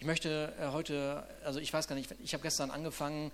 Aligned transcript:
Ich 0.00 0.06
möchte 0.06 0.54
äh, 0.60 0.68
heute, 0.68 1.26
also 1.44 1.58
ich 1.58 1.72
weiß 1.72 1.88
gar 1.88 1.96
nicht, 1.96 2.14
ich 2.22 2.32
habe 2.32 2.42
gestern 2.42 2.70
angefangen, 2.70 3.32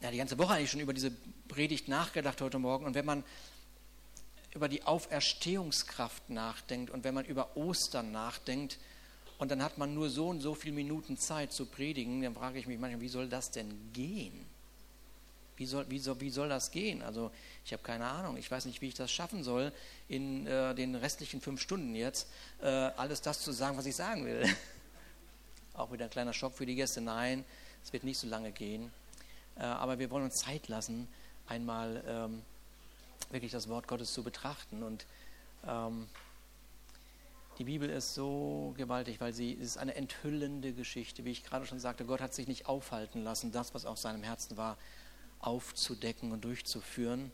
ja, 0.00 0.10
die 0.10 0.16
ganze 0.16 0.36
Woche 0.36 0.54
eigentlich 0.54 0.70
schon 0.70 0.80
über 0.80 0.92
diese 0.92 1.12
Predigt 1.46 1.86
nachgedacht 1.86 2.40
heute 2.40 2.58
Morgen. 2.58 2.86
Und 2.86 2.94
wenn 2.94 3.04
man 3.04 3.22
über 4.52 4.68
die 4.68 4.82
Auferstehungskraft 4.82 6.28
nachdenkt 6.30 6.90
und 6.90 7.04
wenn 7.04 7.14
man 7.14 7.24
über 7.24 7.56
Ostern 7.56 8.10
nachdenkt 8.10 8.78
und 9.38 9.52
dann 9.52 9.62
hat 9.62 9.78
man 9.78 9.94
nur 9.94 10.10
so 10.10 10.28
und 10.28 10.40
so 10.40 10.56
viele 10.56 10.74
Minuten 10.74 11.16
Zeit 11.16 11.52
zu 11.52 11.66
predigen, 11.66 12.22
dann 12.22 12.34
frage 12.34 12.58
ich 12.58 12.66
mich 12.66 12.78
manchmal, 12.78 13.00
wie 13.00 13.08
soll 13.08 13.28
das 13.28 13.52
denn 13.52 13.92
gehen? 13.92 14.44
Wie 15.56 15.66
soll, 15.66 15.88
wie 15.88 16.00
soll, 16.00 16.20
wie 16.20 16.30
soll 16.30 16.48
das 16.48 16.72
gehen? 16.72 17.02
Also 17.02 17.30
ich 17.64 17.72
habe 17.72 17.82
keine 17.84 18.06
Ahnung. 18.06 18.36
Ich 18.38 18.50
weiß 18.50 18.64
nicht, 18.64 18.80
wie 18.80 18.88
ich 18.88 18.94
das 18.94 19.12
schaffen 19.12 19.44
soll, 19.44 19.72
in 20.08 20.48
äh, 20.48 20.74
den 20.74 20.96
restlichen 20.96 21.40
fünf 21.40 21.60
Stunden 21.60 21.94
jetzt 21.94 22.26
äh, 22.60 22.66
alles 22.66 23.20
das 23.20 23.40
zu 23.40 23.52
sagen, 23.52 23.76
was 23.76 23.86
ich 23.86 23.94
sagen 23.94 24.24
will. 24.24 24.44
Auch 25.80 25.92
wieder 25.92 26.04
ein 26.04 26.10
kleiner 26.10 26.34
Schock 26.34 26.54
für 26.54 26.66
die 26.66 26.74
Gäste. 26.74 27.00
Nein, 27.00 27.44
es 27.82 27.92
wird 27.92 28.04
nicht 28.04 28.18
so 28.18 28.26
lange 28.26 28.52
gehen. 28.52 28.92
Äh, 29.56 29.62
aber 29.62 29.98
wir 29.98 30.10
wollen 30.10 30.24
uns 30.24 30.36
Zeit 30.36 30.68
lassen, 30.68 31.08
einmal 31.46 32.04
ähm, 32.06 32.42
wirklich 33.30 33.50
das 33.52 33.68
Wort 33.68 33.88
Gottes 33.88 34.12
zu 34.12 34.22
betrachten. 34.22 34.82
Und 34.82 35.06
ähm, 35.66 36.06
die 37.58 37.64
Bibel 37.64 37.88
ist 37.88 38.14
so 38.14 38.74
gewaltig, 38.76 39.22
weil 39.22 39.32
sie 39.32 39.52
ist 39.52 39.78
eine 39.78 39.94
enthüllende 39.94 40.74
Geschichte. 40.74 41.24
Wie 41.24 41.30
ich 41.30 41.44
gerade 41.44 41.64
schon 41.64 41.80
sagte, 41.80 42.04
Gott 42.04 42.20
hat 42.20 42.34
sich 42.34 42.46
nicht 42.46 42.66
aufhalten 42.66 43.24
lassen, 43.24 43.50
das, 43.50 43.72
was 43.72 43.86
auf 43.86 43.98
seinem 43.98 44.22
Herzen 44.22 44.58
war, 44.58 44.76
aufzudecken 45.38 46.30
und 46.32 46.44
durchzuführen. 46.44 47.32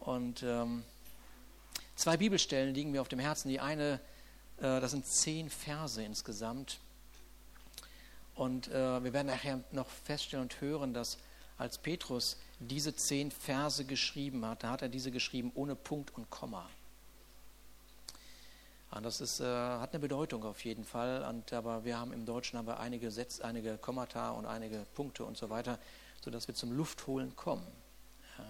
Und 0.00 0.42
ähm, 0.42 0.84
zwei 1.96 2.16
Bibelstellen 2.16 2.74
liegen 2.74 2.92
mir 2.92 3.02
auf 3.02 3.08
dem 3.08 3.18
Herzen. 3.18 3.50
Die 3.50 3.60
eine, 3.60 4.00
äh, 4.56 4.80
das 4.80 4.92
sind 4.92 5.06
zehn 5.06 5.50
Verse 5.50 6.02
insgesamt. 6.02 6.78
Und 8.36 8.68
äh, 8.68 9.02
wir 9.02 9.12
werden 9.12 9.28
nachher 9.28 9.64
noch 9.72 9.88
feststellen 9.88 10.44
und 10.44 10.60
hören, 10.60 10.94
dass 10.94 11.18
als 11.58 11.78
Petrus 11.78 12.36
diese 12.58 12.94
zehn 12.94 13.30
Verse 13.30 13.84
geschrieben 13.84 14.44
hat, 14.44 14.62
da 14.62 14.70
hat 14.70 14.82
er 14.82 14.88
diese 14.88 15.10
geschrieben 15.10 15.50
ohne 15.54 15.74
Punkt 15.74 16.14
und 16.16 16.30
Komma. 16.30 16.68
Und 18.90 19.02
das 19.02 19.20
ist, 19.20 19.40
äh, 19.40 19.44
hat 19.44 19.92
eine 19.92 20.00
Bedeutung 20.00 20.44
auf 20.44 20.64
jeden 20.64 20.84
Fall. 20.84 21.24
Und, 21.28 21.52
aber 21.52 21.84
wir 21.84 21.98
haben 21.98 22.12
im 22.12 22.24
Deutschen 22.24 22.58
haben 22.58 22.68
einige 22.68 23.10
Sätze, 23.10 23.44
einige 23.44 23.78
Kommata 23.78 24.30
und 24.30 24.46
einige 24.46 24.86
Punkte 24.94 25.24
und 25.24 25.36
so 25.36 25.50
weiter, 25.50 25.78
sodass 26.22 26.46
wir 26.46 26.54
zum 26.54 26.72
Luftholen 26.72 27.34
kommen. 27.36 27.66
Ja. 28.38 28.44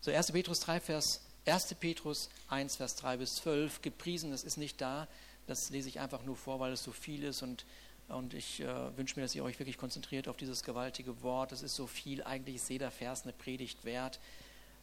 So 0.00 0.10
1. 0.10 0.32
Petrus 0.32 0.60
3, 0.60 0.80
Vers 0.80 1.20
1. 1.46 1.74
Petrus 1.76 2.28
1, 2.48 2.76
Vers 2.76 2.96
3 2.96 3.16
bis 3.16 3.36
12, 3.36 3.82
gepriesen, 3.82 4.30
das 4.30 4.44
ist 4.44 4.56
nicht 4.56 4.80
da, 4.80 5.08
das 5.46 5.70
lese 5.70 5.88
ich 5.88 5.98
einfach 5.98 6.22
nur 6.22 6.36
vor, 6.36 6.60
weil 6.60 6.72
es 6.72 6.84
so 6.84 6.92
viel 6.92 7.24
ist 7.24 7.42
und 7.42 7.64
und 8.12 8.34
ich 8.34 8.60
äh, 8.60 8.96
wünsche 8.96 9.16
mir, 9.16 9.22
dass 9.22 9.34
ihr 9.34 9.44
euch 9.44 9.58
wirklich 9.58 9.78
konzentriert 9.78 10.28
auf 10.28 10.36
dieses 10.36 10.62
gewaltige 10.62 11.22
Wort. 11.22 11.52
Es 11.52 11.62
ist 11.62 11.74
so 11.74 11.86
viel, 11.86 12.22
eigentlich 12.22 12.56
ist 12.56 12.68
jeder 12.68 12.90
Vers 12.90 13.22
eine 13.22 13.32
Predigt 13.32 13.84
wert. 13.84 14.20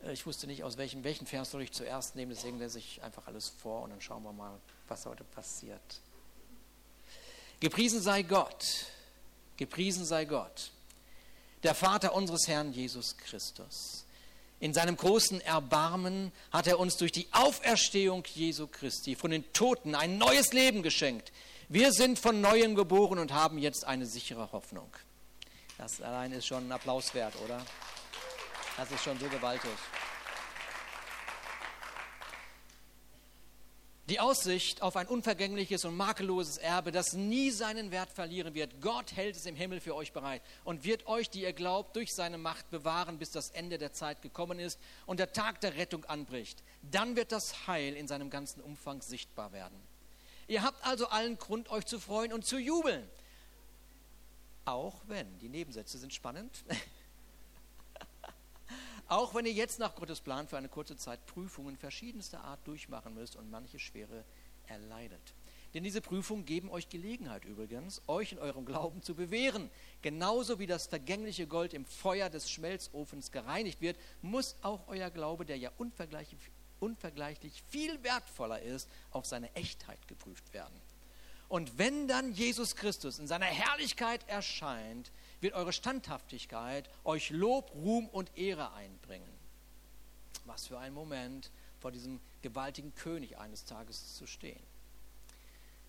Äh, 0.03 0.13
ich 0.13 0.25
wusste 0.25 0.47
nicht, 0.47 0.63
aus 0.63 0.77
welchem, 0.77 1.03
welchen 1.03 1.27
Vers 1.27 1.52
soll 1.52 1.61
ich 1.61 1.71
zuerst 1.71 2.16
nehmen, 2.16 2.31
deswegen 2.31 2.59
lese 2.59 2.80
ich 2.80 3.02
einfach 3.03 3.27
alles 3.27 3.49
vor 3.49 3.83
und 3.83 3.91
dann 3.91 4.02
schauen 4.02 4.23
wir 4.23 4.33
mal, 4.33 4.59
was 4.88 5.05
heute 5.05 5.23
passiert. 5.23 6.02
Gepriesen 7.59 8.02
sei 8.02 8.23
Gott, 8.23 8.66
gepriesen 9.58 10.05
sei 10.05 10.25
Gott, 10.25 10.71
der 11.64 11.75
Vater 11.75 12.16
unseres 12.16 12.47
Herrn 12.47 12.71
Jesus 12.71 13.17
Christus. 13.17 14.05
In 14.61 14.73
seinem 14.73 14.97
großen 14.97 15.39
Erbarmen 15.41 16.31
hat 16.52 16.67
er 16.67 16.80
uns 16.80 16.97
durch 16.97 17.11
die 17.14 17.27
Auferstehung 17.31 18.25
Jesu 18.33 18.67
Christi 18.67 19.16
von 19.16 19.31
den 19.31 19.52
Toten 19.53 19.95
ein 19.95 20.17
neues 20.17 20.52
Leben 20.52 20.83
geschenkt 20.83 21.31
wir 21.72 21.92
sind 21.92 22.17
von 22.17 22.42
neuem 22.42 22.73
geboren 22.73 23.20
und 23.20 23.31
haben 23.31 23.59
jetzt 23.59 23.86
eine 23.86 24.08
sichere 24.08 24.52
Hoffnung. 24.52 24.92
Das 25.78 26.02
allein 26.02 26.31
ist 26.31 26.48
schon 26.48 26.67
ein 26.67 26.72
Applaus 26.72 27.14
wert, 27.14 27.36
oder? 27.45 27.64
Das 28.76 28.89
ist 28.92 29.04
schon 29.04 29.20
so 29.20 29.27
gewaltig. 29.30 29.70
Die 34.10 34.20
Aussicht 34.20 34.82
auf 34.82 34.95
ein 34.95 35.05
unvergängliches 35.05 35.86
und 35.86 35.95
makelloses 35.95 36.58
Erbe, 36.58 36.92
das 36.92 37.14
nie 37.14 37.52
seinen 37.52 37.92
Wert 37.92 38.11
verlieren 38.11 38.55
wird. 38.55 38.82
Gott 38.82 39.16
hält 39.16 39.36
es 39.36 39.45
im 39.45 39.55
Himmel 39.55 39.80
für 39.80 39.93
euch 39.93 40.11
bereit 40.11 40.42
und 40.64 40.83
wird 40.83 41.05
euch, 41.05 41.30
die 41.30 41.43
ihr 41.43 41.54
glaubt, 41.54 41.95
durch 41.95 42.16
seine 42.16 42.39
Macht 42.39 42.72
bewahren, 42.72 43.20
bis 43.20 43.30
das 43.30 43.52
Ende 43.52 43.77
der 43.77 43.93
Zeit 43.93 44.23
gekommen 44.23 44.58
ist 44.58 44.80
und 45.05 45.20
der 45.20 45.33
Tag 45.33 45.61
der 45.61 45.77
Rettung 45.77 46.04
anbricht. 46.05 46.64
Dann 46.82 47.16
wird 47.16 47.32
das 47.32 47.67
Heil 47.67 47.95
in 47.95 48.08
seinem 48.08 48.32
ganzen 48.32 48.61
Umfang 48.61 49.04
sichtbar 49.04 49.52
werden. 49.52 49.80
Ihr 50.49 50.64
habt 50.64 50.83
also 50.83 51.08
allen 51.10 51.37
Grund, 51.37 51.70
euch 51.70 51.86
zu 51.86 51.99
freuen 51.99 52.33
und 52.33 52.43
zu 52.43 52.58
jubeln. 52.58 53.08
Auch 54.65 54.99
wenn, 55.05 55.37
die 55.37 55.48
Nebensätze 55.48 55.99
sind 55.99 56.11
spannend, 56.11 56.65
auch 59.08 59.36
wenn 59.36 59.45
ihr 59.45 59.54
jetzt 59.54 59.77
nach 59.77 59.93
Gottes 59.93 60.21
Plan 60.21 60.48
für 60.48 60.58
eine 60.58 60.67
kurze 60.67 60.98
Zeit 60.98 61.23
Prüfungen 61.27 61.77
verschiedenster 61.77 62.43
Art 62.43 62.67
durchmachen 62.67 63.14
müsst 63.14 63.36
und 63.36 63.52
manche 63.52 63.77
schwere 63.77 64.26
erleidet. 64.65 65.21
Denn 65.76 65.83
diese 65.83 66.02
Prüfungen 66.02 66.45
geben 66.45 66.71
euch 66.71 66.89
Gelegenheit 66.89 67.45
übrigens, 67.45 68.02
euch 68.08 68.31
in 68.31 68.39
eurem 68.39 68.66
Glauben 68.66 69.04
zu 69.04 69.14
bewähren. 69.14 69.70
Genauso 70.02 70.58
wie 70.58 70.66
das 70.66 70.87
vergängliche 70.87 71.45
Gold 71.45 71.76
im 71.76 71.86
Feuer 71.86 72.31
des 72.31 72.49
Schmelzofens 72.49 73.31
gereinigt 73.31 73.81
wird, 73.81 73.98
muss 74.23 74.55
auch 74.64 74.87
euer 74.87 75.11
Glaube, 75.11 75.45
der 75.45 75.60
ja 75.60 75.71
unvergleichlich 75.77 76.49
unvergleichlich 76.80 77.64
viel 77.70 78.04
wertvoller 78.04 78.62
ist, 78.62 78.90
auf 79.12 79.26
seine 79.26 79.54
Echtheit 79.56 80.08
geprüft 80.08 80.54
werden. 80.54 80.80
Und 81.48 81.78
wenn 81.80 82.08
dann 82.08 82.32
Jesus 82.32 82.76
Christus 82.76 83.17
in 83.17 83.28
seiner 83.28 83.48
Herrlichkeit 83.48 84.28
erscheint, 84.28 85.12
wird 85.42 85.56
eure 85.56 85.73
Standhaftigkeit 85.73 86.90
euch 87.04 87.32
Lob, 87.32 87.72
Ruhm 87.73 88.08
und 88.10 88.38
Ehre 88.38 88.72
einbringen. 88.73 89.34
Was 90.45 90.67
für 90.67 90.78
ein 90.78 90.94
Moment, 90.94 91.50
vor 91.80 91.92
diesem 91.92 92.20
gewaltigen 92.42 92.94
König 92.96 93.38
eines 93.38 93.66
Tages 93.66 94.16
zu 94.16 94.28
stehen. 94.28 94.61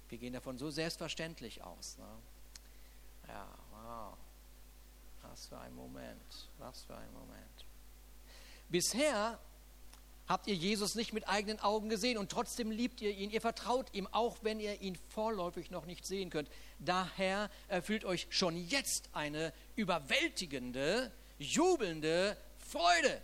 Wir 0.08 0.18
gehen 0.18 0.32
davon 0.32 0.58
so 0.58 0.70
selbstverständlich 0.70 1.62
aus. 1.62 1.98
Ne? 1.98 2.08
Ja, 3.28 3.48
wow. 3.72 4.16
Was 5.22 5.46
für 5.46 5.58
ein 5.58 5.74
Moment. 5.74 6.48
Was 6.58 6.82
für 6.82 6.96
ein 6.96 7.12
Moment. 7.12 7.66
Bisher 8.68 9.38
habt 10.30 10.46
ihr 10.46 10.54
Jesus 10.54 10.94
nicht 10.94 11.12
mit 11.12 11.28
eigenen 11.28 11.58
Augen 11.58 11.88
gesehen 11.88 12.16
und 12.16 12.30
trotzdem 12.30 12.70
liebt 12.70 13.00
ihr 13.00 13.10
ihn. 13.10 13.30
Ihr 13.30 13.40
vertraut 13.40 13.92
ihm, 13.92 14.06
auch 14.06 14.38
wenn 14.42 14.60
ihr 14.60 14.80
ihn 14.80 14.94
vorläufig 15.08 15.72
noch 15.72 15.86
nicht 15.86 16.06
sehen 16.06 16.30
könnt. 16.30 16.48
Daher 16.78 17.50
erfüllt 17.66 18.04
euch 18.04 18.28
schon 18.30 18.56
jetzt 18.56 19.10
eine 19.12 19.52
überwältigende, 19.74 21.10
jubelnde 21.36 22.36
Freude. 22.58 23.20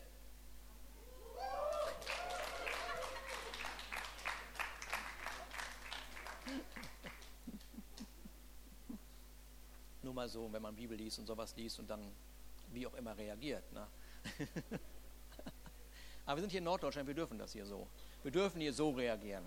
Nur 10.02 10.12
mal 10.12 10.28
so, 10.28 10.52
wenn 10.52 10.62
man 10.62 10.74
Bibel 10.74 10.98
liest 10.98 11.20
und 11.20 11.26
sowas 11.26 11.54
liest 11.54 11.78
und 11.78 11.88
dann 11.88 12.00
wie 12.72 12.84
auch 12.84 12.94
immer 12.94 13.16
reagiert. 13.16 13.72
Ne? 13.72 13.86
Aber 16.26 16.36
wir 16.36 16.42
sind 16.42 16.50
hier 16.50 16.58
in 16.58 16.64
Norddeutschland, 16.64 17.06
wir 17.06 17.14
dürfen 17.14 17.38
das 17.38 17.52
hier 17.52 17.64
so. 17.64 17.86
Wir 18.22 18.32
dürfen 18.32 18.60
hier 18.60 18.72
so 18.72 18.90
reagieren. 18.90 19.44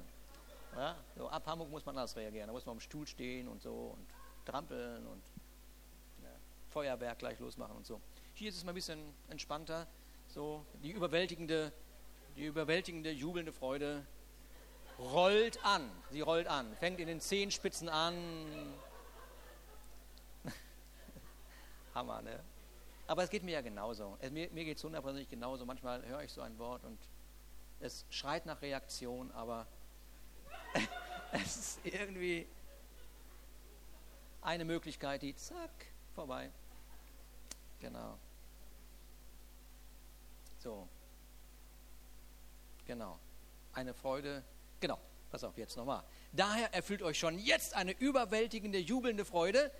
Ja? 0.76 0.96
So, 1.18 1.30
ab 1.30 1.46
Hamburg 1.46 1.70
muss 1.70 1.86
man 1.86 1.98
anders 1.98 2.16
reagieren. 2.16 2.48
Da 2.48 2.54
muss 2.54 2.66
man 2.66 2.78
am 2.78 2.80
Stuhl 2.80 3.06
stehen 3.06 3.50
und 3.50 3.62
so 3.62 3.96
und 3.98 4.08
trampeln 4.46 5.06
und 5.06 5.22
ja, 6.24 6.30
Feuerwerk 6.70 7.20
gleich 7.20 7.38
losmachen 7.40 7.76
und 7.76 7.86
so. 7.86 8.00
Hier 8.34 8.50
ist 8.50 8.56
es 8.56 8.64
mal 8.64 8.72
ein 8.72 8.76
bisschen 8.76 9.14
entspannter. 9.28 9.88
So, 10.30 10.66
die 10.82 10.92
überwältigende, 10.92 11.74
die 12.38 12.46
überwältigende, 12.46 13.12
jubelnde 13.12 13.52
Freude 13.52 14.06
rollt 14.98 15.64
an. 15.66 15.90
Sie 16.12 16.22
rollt 16.22 16.48
an. 16.48 16.74
Fängt 16.78 17.02
in 17.02 17.08
den 17.08 17.20
Zehenspitzen 17.20 17.90
an. 17.90 18.16
Hammer, 21.94 22.22
ne? 22.22 22.40
Aber 23.10 23.24
es 23.24 23.32
geht 23.32 23.42
mir 23.42 23.54
ja 23.54 23.62
genauso. 23.62 24.20
Mir, 24.30 24.52
mir 24.52 24.66
geht 24.66 24.78
es 24.78 24.84
hundertprozentig 24.84 25.32
genauso. 25.32 25.66
Manchmal 25.66 26.06
höre 26.06 26.22
ich 26.22 26.32
so 26.32 26.42
ein 26.42 26.60
Wort 26.60 26.84
und 26.84 27.00
es 27.80 28.06
schreit 28.12 28.46
nach 28.46 28.62
Reaktion, 28.62 29.32
aber 29.32 29.66
es 31.32 31.58
ist 31.58 31.80
irgendwie 31.86 32.48
eine 34.44 34.64
Möglichkeit, 34.64 35.24
die 35.24 35.36
zack, 35.36 35.72
vorbei. 36.14 36.52
Genau. 37.80 38.20
So. 40.60 40.88
Genau. 42.86 43.18
Eine 43.74 43.96
Freude. 43.96 44.44
Genau. 44.82 45.00
Pass 45.32 45.44
auf, 45.44 45.58
jetzt 45.58 45.76
nochmal. 45.78 46.04
Daher 46.32 46.76
erfüllt 46.76 47.02
euch 47.02 47.18
schon 47.18 47.40
jetzt 47.40 47.74
eine 47.74 47.92
überwältigende, 47.92 48.78
jubelnde 48.78 49.26
Freude. 49.26 49.72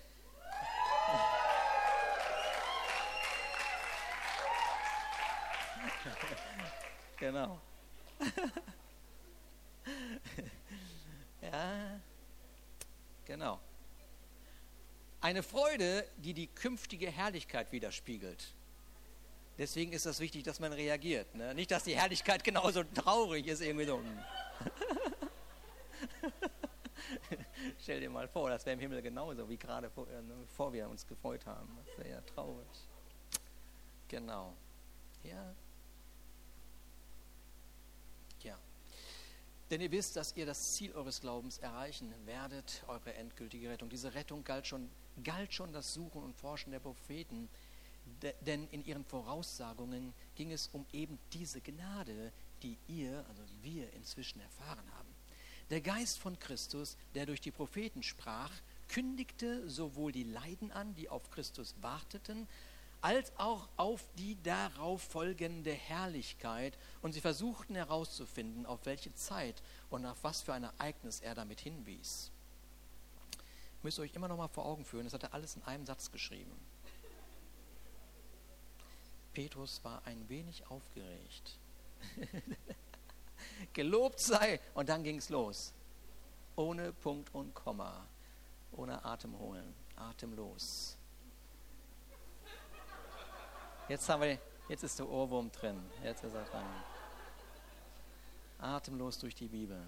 Genau. 7.20 7.60
Genau. 13.26 13.60
Eine 15.20 15.42
Freude, 15.42 16.04
die 16.16 16.34
die 16.34 16.46
künftige 16.48 17.10
Herrlichkeit 17.10 17.70
widerspiegelt. 17.72 18.54
Deswegen 19.58 19.92
ist 19.92 20.06
das 20.06 20.18
wichtig, 20.18 20.42
dass 20.44 20.58
man 20.58 20.72
reagiert. 20.72 21.34
Ne? 21.34 21.54
Nicht, 21.54 21.70
dass 21.70 21.84
die 21.84 21.94
Herrlichkeit 21.94 22.42
genauso 22.42 22.82
traurig 22.82 23.46
ist, 23.46 23.60
irgendwie 23.60 23.84
so. 23.84 24.02
Stell 27.80 28.00
dir 28.00 28.08
mal 28.10 28.26
vor, 28.28 28.48
das 28.48 28.64
wäre 28.64 28.74
im 28.74 28.80
Himmel 28.80 29.02
genauso, 29.02 29.48
wie 29.48 29.58
gerade 29.58 29.90
vor, 29.90 30.08
äh, 30.08 30.22
bevor 30.40 30.72
wir 30.72 30.88
uns 30.88 31.06
gefreut 31.06 31.44
haben. 31.44 31.68
Das 31.84 31.98
wäre 31.98 32.16
ja 32.16 32.20
traurig. 32.22 32.66
Genau. 34.08 34.54
Ja. 35.22 35.30
Ja. 35.30 35.54
Denn 39.70 39.80
ihr 39.80 39.92
wisst, 39.92 40.16
dass 40.16 40.36
ihr 40.36 40.46
das 40.46 40.72
Ziel 40.74 40.92
eures 40.92 41.20
Glaubens 41.20 41.58
erreichen 41.58 42.12
werdet, 42.26 42.82
eure 42.88 43.14
endgültige 43.14 43.70
Rettung. 43.70 43.88
Diese 43.88 44.14
Rettung 44.14 44.42
galt 44.42 44.66
schon, 44.66 44.90
galt 45.22 45.54
schon 45.54 45.72
das 45.72 45.94
Suchen 45.94 46.22
und 46.22 46.34
Forschen 46.34 46.72
der 46.72 46.80
Propheten 46.80 47.48
denn 48.46 48.68
in 48.68 48.84
ihren 48.84 49.04
Voraussagungen 49.04 50.12
ging 50.34 50.52
es 50.52 50.68
um 50.68 50.86
eben 50.92 51.18
diese 51.32 51.60
Gnade, 51.60 52.32
die 52.62 52.78
ihr, 52.88 53.24
also 53.28 53.42
wir 53.62 53.92
inzwischen 53.94 54.40
erfahren 54.40 54.90
haben. 54.96 55.08
Der 55.70 55.80
Geist 55.80 56.18
von 56.18 56.38
Christus, 56.38 56.96
der 57.14 57.26
durch 57.26 57.40
die 57.40 57.52
Propheten 57.52 58.02
sprach, 58.02 58.50
kündigte 58.88 59.68
sowohl 59.70 60.10
die 60.12 60.24
Leiden 60.24 60.72
an, 60.72 60.94
die 60.94 61.08
auf 61.08 61.30
Christus 61.30 61.74
warteten, 61.80 62.48
als 63.02 63.32
auch 63.38 63.68
auf 63.76 64.04
die 64.18 64.40
darauf 64.42 65.02
folgende 65.02 65.72
Herrlichkeit. 65.72 66.76
Und 67.02 67.12
sie 67.12 67.20
versuchten 67.20 67.74
herauszufinden, 67.74 68.66
auf 68.66 68.84
welche 68.84 69.14
Zeit 69.14 69.62
und 69.88 70.04
auf 70.06 70.22
was 70.22 70.42
für 70.42 70.52
ein 70.52 70.64
Ereignis 70.64 71.20
er 71.20 71.34
damit 71.34 71.60
hinwies. 71.60 72.30
Müsst 73.82 73.98
ihr 73.98 74.02
euch 74.02 74.14
immer 74.14 74.28
noch 74.28 74.36
mal 74.36 74.48
vor 74.48 74.66
Augen 74.66 74.84
führen, 74.84 75.04
das 75.04 75.14
hat 75.14 75.22
er 75.22 75.34
alles 75.34 75.56
in 75.56 75.62
einem 75.62 75.86
Satz 75.86 76.10
geschrieben. 76.10 76.52
Petrus 79.32 79.82
war 79.84 80.02
ein 80.04 80.28
wenig 80.28 80.66
aufgeregt. 80.68 81.58
Gelobt 83.72 84.20
sei. 84.20 84.60
Und 84.74 84.88
dann 84.88 85.02
ging 85.02 85.16
es 85.16 85.28
los. 85.28 85.72
Ohne 86.56 86.92
Punkt 86.92 87.34
und 87.34 87.54
Komma. 87.54 88.06
Ohne 88.72 89.04
Atem 89.04 89.38
holen. 89.38 89.74
Atemlos. 89.96 90.96
Jetzt, 93.90 94.08
haben 94.08 94.22
wir, 94.22 94.38
jetzt 94.68 94.84
ist 94.84 95.00
der 95.00 95.08
Ohrwurm 95.08 95.50
drin. 95.50 95.82
Jetzt 96.04 96.22
ist 96.22 96.32
er 96.32 96.44
dran. 96.44 96.64
Atemlos 98.60 99.18
durch 99.18 99.34
die 99.34 99.48
Bibel. 99.48 99.84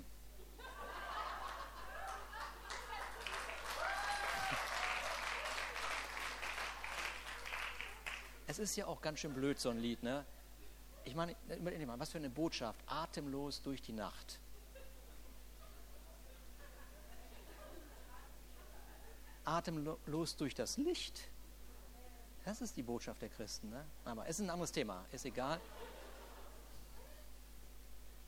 Es 8.48 8.58
ist 8.58 8.74
ja 8.74 8.86
auch 8.86 9.00
ganz 9.00 9.20
schön 9.20 9.32
blöd, 9.34 9.60
so 9.60 9.70
ein 9.70 9.78
Lied, 9.78 10.02
ne? 10.02 10.26
Ich 11.04 11.14
meine, 11.14 11.36
was 11.96 12.10
für 12.10 12.18
eine 12.18 12.28
Botschaft. 12.28 12.80
Atemlos 12.88 13.62
durch 13.62 13.82
die 13.82 13.92
Nacht. 13.92 14.40
Atemlos 19.44 20.34
durch 20.34 20.56
das 20.56 20.76
Licht. 20.76 21.30
Das 22.44 22.60
ist 22.60 22.76
die 22.76 22.82
Botschaft 22.82 23.22
der 23.22 23.28
Christen. 23.28 23.70
Ne? 23.70 23.84
Aber 24.04 24.26
es 24.26 24.38
ist 24.38 24.46
ein 24.46 24.50
anderes 24.50 24.72
Thema. 24.72 25.04
Ist 25.12 25.24
egal. 25.24 25.60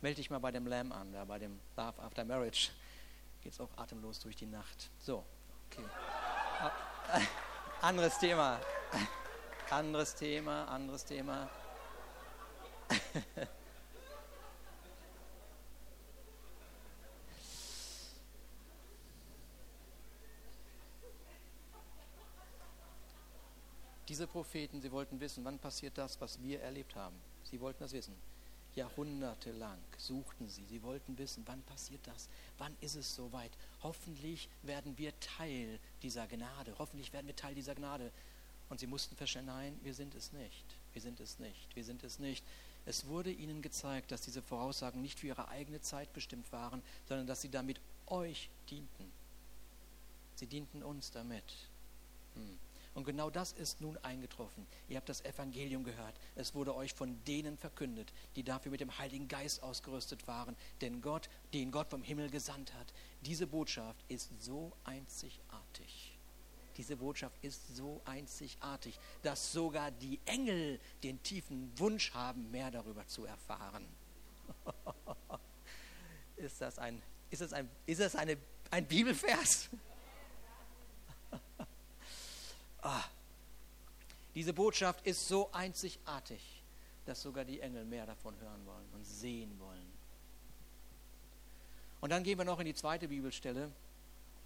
Melde 0.00 0.16
dich 0.16 0.30
mal 0.30 0.38
bei 0.38 0.52
dem 0.52 0.66
Lamb 0.66 0.94
an, 0.94 1.12
da 1.12 1.24
bei 1.24 1.38
dem 1.38 1.58
Love 1.76 2.02
After 2.02 2.24
Marriage. 2.24 2.70
Geht 3.42 3.52
es 3.52 3.60
auch 3.60 3.70
atemlos 3.76 4.20
durch 4.20 4.36
die 4.36 4.46
Nacht. 4.46 4.90
So, 4.98 5.24
okay. 5.70 5.84
Anderes 7.80 8.18
Thema. 8.18 8.60
Anderes 9.70 10.14
Thema, 10.14 10.66
anderes 10.66 11.04
Thema. 11.04 11.48
Diese 24.08 24.26
Propheten, 24.26 24.80
sie 24.80 24.92
wollten 24.92 25.20
wissen, 25.20 25.44
wann 25.44 25.58
passiert 25.58 25.96
das, 25.96 26.20
was 26.20 26.42
wir 26.42 26.60
erlebt 26.60 26.94
haben. 26.94 27.16
Sie 27.44 27.60
wollten 27.60 27.82
das 27.82 27.92
wissen. 27.92 28.14
Jahrhundertelang 28.74 29.78
suchten 29.96 30.48
sie. 30.48 30.64
Sie 30.64 30.82
wollten 30.82 31.16
wissen, 31.16 31.44
wann 31.46 31.62
passiert 31.62 32.00
das? 32.06 32.28
Wann 32.58 32.76
ist 32.80 32.96
es 32.96 33.14
soweit? 33.14 33.52
Hoffentlich 33.82 34.48
werden 34.62 34.98
wir 34.98 35.18
Teil 35.20 35.78
dieser 36.02 36.26
Gnade. 36.26 36.74
Hoffentlich 36.78 37.12
werden 37.12 37.26
wir 37.26 37.36
Teil 37.36 37.54
dieser 37.54 37.74
Gnade. 37.74 38.10
Und 38.68 38.80
sie 38.80 38.86
mussten 38.86 39.16
feststellen, 39.16 39.46
nein, 39.46 39.78
wir 39.82 39.94
sind 39.94 40.14
es 40.14 40.32
nicht. 40.32 40.64
Wir 40.92 41.00
sind 41.00 41.20
es 41.20 41.38
nicht. 41.38 41.74
Wir 41.74 41.84
sind 41.84 42.02
es 42.02 42.18
nicht. 42.18 42.44
Es 42.86 43.06
wurde 43.06 43.30
ihnen 43.30 43.62
gezeigt, 43.62 44.10
dass 44.10 44.22
diese 44.22 44.42
Voraussagen 44.42 45.00
nicht 45.00 45.20
für 45.20 45.28
ihre 45.28 45.48
eigene 45.48 45.80
Zeit 45.80 46.12
bestimmt 46.12 46.50
waren, 46.52 46.82
sondern 47.08 47.26
dass 47.26 47.40
sie 47.40 47.50
damit 47.50 47.80
euch 48.06 48.50
dienten. 48.70 49.10
Sie 50.34 50.46
dienten 50.46 50.82
uns 50.82 51.10
damit. 51.10 51.44
Hm. 52.34 52.58
Und 52.94 53.04
genau 53.04 53.28
das 53.28 53.52
ist 53.52 53.80
nun 53.80 53.98
eingetroffen. 53.98 54.66
Ihr 54.88 54.96
habt 54.96 55.08
das 55.08 55.24
Evangelium 55.24 55.82
gehört. 55.82 56.14
Es 56.36 56.54
wurde 56.54 56.76
euch 56.76 56.94
von 56.94 57.22
denen 57.24 57.58
verkündet, 57.58 58.12
die 58.36 58.44
dafür 58.44 58.70
mit 58.70 58.80
dem 58.80 58.96
Heiligen 58.98 59.26
Geist 59.26 59.62
ausgerüstet 59.62 60.28
waren. 60.28 60.56
Denn 60.80 61.02
Gott, 61.02 61.28
den 61.52 61.72
Gott 61.72 61.88
vom 61.90 62.02
Himmel 62.02 62.30
gesandt 62.30 62.72
hat, 62.74 62.92
diese 63.22 63.48
Botschaft 63.48 64.04
ist 64.08 64.30
so 64.40 64.72
einzigartig. 64.84 66.16
Diese 66.76 66.96
Botschaft 66.96 67.36
ist 67.42 67.76
so 67.76 68.00
einzigartig, 68.04 68.98
dass 69.22 69.52
sogar 69.52 69.90
die 69.90 70.20
Engel 70.24 70.80
den 71.02 71.22
tiefen 71.22 71.72
Wunsch 71.78 72.12
haben, 72.14 72.50
mehr 72.50 72.70
darüber 72.70 73.06
zu 73.06 73.24
erfahren. 73.24 73.86
ist 76.36 76.60
das 76.60 76.78
ein, 76.78 77.00
ist 77.30 77.42
das 77.42 77.52
ein, 77.52 77.68
ist 77.86 78.00
das 78.00 78.14
eine, 78.16 78.36
ein 78.70 78.86
Bibelvers? 78.86 79.68
Ah. 82.84 83.04
Diese 84.34 84.52
Botschaft 84.52 85.06
ist 85.06 85.28
so 85.28 85.50
einzigartig, 85.52 86.62
dass 87.06 87.22
sogar 87.22 87.44
die 87.44 87.60
Engel 87.60 87.84
mehr 87.84 88.06
davon 88.06 88.38
hören 88.40 88.66
wollen 88.66 88.88
und 88.94 89.04
sehen 89.04 89.58
wollen. 89.60 89.92
Und 92.00 92.10
dann 92.10 92.22
gehen 92.22 92.36
wir 92.38 92.44
noch 92.44 92.58
in 92.58 92.66
die 92.66 92.74
zweite 92.74 93.08
Bibelstelle. 93.08 93.70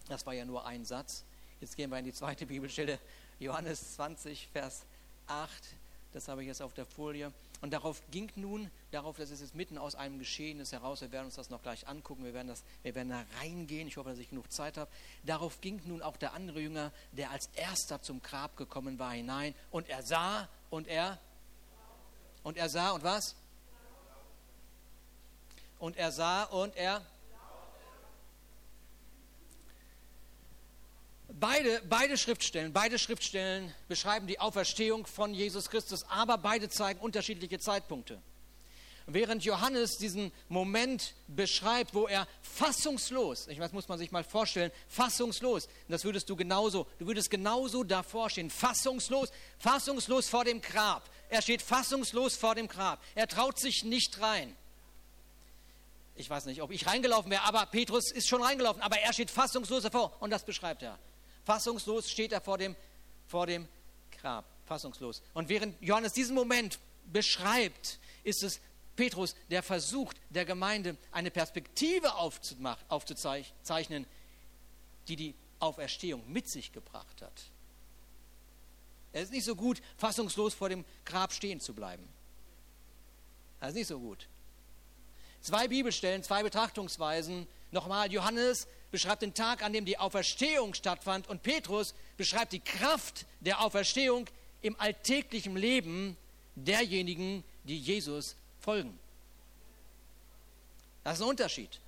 Das 0.09 0.27
war 0.27 0.35
ja 0.35 0.45
nur 0.45 0.67
ein 0.67 0.85
Satz. 0.85 1.25
Jetzt 1.61 1.77
gehen 1.77 1.91
wir 1.91 1.99
in 1.99 2.05
die 2.05 2.13
zweite 2.13 2.47
Bibelstelle, 2.47 2.99
Johannes 3.41 3.95
20, 3.95 4.49
Vers 4.53 4.85
8. 5.27 5.51
Das 6.13 6.29
habe 6.29 6.43
ich 6.43 6.49
jetzt 6.49 6.63
auf 6.63 6.73
der 6.73 6.87
Folie. 6.87 7.33
Und 7.61 7.73
darauf 7.73 8.03
ging 8.11 8.31
nun, 8.37 8.71
darauf, 8.93 9.17
das 9.17 9.31
ist 9.31 9.41
jetzt 9.41 9.55
mitten 9.55 9.79
aus 9.79 9.95
einem 9.95 10.19
Geschehnis 10.19 10.73
heraus, 10.73 11.01
wir 11.01 11.13
werden 11.13 11.27
uns 11.27 11.35
das 11.35 11.51
noch 11.51 11.63
gleich 11.63 11.89
angucken, 11.89 12.25
wir 12.25 12.33
werden, 12.33 12.49
das, 12.49 12.63
wir 12.83 12.95
werden 12.95 13.11
da 13.11 13.25
reingehen, 13.41 13.89
ich 13.89 13.97
hoffe, 13.97 14.11
dass 14.11 14.19
ich 14.19 14.31
genug 14.31 14.51
Zeit 14.53 14.77
habe. 14.77 14.91
Darauf 15.25 15.61
ging 15.61 15.81
nun 15.85 16.01
auch 16.01 16.17
der 16.17 16.35
andere 16.35 16.61
Jünger, 16.61 16.93
der 17.13 17.31
als 17.31 17.51
erster 17.55 18.01
zum 18.01 18.23
Grab 18.23 18.57
gekommen 18.57 18.99
war, 18.99 19.13
hinein. 19.13 19.55
Und 19.71 19.89
er 19.89 20.03
sah 20.03 20.49
und 20.71 20.87
er, 20.87 21.19
und 22.43 22.57
er 22.57 22.69
sah 22.69 22.93
und 22.93 23.03
was? 23.03 23.35
Und 25.79 25.97
er 25.97 26.13
sah 26.13 26.45
und 26.45 26.77
er 26.77 27.05
Beide, 31.29 31.83
beide 31.89 32.17
Schriftstellen, 32.17 32.73
beide 32.73 32.99
Schriftstellen 32.99 33.73
beschreiben 33.87 34.27
die 34.27 34.41
Auferstehung 34.41 35.07
von 35.07 35.35
Jesus 35.35 35.69
Christus, 35.69 36.05
aber 36.05 36.39
beide 36.39 36.71
zeigen 36.71 37.01
unterschiedliche 37.01 37.59
Zeitpunkte. 37.59 38.21
Während 39.07 39.45
Johannes 39.45 39.97
diesen 39.97 40.33
Moment 40.49 41.15
beschreibt, 41.29 41.95
wo 41.95 42.07
er 42.07 42.27
fassungslos, 42.43 43.49
ich 43.49 43.59
weiß, 43.59 43.73
muss 43.73 43.89
man 43.89 43.99
sich 43.99 44.11
mal 44.11 44.25
vorstellen, 44.25 44.71
fassungslos, 44.87 45.69
das 45.89 46.05
würdest 46.05 46.29
du 46.29 46.37
genauso, 46.37 46.87
du 46.99 47.07
würdest 47.07 47.31
genauso 47.31 47.85
davor 47.85 48.29
stehen, 48.29 48.51
fassungslos, 48.51 49.31
fassungslos 49.59 50.29
vor 50.29 50.45
dem 50.45 50.61
Grab. 50.61 51.09
Er 51.31 51.41
steht 51.41 51.63
fassungslos 51.63 52.37
vor 52.37 52.55
dem 52.55 52.69
Grab. 52.69 53.03
Er 53.15 53.29
traut 53.29 53.59
sich 53.59 53.83
nicht 53.83 54.21
rein. 54.21 54.55
Ich 56.17 56.29
weiß 56.29 56.47
nicht, 56.47 56.61
ob 56.61 56.71
ich 56.71 56.87
reingelaufen 56.87 57.31
wäre, 57.31 57.45
aber 57.45 57.65
Petrus 57.67 58.11
ist 58.11 58.29
schon 58.29 58.43
reingelaufen, 58.43 58.83
aber 58.83 58.99
er 58.99 59.13
steht 59.13 59.31
fassungslos 59.31 59.85
davor 59.85 60.17
und 60.21 60.31
das 60.31 60.45
beschreibt 60.45 60.83
er. 60.83 60.99
Fassungslos 61.49 62.11
steht 62.11 62.33
er 62.33 62.43
vor 62.43 62.59
dem, 62.59 62.77
vor 63.27 63.47
dem 63.47 63.67
Grab. 64.11 64.45
Fassungslos. 64.67 65.23
Und 65.33 65.49
während 65.49 65.81
Johannes 65.81 66.13
diesen 66.13 66.35
Moment 66.35 66.79
beschreibt, 67.11 67.99
ist 68.23 68.43
es 68.43 68.61
Petrus, 68.97 69.35
der 69.49 69.63
versucht, 69.63 70.19
der 70.29 70.45
Gemeinde 70.45 70.99
eine 71.11 71.31
Perspektive 71.31 72.17
aufzuzeichnen, 72.17 74.05
die 75.09 75.17
die 75.17 75.35
Auferstehung 75.59 76.23
mit 76.31 76.51
sich 76.51 76.71
gebracht 76.71 77.23
hat. 77.23 77.45
Es 79.15 79.23
ist 79.23 79.33
nicht 79.33 79.47
so 79.47 79.57
gut, 79.57 79.81
fassungslos 79.97 80.53
vor 80.53 80.69
dem 80.69 80.85
Grab 81.07 81.33
stehen 81.33 81.61
zu 81.61 81.73
bleiben. 81.73 82.07
Das 83.59 83.71
ist 83.71 83.77
nicht 83.77 83.87
so 83.87 83.99
gut. 83.99 84.29
Zwei 85.41 85.67
Bibelstellen, 85.67 86.23
zwei 86.23 86.43
Betrachtungsweisen. 86.43 87.47
Nochmal, 87.71 88.13
Johannes 88.13 88.69
beschreibt 88.91 89.23
den 89.23 89.35
Tag, 89.35 89.63
an 89.63 89.73
dem 89.73 89.85
die 89.85 89.99
Auferstehung 89.99 90.75
stattfand 90.75 91.29
und 91.29 91.43
Petrus 91.43 91.95
beschreibt 92.17 92.53
die 92.53 92.61
Kraft 92.61 93.27
der 93.41 93.61
Auferstehung 93.61 94.27
im 94.63 94.79
alltäglichen 94.81 95.57
Leben 95.57 96.17
derjenigen, 96.55 97.45
die 97.65 97.79
Jesus 97.79 98.37
folgen. 98.61 98.99
Das 101.05 101.19
ist 101.19 101.23
ein 101.23 101.29
Unterschied. 101.29 101.81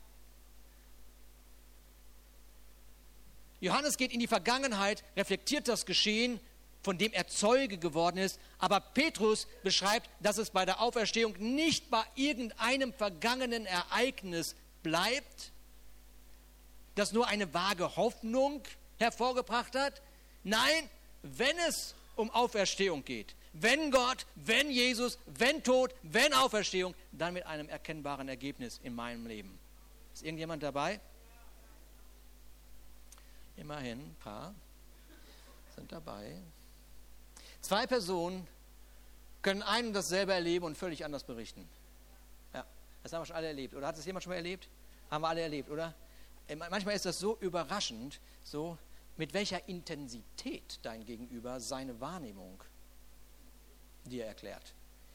Johannes 3.60 3.98
geht 3.98 4.12
in 4.12 4.20
die 4.20 4.26
Vergangenheit, 4.26 5.04
reflektiert 5.16 5.68
das 5.68 5.84
Geschehen, 5.84 6.40
von 6.82 6.96
dem 6.96 7.12
er 7.12 7.28
Zeuge 7.28 7.76
geworden 7.76 8.16
ist, 8.16 8.40
aber 8.58 8.80
Petrus 8.80 9.46
beschreibt, 9.62 10.08
dass 10.20 10.38
es 10.38 10.48
bei 10.50 10.64
der 10.64 10.80
Auferstehung 10.80 11.34
nicht 11.38 11.90
bei 11.90 12.02
irgendeinem 12.14 12.94
vergangenen 12.94 13.66
Ereignis 13.66 14.56
bleibt, 14.82 15.52
das 17.00 17.12
nur 17.12 17.26
eine 17.26 17.52
vage 17.52 17.96
Hoffnung 17.96 18.62
hervorgebracht 18.98 19.74
hat. 19.74 20.02
Nein, 20.44 20.88
wenn 21.22 21.56
es 21.68 21.94
um 22.14 22.30
Auferstehung 22.30 23.04
geht, 23.04 23.34
wenn 23.54 23.90
Gott, 23.90 24.26
wenn 24.34 24.70
Jesus, 24.70 25.18
wenn 25.26 25.62
Tod, 25.64 25.94
wenn 26.02 26.32
Auferstehung, 26.34 26.94
dann 27.12 27.32
mit 27.34 27.46
einem 27.46 27.68
erkennbaren 27.68 28.28
Ergebnis 28.28 28.78
in 28.82 28.94
meinem 28.94 29.26
Leben. 29.26 29.58
Ist 30.12 30.22
irgendjemand 30.22 30.62
dabei? 30.62 31.00
Immerhin, 33.56 33.98
ein 33.98 34.16
paar 34.20 34.54
sind 35.74 35.90
dabei. 35.90 36.36
Zwei 37.60 37.86
Personen 37.86 38.46
können 39.42 39.62
ein 39.62 39.88
und 39.88 39.92
dasselbe 39.94 40.32
erleben 40.32 40.66
und 40.66 40.76
völlig 40.76 41.04
anders 41.04 41.24
berichten. 41.24 41.66
Ja, 42.52 42.64
das 43.02 43.12
haben 43.12 43.22
wir 43.22 43.26
schon 43.26 43.36
alle 43.36 43.48
erlebt. 43.48 43.74
Oder 43.74 43.86
hat 43.86 43.96
das 43.96 44.04
jemand 44.04 44.22
schon 44.22 44.30
mal 44.30 44.36
erlebt? 44.36 44.68
Haben 45.10 45.22
wir 45.22 45.28
alle 45.28 45.40
erlebt, 45.40 45.70
oder? 45.70 45.94
Äh, 46.50 46.56
manchmal 46.56 46.96
ist 46.96 47.06
das 47.06 47.18
so 47.20 47.38
überraschend, 47.38 48.20
so 48.42 48.76
mit 49.16 49.32
welcher 49.34 49.68
Intensität 49.68 50.80
dein 50.82 51.04
Gegenüber 51.04 51.60
seine 51.60 52.00
Wahrnehmung 52.00 52.62
dir 54.04 54.26
erklärt. 54.26 54.74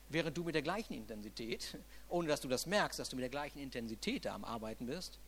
Während 0.10 0.38
du 0.38 0.44
mit 0.44 0.56
der 0.56 0.62
gleichen 0.62 0.94
Intensität, 0.94 1.77
ohne 2.08 2.27
dass 2.27 2.39
du 2.39 2.48
das 2.48 2.65
merkst, 2.65 3.00
dass 3.00 3.10
du 3.10 3.15
mit 3.15 3.24
der 3.24 3.30
gleichen 3.30 3.60
Intensität 3.60 4.25
da 4.25 4.34
am 4.34 4.46
Arbeiten 4.46 4.86
bist, 4.86 5.20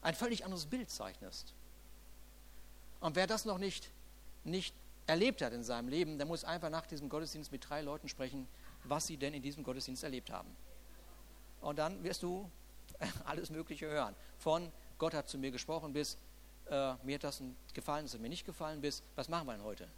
ein 0.00 0.14
völlig 0.14 0.44
anderes 0.44 0.66
Bild 0.66 0.88
zeichnest. 0.88 1.52
Und 3.00 3.16
wer 3.16 3.26
das 3.26 3.44
noch 3.44 3.58
nicht, 3.58 3.90
nicht 4.44 4.74
erlebt 5.06 5.42
hat 5.42 5.52
in 5.52 5.64
seinem 5.64 5.88
Leben, 5.88 6.16
der 6.16 6.26
muss 6.26 6.44
einfach 6.44 6.70
nach 6.70 6.86
diesem 6.86 7.08
Gottesdienst 7.08 7.52
mit 7.52 7.68
drei 7.68 7.82
Leuten 7.82 8.08
sprechen, 8.08 8.46
was 8.84 9.06
sie 9.06 9.18
denn 9.18 9.34
in 9.34 9.42
diesem 9.42 9.64
Gottesdienst 9.64 10.04
erlebt 10.04 10.30
haben. 10.30 10.48
Und 11.60 11.78
dann 11.78 12.02
wirst 12.04 12.22
du 12.22 12.48
alles 13.24 13.50
Mögliche 13.50 13.86
hören. 13.86 14.14
Von 14.38 14.70
Gott 15.00 15.14
hat 15.14 15.28
zu 15.28 15.36
mir 15.36 15.50
gesprochen 15.50 15.92
bis 15.92 16.16
äh, 16.70 16.94
mir 17.02 17.16
hat 17.16 17.24
das 17.24 17.42
gefallen, 17.74 18.04
das 18.04 18.14
hat 18.14 18.20
mir 18.20 18.28
nicht 18.28 18.46
gefallen 18.46 18.80
bis 18.80 19.02
was 19.16 19.28
machen 19.28 19.48
wir 19.48 19.54
denn 19.54 19.64
heute? 19.64 19.88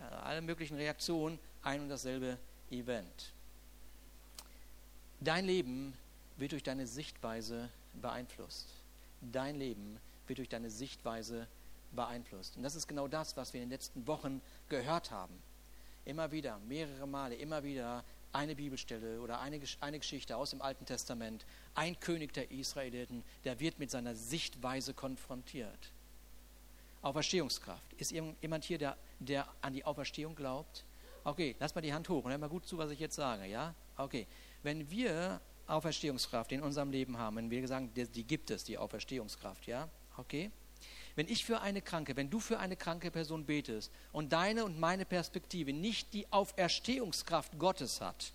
Ja, 0.00 0.20
alle 0.20 0.40
möglichen 0.40 0.76
Reaktionen, 0.76 1.38
ein 1.62 1.82
und 1.82 1.90
dasselbe 1.90 2.38
Event. 2.70 3.34
Dein 5.20 5.44
Leben 5.44 5.92
wird 6.38 6.52
durch 6.52 6.62
deine 6.62 6.86
Sichtweise 6.86 7.68
beeinflusst. 7.92 8.68
Dein 9.20 9.58
Leben 9.58 10.00
wird 10.26 10.38
durch 10.38 10.48
deine 10.48 10.70
Sichtweise 10.70 11.34
beeinflusst 11.34 11.58
beeinflusst. 11.92 12.56
Und 12.56 12.62
das 12.62 12.74
ist 12.74 12.86
genau 12.86 13.08
das, 13.08 13.36
was 13.36 13.52
wir 13.52 13.62
in 13.62 13.68
den 13.68 13.72
letzten 13.72 14.06
Wochen 14.06 14.40
gehört 14.68 15.10
haben. 15.10 15.34
Immer 16.04 16.30
wieder, 16.30 16.58
mehrere 16.68 17.06
Male, 17.06 17.34
immer 17.34 17.62
wieder 17.62 18.04
eine 18.32 18.54
Bibelstelle 18.54 19.20
oder 19.20 19.40
eine, 19.40 19.60
eine 19.80 19.98
Geschichte 19.98 20.36
aus 20.36 20.50
dem 20.50 20.62
Alten 20.62 20.84
Testament. 20.84 21.44
Ein 21.74 21.98
König 22.00 22.32
der 22.32 22.50
Israeliten, 22.50 23.24
der 23.44 23.60
wird 23.60 23.78
mit 23.78 23.90
seiner 23.90 24.14
Sichtweise 24.14 24.94
konfrontiert. 24.94 25.92
Auferstehungskraft. 27.02 27.92
Ist 27.94 28.10
jemand 28.10 28.64
hier, 28.64 28.78
der, 28.78 28.96
der 29.20 29.46
an 29.60 29.72
die 29.72 29.84
Auferstehung 29.84 30.34
glaubt? 30.34 30.84
Okay, 31.24 31.56
lass 31.58 31.74
mal 31.74 31.80
die 31.80 31.92
Hand 31.92 32.08
hoch 32.08 32.24
und 32.24 32.30
hör 32.30 32.38
mal 32.38 32.48
gut 32.48 32.66
zu, 32.66 32.78
was 32.78 32.90
ich 32.90 32.98
jetzt 32.98 33.16
sage. 33.16 33.46
Ja? 33.46 33.74
Okay. 33.96 34.26
Wenn 34.62 34.90
wir 34.90 35.40
Auferstehungskraft 35.66 36.50
in 36.52 36.62
unserem 36.62 36.90
Leben 36.90 37.18
haben, 37.18 37.36
wenn 37.36 37.50
wir 37.50 37.68
sagen, 37.68 37.92
die, 37.94 38.06
die 38.06 38.24
gibt 38.24 38.50
es, 38.50 38.64
die 38.64 38.78
Auferstehungskraft, 38.78 39.66
ja? 39.66 39.88
Okay? 40.16 40.50
Wenn 41.18 41.26
ich 41.26 41.44
für 41.44 41.60
eine 41.62 41.82
kranke, 41.82 42.14
wenn 42.14 42.30
du 42.30 42.38
für 42.38 42.60
eine 42.60 42.76
kranke 42.76 43.10
Person 43.10 43.44
betest 43.44 43.90
und 44.12 44.32
deine 44.32 44.64
und 44.64 44.78
meine 44.78 45.04
Perspektive 45.04 45.72
nicht 45.72 46.14
die 46.14 46.24
Auferstehungskraft 46.30 47.58
Gottes 47.58 48.00
hat, 48.00 48.30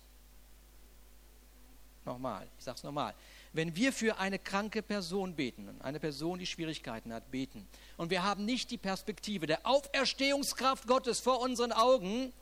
nochmal, 2.04 2.46
ich 2.58 2.64
sage 2.64 2.76
es 2.76 2.82
nochmal, 2.82 3.14
wenn 3.54 3.74
wir 3.74 3.90
für 3.90 4.18
eine 4.18 4.38
kranke 4.38 4.82
Person 4.82 5.34
beten, 5.34 5.74
eine 5.80 5.98
Person, 5.98 6.38
die 6.38 6.44
Schwierigkeiten 6.44 7.10
hat, 7.14 7.30
beten, 7.30 7.66
und 7.96 8.10
wir 8.10 8.22
haben 8.22 8.44
nicht 8.44 8.70
die 8.70 8.76
Perspektive 8.76 9.46
der 9.46 9.66
Auferstehungskraft 9.66 10.86
Gottes 10.86 11.20
vor 11.20 11.40
unseren 11.40 11.72
Augen, 11.72 12.34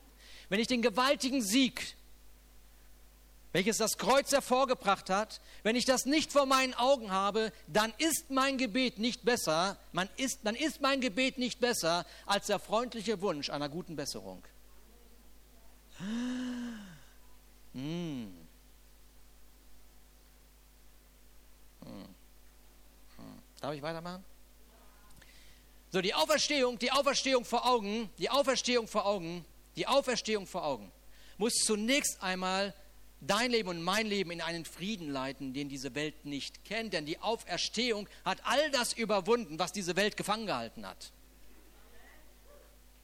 wenn 0.49 0.59
ich 0.59 0.67
den 0.67 0.81
gewaltigen 0.81 1.41
Sieg 1.41 1.95
welches 3.53 3.77
das 3.77 3.97
Kreuz 3.97 4.31
hervorgebracht 4.31 5.09
hat, 5.09 5.39
wenn 5.61 5.75
ich 5.75 5.85
das 5.85 6.05
nicht 6.05 6.33
vor 6.33 6.45
meinen 6.45 6.73
Augen 6.73 7.11
habe, 7.11 7.53
dann 7.67 7.93
ist 7.99 8.29
mein 8.29 8.57
Gebet 8.57 8.97
nicht 8.97 9.23
besser, 9.23 9.77
man 9.93 10.09
ist, 10.17 10.39
dann 10.43 10.55
ist 10.55 10.81
mein 10.81 10.99
Gebet 10.99 11.37
nicht 11.37 11.59
besser 11.61 12.05
als 12.25 12.47
der 12.47 12.59
freundliche 12.59 13.21
Wunsch 13.21 13.49
einer 13.49 13.69
guten 13.69 13.95
Besserung. 13.95 14.43
Hm. 15.99 16.79
Hm. 17.73 18.33
Darf 23.61 23.73
ich 23.73 23.81
weitermachen? 23.81 24.25
So, 25.91 26.01
die 26.01 26.15
Auferstehung, 26.15 26.79
die 26.79 26.91
Auferstehung 26.91 27.45
vor 27.45 27.67
Augen, 27.67 28.09
die 28.17 28.29
Auferstehung 28.31 28.87
vor 28.87 29.05
Augen, 29.05 29.45
die 29.75 29.85
Auferstehung 29.85 30.47
vor 30.47 30.65
Augen 30.65 30.91
muss 31.37 31.53
zunächst 31.65 32.21
einmal 32.21 32.73
dein 33.27 33.51
Leben 33.51 33.69
und 33.69 33.81
mein 33.81 34.05
Leben 34.05 34.31
in 34.31 34.41
einen 34.41 34.65
Frieden 34.65 35.09
leiten, 35.09 35.53
den 35.53 35.69
diese 35.69 35.95
Welt 35.95 36.25
nicht 36.25 36.65
kennt. 36.65 36.93
Denn 36.93 37.05
die 37.05 37.19
Auferstehung 37.19 38.07
hat 38.25 38.39
all 38.43 38.71
das 38.71 38.93
überwunden, 38.93 39.59
was 39.59 39.71
diese 39.71 39.95
Welt 39.95 40.17
gefangen 40.17 40.45
gehalten 40.45 40.85
hat. 40.85 41.11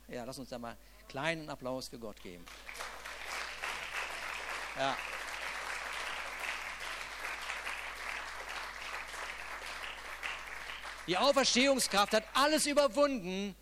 Ja, 0.07 0.23
lass 0.23 0.39
uns 0.39 0.49
da 0.49 0.57
mal 0.57 0.69
einen 0.69 1.07
kleinen 1.07 1.49
Applaus 1.49 1.89
für 1.89 1.99
Gott 1.99 2.21
geben. 2.21 2.43
Ja. 4.77 4.97
Die 11.07 11.17
Auferstehungskraft 11.17 12.13
hat 12.13 12.23
alles 12.33 12.65
überwunden, 12.67 13.55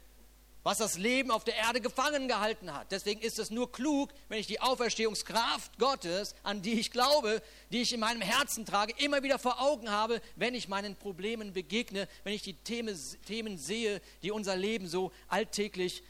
was 0.68 0.80
das 0.80 0.98
Leben 0.98 1.32
auf 1.32 1.46
der 1.46 1.56
Erde 1.56 1.80
gefangen 1.80 2.28
gehalten 2.28 2.74
hat. 2.74 2.92
Deswegen 2.92 3.22
ist 3.22 3.40
es 3.40 3.52
nur 3.52 3.72
klug, 3.72 4.10
wenn 4.28 4.38
ich 4.38 4.48
die 4.48 4.60
Auferstehungskraft 4.60 5.80
Gottes, 5.80 6.36
an 6.44 6.62
die 6.62 6.78
ich 6.78 6.92
glaube, 6.92 7.42
die 7.72 7.84
ich 7.84 7.94
in 7.94 8.02
meinem 8.02 8.20
Herzen 8.20 8.66
trage, 8.66 8.94
immer 8.98 9.24
wieder 9.24 9.40
vor 9.40 9.62
Augen 9.62 9.90
habe, 9.90 10.22
wenn 10.36 10.54
ich 10.54 10.68
meinen 10.68 10.98
Problemen 10.98 11.54
begegne, 11.54 12.10
wenn 12.26 12.34
ich 12.34 12.42
die 12.42 12.54
Themen, 12.54 13.00
Themen 13.26 13.58
sehe, 13.58 14.02
die 14.24 14.32
unser 14.32 14.58
Leben 14.58 14.90
so 14.90 15.14
alltäglich 15.30 16.04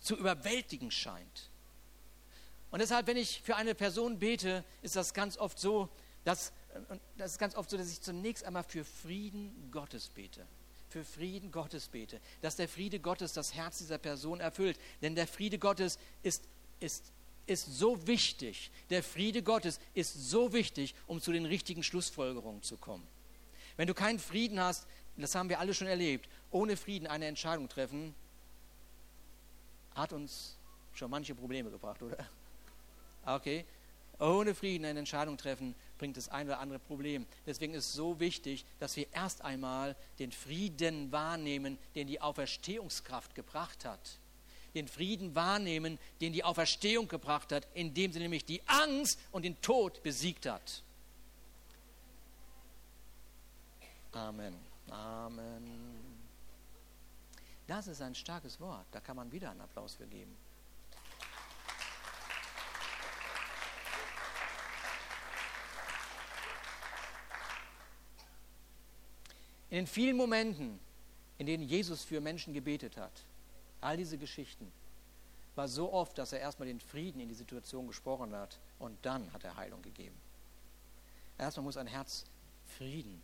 zu 0.00 0.14
überwältigen 0.14 0.92
scheint. 0.92 1.50
Und 2.70 2.78
deshalb, 2.78 3.08
wenn 3.08 3.16
ich 3.16 3.42
für 3.42 3.56
eine 3.56 3.74
Person 3.74 4.20
bete, 4.20 4.62
ist 4.82 4.94
das 4.94 5.14
ganz 5.14 5.36
oft 5.36 5.58
so, 5.58 5.88
dass, 6.22 6.52
das 7.16 7.32
ist 7.32 7.38
ganz 7.40 7.56
oft 7.56 7.70
so, 7.70 7.76
dass 7.76 7.90
ich 7.90 8.00
zunächst 8.02 8.44
einmal 8.44 8.62
für 8.62 8.84
Frieden 8.84 9.68
Gottes 9.72 10.10
bete 10.10 10.46
für 10.88 11.04
Frieden 11.04 11.52
Gottes 11.52 11.88
bete, 11.88 12.20
dass 12.40 12.56
der 12.56 12.68
Friede 12.68 12.98
Gottes 12.98 13.32
das 13.32 13.54
Herz 13.54 13.78
dieser 13.78 13.98
Person 13.98 14.40
erfüllt. 14.40 14.78
Denn 15.02 15.14
der 15.14 15.26
Friede 15.26 15.58
Gottes 15.58 15.98
ist, 16.22 16.44
ist, 16.80 17.12
ist 17.46 17.66
so 17.66 18.06
wichtig. 18.06 18.70
Der 18.90 19.02
Friede 19.02 19.42
Gottes 19.42 19.80
ist 19.94 20.30
so 20.30 20.52
wichtig, 20.52 20.94
um 21.06 21.20
zu 21.20 21.32
den 21.32 21.46
richtigen 21.46 21.82
Schlussfolgerungen 21.82 22.62
zu 22.62 22.76
kommen. 22.76 23.06
Wenn 23.76 23.86
du 23.86 23.94
keinen 23.94 24.18
Frieden 24.18 24.60
hast, 24.60 24.86
das 25.16 25.34
haben 25.34 25.48
wir 25.48 25.58
alle 25.58 25.74
schon 25.74 25.88
erlebt, 25.88 26.28
ohne 26.50 26.76
Frieden 26.76 27.06
eine 27.06 27.26
Entscheidung 27.26 27.68
treffen, 27.68 28.14
hat 29.94 30.12
uns 30.12 30.56
schon 30.94 31.10
manche 31.10 31.34
Probleme 31.34 31.70
gebracht, 31.70 32.02
oder? 32.02 32.28
Okay, 33.26 33.64
ohne 34.18 34.54
Frieden 34.54 34.84
eine 34.84 35.00
Entscheidung 35.00 35.36
treffen, 35.36 35.74
bringt 35.98 36.16
das 36.16 36.28
ein 36.28 36.46
oder 36.46 36.60
andere 36.60 36.78
Problem. 36.78 37.26
Deswegen 37.46 37.74
ist 37.74 37.86
es 37.86 37.92
so 37.92 38.20
wichtig, 38.20 38.64
dass 38.78 38.96
wir 38.96 39.06
erst 39.12 39.42
einmal 39.42 39.96
den 40.18 40.32
Frieden 40.32 41.12
wahrnehmen, 41.12 41.78
den 41.94 42.06
die 42.06 42.20
Auferstehungskraft 42.20 43.34
gebracht 43.34 43.84
hat. 43.84 44.18
Den 44.74 44.88
Frieden 44.88 45.34
wahrnehmen, 45.34 45.98
den 46.20 46.32
die 46.32 46.44
Auferstehung 46.44 47.08
gebracht 47.08 47.52
hat, 47.52 47.66
indem 47.74 48.12
sie 48.12 48.20
nämlich 48.20 48.44
die 48.44 48.62
Angst 48.66 49.18
und 49.32 49.44
den 49.44 49.60
Tod 49.60 50.02
besiegt 50.02 50.46
hat. 50.46 50.82
Amen. 54.12 54.54
Amen. 54.90 55.98
Das 57.66 57.86
ist 57.86 58.00
ein 58.00 58.14
starkes 58.14 58.58
Wort. 58.60 58.86
Da 58.92 59.00
kann 59.00 59.16
man 59.16 59.30
wieder 59.30 59.50
einen 59.50 59.60
Applaus 59.60 59.94
für 59.94 60.06
geben. 60.06 60.34
In 69.70 69.76
den 69.76 69.86
vielen 69.86 70.16
Momenten, 70.16 70.78
in 71.38 71.46
denen 71.46 71.64
Jesus 71.64 72.02
für 72.04 72.20
Menschen 72.20 72.54
gebetet 72.54 72.96
hat, 72.96 73.12
all 73.80 73.96
diese 73.96 74.18
Geschichten, 74.18 74.72
war 75.54 75.68
so 75.68 75.92
oft, 75.92 76.16
dass 76.16 76.32
er 76.32 76.40
erstmal 76.40 76.68
den 76.68 76.80
Frieden 76.80 77.20
in 77.20 77.28
die 77.28 77.34
Situation 77.34 77.86
gesprochen 77.86 78.34
hat 78.34 78.58
und 78.78 78.96
dann 79.02 79.32
hat 79.32 79.44
er 79.44 79.56
Heilung 79.56 79.82
gegeben. 79.82 80.14
Erstmal 81.36 81.64
muss 81.64 81.76
ein 81.76 81.86
Herz 81.86 82.24
Frieden 82.78 83.22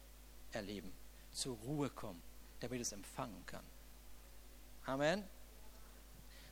erleben, 0.52 0.92
zur 1.32 1.56
Ruhe 1.58 1.90
kommen, 1.90 2.20
damit 2.60 2.80
es 2.80 2.92
empfangen 2.92 3.44
kann. 3.46 3.64
Amen. 4.86 5.24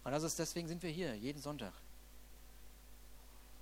Und 0.04 0.12
das 0.12 0.22
ist, 0.22 0.38
deswegen 0.38 0.68
sind 0.68 0.82
wir 0.82 0.90
hier, 0.90 1.14
jeden 1.14 1.40
Sonntag. 1.40 1.72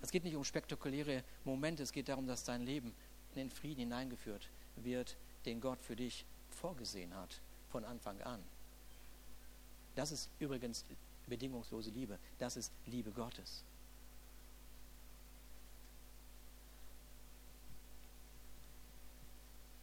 Es 0.02 0.10
geht 0.10 0.24
nicht 0.24 0.36
um 0.36 0.44
spektakuläre 0.44 1.22
Momente, 1.44 1.82
es 1.82 1.92
geht 1.92 2.08
darum, 2.08 2.26
dass 2.26 2.44
dein 2.44 2.62
Leben 2.62 2.94
in 3.34 3.40
den 3.40 3.50
Frieden 3.50 3.80
hineingeführt 3.80 4.48
wird, 4.76 5.16
den 5.46 5.60
Gott 5.60 5.82
für 5.82 5.96
dich 5.96 6.24
vorgesehen 6.50 7.14
hat, 7.14 7.40
von 7.70 7.84
Anfang 7.84 8.20
an. 8.22 8.42
Das 9.94 10.12
ist 10.12 10.28
übrigens 10.38 10.84
bedingungslose 11.26 11.90
Liebe. 11.90 12.18
Das 12.38 12.56
ist 12.56 12.72
Liebe 12.86 13.10
Gottes. 13.10 13.62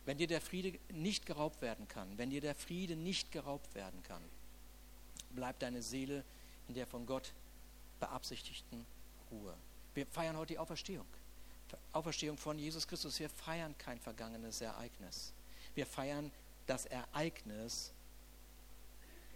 Wenn 0.06 0.18
dir 0.18 0.28
der 0.28 0.40
Friede 0.40 0.80
nicht 0.94 1.26
geraubt 1.26 1.62
werden 1.62 1.88
kann, 1.88 2.18
wenn 2.18 2.30
dir 2.30 2.40
der 2.40 2.56
Friede 2.56 2.96
nicht 2.96 3.32
geraubt 3.32 3.76
werden 3.76 4.02
kann, 4.04 4.22
bleibt 5.32 5.62
deine 5.62 5.82
Seele 5.82 6.24
in 6.70 6.76
der 6.76 6.88
von 6.88 7.06
Gott 7.06 7.34
beabsichtigten 8.00 8.86
Ruhe. 9.32 9.54
Wir 9.94 10.06
feiern 10.06 10.38
heute 10.38 10.54
die 10.54 10.60
Auferstehung. 10.60 11.06
Auferstehung 11.92 12.38
von 12.38 12.58
Jesus 12.58 12.88
Christus. 12.88 13.20
Wir 13.20 13.30
feiern 13.30 13.78
kein 13.78 14.00
vergangenes 14.00 14.62
Ereignis. 14.62 15.34
Wir 15.78 15.86
feiern 15.86 16.32
das 16.66 16.88
Ereignis, 16.88 17.94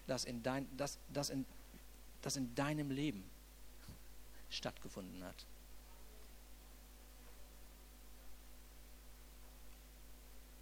das 0.08 0.26
in, 0.26 0.42
dein, 0.42 0.68
das, 0.76 0.98
das 1.14 1.30
in, 1.30 1.46
das 2.24 2.36
in 2.36 2.56
deinem 2.56 2.90
Leben 2.90 3.24
stattgefunden 4.50 5.24
hat. 5.24 5.46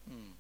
Hm. 0.08 0.36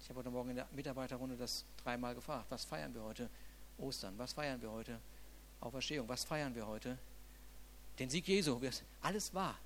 Ich 0.00 0.08
habe 0.08 0.20
heute 0.20 0.30
Morgen 0.30 0.48
in 0.48 0.56
der 0.56 0.68
Mitarbeiterrunde 0.72 1.36
das 1.36 1.66
dreimal 1.84 2.14
gefragt. 2.14 2.46
Was 2.48 2.64
feiern 2.64 2.94
wir 2.94 3.02
heute? 3.02 3.28
Ostern. 3.76 4.16
Was 4.16 4.32
feiern 4.32 4.62
wir 4.62 4.70
heute? 4.70 4.98
Auferstehung. 5.60 6.08
Was 6.08 6.24
feiern 6.24 6.54
wir 6.54 6.66
heute? 6.66 6.96
Den 7.98 8.08
Sieg 8.08 8.26
Jesu. 8.26 8.58
Alles 9.02 9.34
wahr. 9.34 9.58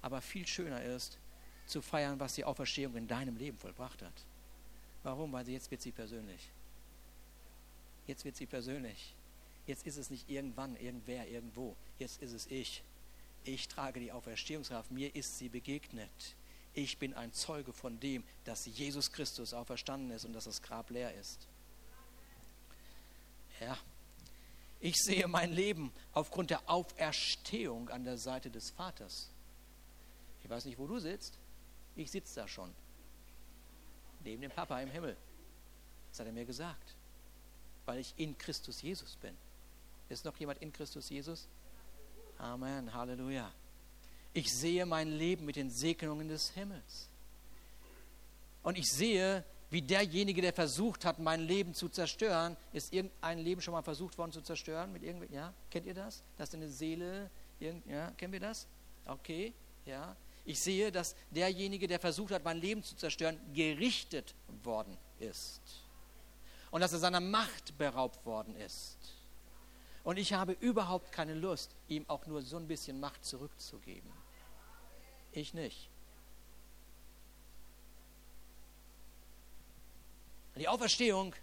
Aber 0.00 0.20
viel 0.20 0.46
schöner 0.46 0.80
ist, 0.80 1.18
zu 1.68 1.82
feiern, 1.82 2.18
was 2.18 2.34
die 2.34 2.44
Auferstehung 2.44 2.96
in 2.96 3.06
deinem 3.08 3.36
Leben 3.36 3.58
vollbracht 3.58 4.02
hat. 4.02 4.12
Warum? 5.02 5.32
Weil 5.32 5.48
jetzt 5.48 5.70
wird 5.70 5.82
sie 5.82 5.92
persönlich. 5.92 6.48
Jetzt 8.06 8.24
wird 8.24 8.36
sie 8.36 8.46
persönlich. 8.46 9.14
Jetzt 9.66 9.86
ist 9.86 9.98
es 9.98 10.10
nicht 10.10 10.28
irgendwann, 10.30 10.76
irgendwer, 10.76 11.28
irgendwo. 11.28 11.76
Jetzt 11.98 12.22
ist 12.22 12.32
es 12.32 12.46
ich. 12.46 12.82
Ich 13.44 13.68
trage 13.68 14.00
die 14.00 14.12
Auferstehungskraft. 14.12 14.90
Mir 14.90 15.14
ist 15.14 15.38
sie 15.38 15.48
begegnet. 15.48 16.10
Ich 16.74 16.98
bin 16.98 17.14
ein 17.14 17.32
Zeuge 17.32 17.72
von 17.72 17.98
dem, 18.00 18.24
dass 18.44 18.66
Jesus 18.66 19.12
Christus 19.12 19.52
auferstanden 19.52 20.10
ist 20.10 20.24
und 20.24 20.32
dass 20.32 20.44
das 20.44 20.62
Grab 20.62 20.90
leer 20.90 21.14
ist. 21.14 21.46
Ja. 23.60 23.76
Ich 24.80 24.96
sehe 24.96 25.26
mein 25.26 25.52
Leben 25.52 25.92
aufgrund 26.12 26.50
der 26.50 26.68
Auferstehung 26.70 27.88
an 27.88 28.04
der 28.04 28.16
Seite 28.16 28.48
des 28.50 28.70
Vaters. 28.70 29.28
Ich 30.44 30.50
weiß 30.50 30.64
nicht, 30.66 30.78
wo 30.78 30.86
du 30.86 30.98
sitzt. 30.98 31.36
Ich 31.98 32.10
sitze 32.12 32.40
da 32.40 32.48
schon. 32.48 32.72
Neben 34.22 34.40
dem 34.40 34.52
Papa 34.52 34.80
im 34.80 34.90
Himmel. 34.90 35.16
Das 36.10 36.20
hat 36.20 36.26
er 36.26 36.32
mir 36.32 36.44
gesagt. 36.44 36.94
Weil 37.86 37.98
ich 37.98 38.14
in 38.16 38.38
Christus 38.38 38.82
Jesus 38.82 39.16
bin. 39.16 39.36
Ist 40.08 40.24
noch 40.24 40.36
jemand 40.36 40.62
in 40.62 40.72
Christus 40.72 41.10
Jesus? 41.10 41.48
Amen. 42.38 42.94
Halleluja. 42.94 43.52
Ich 44.32 44.54
sehe 44.54 44.86
mein 44.86 45.08
Leben 45.08 45.44
mit 45.44 45.56
den 45.56 45.70
Segnungen 45.70 46.28
des 46.28 46.50
Himmels. 46.50 47.08
Und 48.62 48.78
ich 48.78 48.88
sehe, 48.90 49.44
wie 49.70 49.82
derjenige, 49.82 50.40
der 50.40 50.52
versucht 50.52 51.04
hat, 51.04 51.18
mein 51.18 51.40
Leben 51.40 51.74
zu 51.74 51.88
zerstören, 51.88 52.56
ist 52.72 52.92
irgendein 52.92 53.38
Leben 53.38 53.60
schon 53.60 53.72
mal 53.72 53.82
versucht 53.82 54.16
worden 54.18 54.30
zu 54.30 54.40
zerstören 54.40 54.92
mit 54.92 55.02
irgendwie, 55.02 55.34
ja, 55.34 55.52
kennt 55.70 55.86
ihr 55.86 55.94
das? 55.94 56.22
Dass 56.36 56.50
deine 56.50 56.68
Seele, 56.68 57.28
ja, 57.58 58.12
kennen 58.12 58.32
wir 58.32 58.40
das? 58.40 58.68
Okay, 59.04 59.52
ja. 59.84 60.16
Ich 60.48 60.60
sehe, 60.60 60.90
dass 60.90 61.14
derjenige, 61.30 61.86
der 61.86 62.00
versucht 62.00 62.32
hat, 62.32 62.42
mein 62.42 62.58
Leben 62.58 62.82
zu 62.82 62.96
zerstören, 62.96 63.38
gerichtet 63.52 64.34
worden 64.62 64.96
ist. 65.18 65.60
Und 66.70 66.80
dass 66.80 66.94
er 66.94 67.00
seiner 67.00 67.20
Macht 67.20 67.76
beraubt 67.76 68.24
worden 68.24 68.56
ist. 68.56 68.96
Und 70.04 70.16
ich 70.16 70.32
habe 70.32 70.52
überhaupt 70.52 71.12
keine 71.12 71.34
Lust, 71.34 71.76
ihm 71.88 72.08
auch 72.08 72.26
nur 72.26 72.40
so 72.40 72.56
ein 72.56 72.66
bisschen 72.66 72.98
Macht 72.98 73.26
zurückzugeben. 73.26 74.10
Ich 75.32 75.52
nicht. 75.52 75.90
Die 80.56 80.66
Auferstehung 80.66 81.34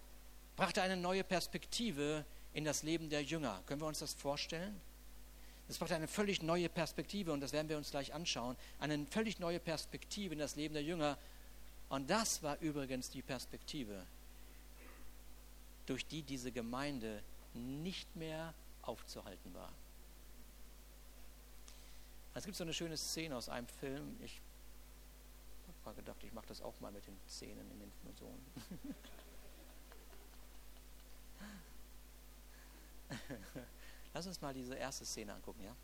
brachte 0.56 0.82
eine 0.82 0.98
neue 0.98 1.24
Perspektive 1.24 2.26
in 2.54 2.65
das 2.65 2.82
Leben 2.82 3.08
der 3.12 3.22
Jünger. 3.22 3.62
Können 3.68 3.82
wir 3.82 3.88
uns 3.88 4.00
das 4.00 4.15
vorstellen? 4.15 4.82
Das 5.67 5.80
brachte 5.80 5.95
eine 5.95 6.08
völlig 6.08 6.43
neue 6.43 6.69
Perspektive 6.69 7.34
und 7.34 7.41
das 7.41 7.51
werden 7.51 7.69
wir 7.69 7.78
uns 7.78 7.91
gleich 7.91 8.13
anschauen. 8.13 8.56
Eine 8.80 9.06
völlig 9.08 9.39
neue 9.39 9.60
Perspektive 9.60 10.34
in 10.34 10.39
das 10.39 10.56
Leben 10.56 10.73
der 10.73 10.84
Jünger. 10.84 11.17
Und 11.89 12.10
das 12.10 12.43
war 12.43 12.60
übrigens 12.60 13.10
die 13.10 13.21
Perspektive, 13.21 14.06
durch 15.86 16.06
die 16.06 16.21
diese 16.21 16.51
Gemeinde 16.51 17.23
nicht 17.54 18.15
mehr 18.15 18.54
aufzuhalten 18.84 19.54
war. 19.54 19.71
Es 22.36 22.43
gibt 22.43 22.58
so 22.58 22.63
eine 22.63 22.73
schöne 22.73 22.97
Szene 22.97 23.36
aus 23.36 23.49
einem 23.49 23.67
Film. 23.67 24.17
Ich 24.23 24.41
habe 25.86 25.95
gedacht, 25.95 26.23
ich 26.23 26.34
mache 26.34 26.47
das 26.47 26.62
auch 26.62 26.80
mal 26.80 26.91
mit 26.91 27.06
den 27.08 27.17
Szenen 27.28 27.71
in 27.71 27.80
den 27.80 27.91
Personen. 28.04 28.45
Lass 34.15 34.28
uns 34.28 34.39
mal 34.39 34.54
diese 34.54 34.75
erste 34.75 35.04
Szene 35.04 35.34
angucken, 35.34 35.62
ja? 35.62 35.75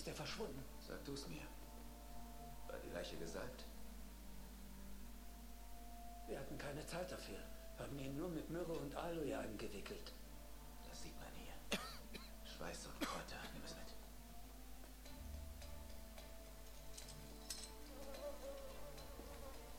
Ist 0.00 0.08
er 0.08 0.14
verschwunden. 0.14 0.64
Sag 0.88 1.04
du 1.04 1.12
es 1.12 1.28
mir. 1.28 1.42
War 2.68 2.78
die 2.78 2.88
Leiche 2.88 3.16
gesalbt? 3.18 3.66
Wir 6.26 6.38
hatten 6.40 6.56
keine 6.56 6.86
Zeit 6.86 7.12
dafür. 7.12 7.38
Haben 7.78 7.98
ihn 7.98 8.16
nur 8.16 8.30
mit 8.30 8.48
Myrrhe 8.48 8.72
und 8.72 8.94
Aloe 8.94 9.38
eingewickelt. 9.38 10.12
Das 10.88 11.02
sieht 11.02 11.14
man 11.20 11.28
hier. 11.34 11.78
Schweiß 12.50 12.86
und 12.86 13.00
Kräuter. 13.00 13.40
Nimm 13.52 13.62
es 13.62 13.74
mit. 13.74 13.90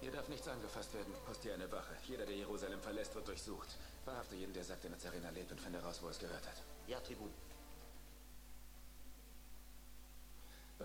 Hier 0.02 0.12
darf 0.12 0.28
nichts 0.28 0.48
angefasst 0.48 0.94
werden. 0.94 1.14
Postier 1.26 1.56
eine 1.56 1.72
Wache. 1.72 1.96
Jeder, 2.08 2.28
der 2.28 2.36
Jerusalem 2.36 2.80
verlässt, 2.80 3.16
wird 3.16 3.28
durchsucht. 3.28 3.70
Verhafte 4.04 4.36
jeden, 4.36 4.54
der 4.54 4.64
sagt, 4.64 4.84
der 4.84 4.92
Nazarener 4.92 5.32
lebt 5.32 5.52
und 5.52 5.60
finde 5.60 5.82
raus, 5.82 6.00
wo 6.04 6.10
es 6.10 6.20
gehört 6.20 6.46
hat. 6.46 6.62
Ja, 6.86 7.00
Tribun. 7.00 7.32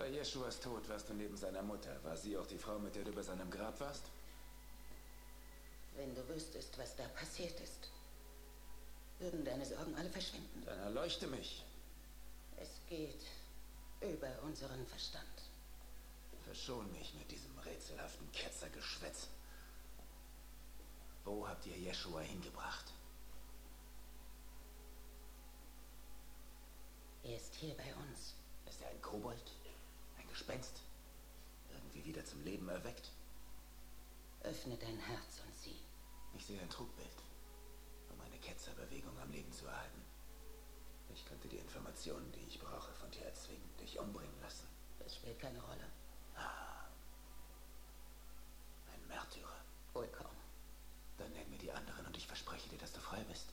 Bei 0.07 0.13
Jeschuas 0.13 0.57
Tod 0.61 0.87
warst 0.87 1.09
du 1.09 1.13
neben 1.13 1.35
seiner 1.35 1.61
Mutter. 1.61 2.01
War 2.05 2.15
sie 2.15 2.37
auch 2.37 2.47
die 2.47 2.57
Frau, 2.57 2.79
mit 2.79 2.95
der 2.95 3.03
du 3.03 3.11
bei 3.11 3.21
seinem 3.21 3.51
Grab 3.51 3.77
warst? 3.81 4.03
Wenn 5.97 6.15
du 6.15 6.25
wüsstest, 6.29 6.77
was 6.77 6.95
da 6.95 7.05
passiert 7.09 7.59
ist, 7.59 7.89
würden 9.19 9.43
deine 9.43 9.65
Sorgen 9.65 9.93
alle 9.95 10.09
verschwinden. 10.09 10.63
Dann 10.65 10.79
erleuchte 10.79 11.27
mich. 11.27 11.61
Es 12.55 12.69
geht 12.87 13.19
über 13.99 14.31
unseren 14.43 14.87
Verstand. 14.87 15.41
Verschon 16.45 16.89
mich 16.93 17.13
mit 17.15 17.29
diesem 17.29 17.59
rätselhaften 17.59 18.31
Ketzergeschwätz. 18.31 19.27
Wo 21.25 21.45
habt 21.45 21.65
ihr 21.65 21.77
Jeschua 21.77 22.21
hingebracht? 22.21 22.85
Er 27.25 27.35
ist 27.35 27.55
hier 27.55 27.75
bei 27.75 27.93
uns. 27.95 28.35
Ist 28.69 28.81
er 28.81 28.87
ein 28.87 29.01
Kobold? 29.01 29.56
Gespenst? 30.37 30.83
Irgendwie 31.71 32.05
wieder 32.05 32.23
zum 32.23 32.43
Leben 32.43 32.69
erweckt? 32.69 33.11
Öffne 34.43 34.77
dein 34.77 34.99
Herz 34.99 35.41
und 35.43 35.57
sieh. 35.57 35.81
Ich 36.37 36.45
sehe 36.45 36.61
ein 36.61 36.69
Trugbild, 36.69 37.09
um 38.11 38.21
eine 38.21 38.37
Ketzerbewegung 38.37 39.17
am 39.19 39.31
Leben 39.31 39.51
zu 39.51 39.65
erhalten. 39.65 39.99
Ich 41.11 41.25
könnte 41.25 41.47
die 41.47 41.57
Informationen, 41.57 42.31
die 42.33 42.45
ich 42.47 42.59
brauche, 42.59 42.93
von 42.93 43.09
dir 43.09 43.25
erzwingen, 43.25 43.67
dich 43.81 43.97
umbringen 43.97 44.39
lassen. 44.43 44.67
Das 44.99 45.15
spielt 45.15 45.39
keine 45.39 45.59
Rolle. 45.59 45.89
Ein 48.93 49.07
Märtyrer. 49.07 49.57
Vollkommen. 49.91 50.37
Dann 51.17 51.33
nenn 51.33 51.49
mir 51.49 51.57
die 51.57 51.71
anderen 51.71 52.05
und 52.05 52.15
ich 52.15 52.27
verspreche 52.27 52.69
dir, 52.69 52.77
dass 52.77 52.93
du 52.93 52.99
frei 52.99 53.23
bist. 53.23 53.47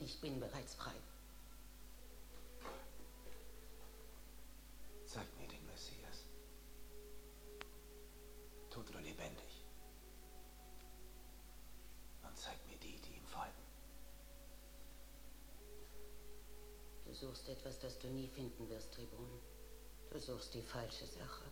Ich 0.00 0.20
bin 0.20 0.40
bereits 0.40 0.74
frei. 0.74 0.94
Zeig 5.14 5.28
mir 5.38 5.46
den 5.46 5.64
Messias. 5.66 6.24
Tot 8.68 8.90
oder 8.90 9.00
lebendig. 9.00 9.64
Und 12.26 12.36
zeig 12.36 12.56
mir 12.66 12.76
die, 12.78 13.00
die 13.00 13.14
ihm 13.14 13.26
folgen. 13.26 13.62
Du 17.04 17.13
suchst 17.24 17.48
etwas, 17.48 17.78
das 17.78 17.98
du 17.98 18.08
nie 18.08 18.28
finden 18.28 18.68
wirst, 18.68 18.92
Tribun. 18.92 19.28
Du 20.10 20.18
suchst 20.20 20.52
die 20.54 20.62
falsche 20.62 21.06
Sache. 21.06 21.44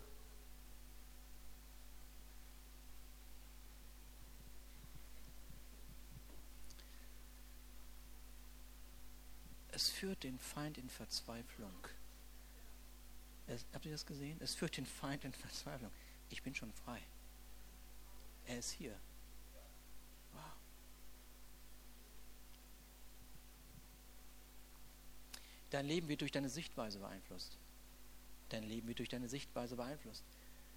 Es 9.72 9.88
führt 9.88 10.22
den 10.22 10.38
Feind 10.38 10.76
in 10.76 10.90
Verzweiflung. 10.90 11.88
Es, 13.46 13.64
habt 13.72 13.86
ihr 13.86 13.92
das 13.92 14.04
gesehen? 14.04 14.38
Es 14.40 14.54
führt 14.54 14.76
den 14.76 14.86
Feind 14.86 15.24
in 15.24 15.32
Verzweiflung. 15.32 15.90
Ich 16.28 16.42
bin 16.42 16.54
schon 16.54 16.72
frei. 16.72 17.00
Er 18.46 18.58
ist 18.58 18.72
hier. 18.72 18.94
Wow. 20.34 20.42
Dein 25.72 25.86
Leben 25.86 26.06
wird 26.06 26.20
durch 26.20 26.30
deine 26.30 26.50
Sichtweise 26.50 26.98
beeinflusst. 26.98 27.56
Dein 28.50 28.62
Leben 28.62 28.88
wird 28.88 28.98
durch 28.98 29.08
deine 29.08 29.26
Sichtweise 29.26 29.74
beeinflusst. 29.74 30.22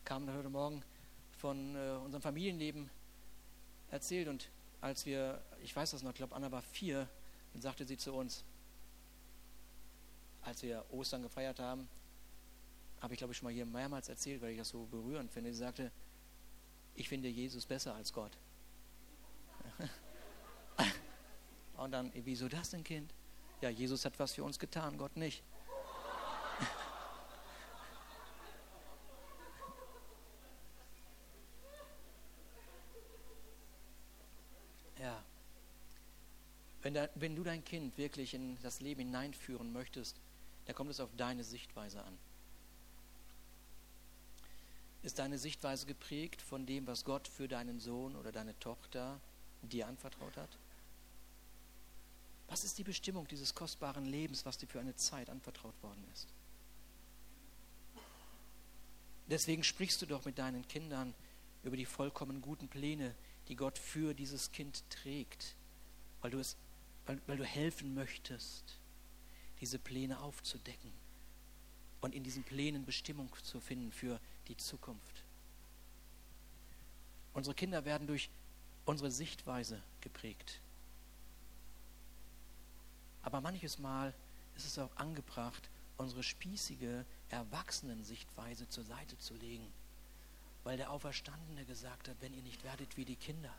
Kam 0.06 0.34
heute 0.34 0.50
Morgen 0.50 0.84
von 1.38 1.76
äh, 1.76 2.00
unserem 2.02 2.22
Familienleben 2.22 2.90
erzählt 3.92 4.30
und 4.30 4.50
als 4.80 5.06
wir, 5.06 5.42
ich 5.62 5.76
weiß 5.76 5.92
das 5.92 6.02
noch, 6.02 6.12
ich 6.12 6.16
glaube 6.16 6.34
Anna 6.34 6.50
war 6.50 6.62
vier, 6.62 7.10
dann 7.52 7.62
sagte 7.62 7.86
sie 7.86 7.98
zu 7.98 8.14
uns, 8.14 8.46
als 10.44 10.64
wir 10.64 10.86
Ostern 10.92 11.24
gefeiert 11.24 11.60
haben, 11.60 11.90
habe 13.02 13.14
ich 13.14 13.18
glaube 13.18 13.34
ich 13.34 13.38
schon 13.38 13.48
mal 13.48 13.54
hier 13.54 13.66
mehrmals 13.66 14.08
erzählt, 14.08 14.42
weil 14.42 14.52
ich 14.52 14.60
das 14.60 14.70
so 14.70 14.86
berührend 14.86 15.30
finde. 15.30 15.52
Sie 15.52 15.60
sagte, 15.60 15.92
ich 16.94 17.10
finde 17.10 17.28
Jesus 17.28 17.66
besser 17.66 17.96
als 17.96 18.14
Gott. 18.14 18.38
Und 21.76 21.92
dann, 21.92 22.14
wieso 22.14 22.48
das 22.48 22.70
denn, 22.70 22.86
Kind? 22.86 23.14
Ja, 23.66 23.72
Jesus 23.72 24.06
hat 24.06 24.20
was 24.20 24.34
für 24.34 24.44
uns 24.44 24.60
getan, 24.60 24.96
Gott 24.96 25.18
nicht. 25.18 25.42
ja. 35.00 35.24
Wenn, 36.84 36.94
da, 36.94 37.10
wenn 37.16 37.36
du 37.36 37.44
dein 37.44 37.66
Kind 37.66 37.98
wirklich 37.98 38.36
in 38.36 38.62
das 38.62 38.82
Leben 38.82 39.02
hineinführen 39.02 39.74
möchtest, 39.74 40.16
dann 40.68 40.76
kommt 40.76 40.92
es 40.92 41.00
auf 41.00 41.10
deine 41.18 41.44
Sichtweise 41.44 42.04
an. 42.04 42.16
Ist 45.02 45.18
deine 45.18 45.40
Sichtweise 45.40 45.88
geprägt 45.88 46.44
von 46.44 46.68
dem, 46.68 46.86
was 46.86 47.04
Gott 47.04 47.28
für 47.28 47.48
deinen 47.48 47.80
Sohn 47.80 48.16
oder 48.16 48.32
deine 48.32 48.60
Tochter 48.60 49.20
dir 49.64 49.88
anvertraut 49.88 50.38
hat? 50.38 50.56
Was 52.48 52.64
ist 52.64 52.78
die 52.78 52.84
Bestimmung 52.84 53.28
dieses 53.28 53.54
kostbaren 53.56 54.06
Lebens, 54.06 54.46
was 54.46 54.58
dir 54.58 54.68
für 54.68 54.80
eine 54.80 54.96
Zeit 54.96 55.30
anvertraut 55.30 55.82
worden 55.82 56.04
ist? 56.14 56.28
Deswegen 59.28 59.64
sprichst 59.64 60.02
du 60.02 60.06
doch 60.06 60.26
mit 60.26 60.38
deinen 60.38 60.68
Kindern 60.68 61.14
über 61.64 61.76
die 61.76 61.86
vollkommen 61.86 62.42
guten 62.42 62.68
Pläne, 62.68 63.16
die 63.48 63.56
Gott 63.56 63.78
für 63.78 64.14
dieses 64.14 64.52
Kind 64.52 64.84
trägt, 64.90 65.56
weil 66.22 66.32
du, 66.32 66.40
es, 66.40 66.56
weil, 67.08 67.20
weil 67.26 67.38
du 67.38 67.46
helfen 67.46 67.96
möchtest, 67.96 68.78
diese 69.62 69.80
Pläne 69.80 70.20
aufzudecken 70.20 70.92
und 72.02 72.14
in 72.14 72.24
diesen 72.24 72.44
Plänen 72.44 72.86
Bestimmung 72.86 73.30
zu 73.44 73.60
finden 73.60 73.92
für 73.92 74.20
die 74.48 74.58
Zukunft. 74.58 75.24
Unsere 77.34 77.56
Kinder 77.56 77.84
werden 77.84 78.08
durch 78.08 78.30
unsere 78.86 79.10
Sichtweise 79.10 79.82
geprägt. 80.02 80.62
Aber 83.26 83.42
manches 83.42 83.80
Mal 83.80 84.14
ist 84.56 84.68
es 84.68 84.78
auch 84.78 84.96
angebracht, 84.98 85.70
unsere 85.98 86.22
spießige 86.22 87.04
Erwachsenensichtweise 87.30 88.70
zur 88.70 88.84
Seite 88.84 89.18
zu 89.18 89.34
legen, 89.34 89.68
weil 90.64 90.78
der 90.78 90.92
Auferstandene 90.92 91.66
gesagt 91.66 92.08
hat, 92.08 92.16
wenn 92.22 92.36
ihr 92.36 92.44
nicht 92.44 92.64
werdet 92.64 92.96
wie 92.98 93.04
die 93.04 93.16
Kinder. 93.16 93.52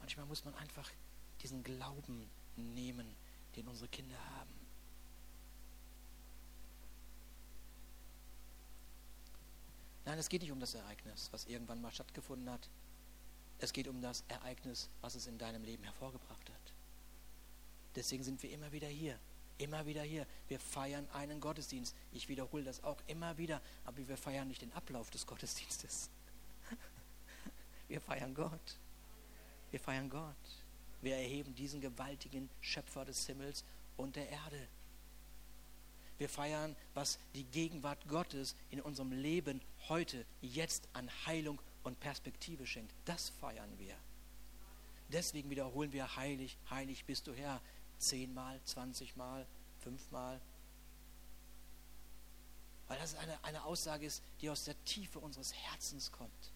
Manchmal 0.00 0.26
muss 0.26 0.44
man 0.44 0.54
einfach 0.56 0.90
diesen 1.40 1.64
Glauben 1.64 2.28
nehmen, 2.56 3.06
den 3.56 3.68
unsere 3.68 3.88
Kinder 3.88 4.18
haben. 4.36 4.54
Nein, 10.04 10.18
es 10.18 10.28
geht 10.28 10.42
nicht 10.42 10.52
um 10.52 10.60
das 10.60 10.74
Ereignis, 10.74 11.30
was 11.32 11.46
irgendwann 11.46 11.80
mal 11.80 11.92
stattgefunden 11.92 12.50
hat. 12.50 12.68
Es 13.60 13.72
geht 13.72 13.88
um 13.88 14.00
das 14.00 14.24
Ereignis, 14.28 14.88
was 15.00 15.14
es 15.14 15.26
in 15.26 15.38
deinem 15.38 15.64
Leben 15.64 15.82
hervorgebracht 15.82 16.48
hat. 16.48 16.72
Deswegen 17.96 18.22
sind 18.22 18.42
wir 18.42 18.50
immer 18.50 18.70
wieder 18.72 18.88
hier. 18.88 19.18
Immer 19.58 19.86
wieder 19.86 20.02
hier. 20.02 20.26
Wir 20.46 20.60
feiern 20.60 21.08
einen 21.12 21.40
Gottesdienst. 21.40 21.96
Ich 22.12 22.28
wiederhole 22.28 22.62
das 22.62 22.84
auch 22.84 22.98
immer 23.08 23.36
wieder, 23.38 23.60
aber 23.84 24.06
wir 24.06 24.16
feiern 24.16 24.46
nicht 24.46 24.62
den 24.62 24.72
Ablauf 24.72 25.10
des 25.10 25.26
Gottesdienstes. 25.26 26.10
Wir 27.88 28.00
feiern 28.00 28.34
Gott. 28.34 28.76
Wir 29.70 29.80
feiern 29.80 30.10
Gott. 30.10 30.36
Wir 31.00 31.16
erheben 31.16 31.54
diesen 31.54 31.80
gewaltigen 31.80 32.50
Schöpfer 32.60 33.04
des 33.04 33.26
Himmels 33.26 33.64
und 33.96 34.14
der 34.14 34.28
Erde. 34.28 34.68
Wir 36.18 36.28
feiern, 36.28 36.76
was 36.94 37.18
die 37.34 37.44
Gegenwart 37.44 38.06
Gottes 38.08 38.56
in 38.70 38.80
unserem 38.80 39.12
Leben 39.12 39.60
heute, 39.88 40.24
jetzt 40.42 40.88
an 40.92 41.08
Heilung 41.26 41.60
und 41.88 41.98
Perspektive 42.00 42.66
schenkt. 42.66 42.94
Das 43.04 43.30
feiern 43.40 43.78
wir. 43.78 43.96
Deswegen 45.08 45.50
wiederholen 45.50 45.92
wir 45.92 46.16
heilig, 46.16 46.56
heilig 46.70 47.04
bist 47.04 47.26
du 47.26 47.34
Herr. 47.34 47.60
Zehnmal, 47.98 48.60
zwanzigmal, 48.64 49.44
fünfmal. 49.80 50.40
Weil 52.86 52.98
das 52.98 53.16
eine, 53.16 53.42
eine 53.42 53.64
Aussage 53.64 54.06
ist, 54.06 54.22
die 54.40 54.48
aus 54.48 54.64
der 54.64 54.76
Tiefe 54.84 55.18
unseres 55.18 55.52
Herzens 55.52 56.12
kommt. 56.12 56.52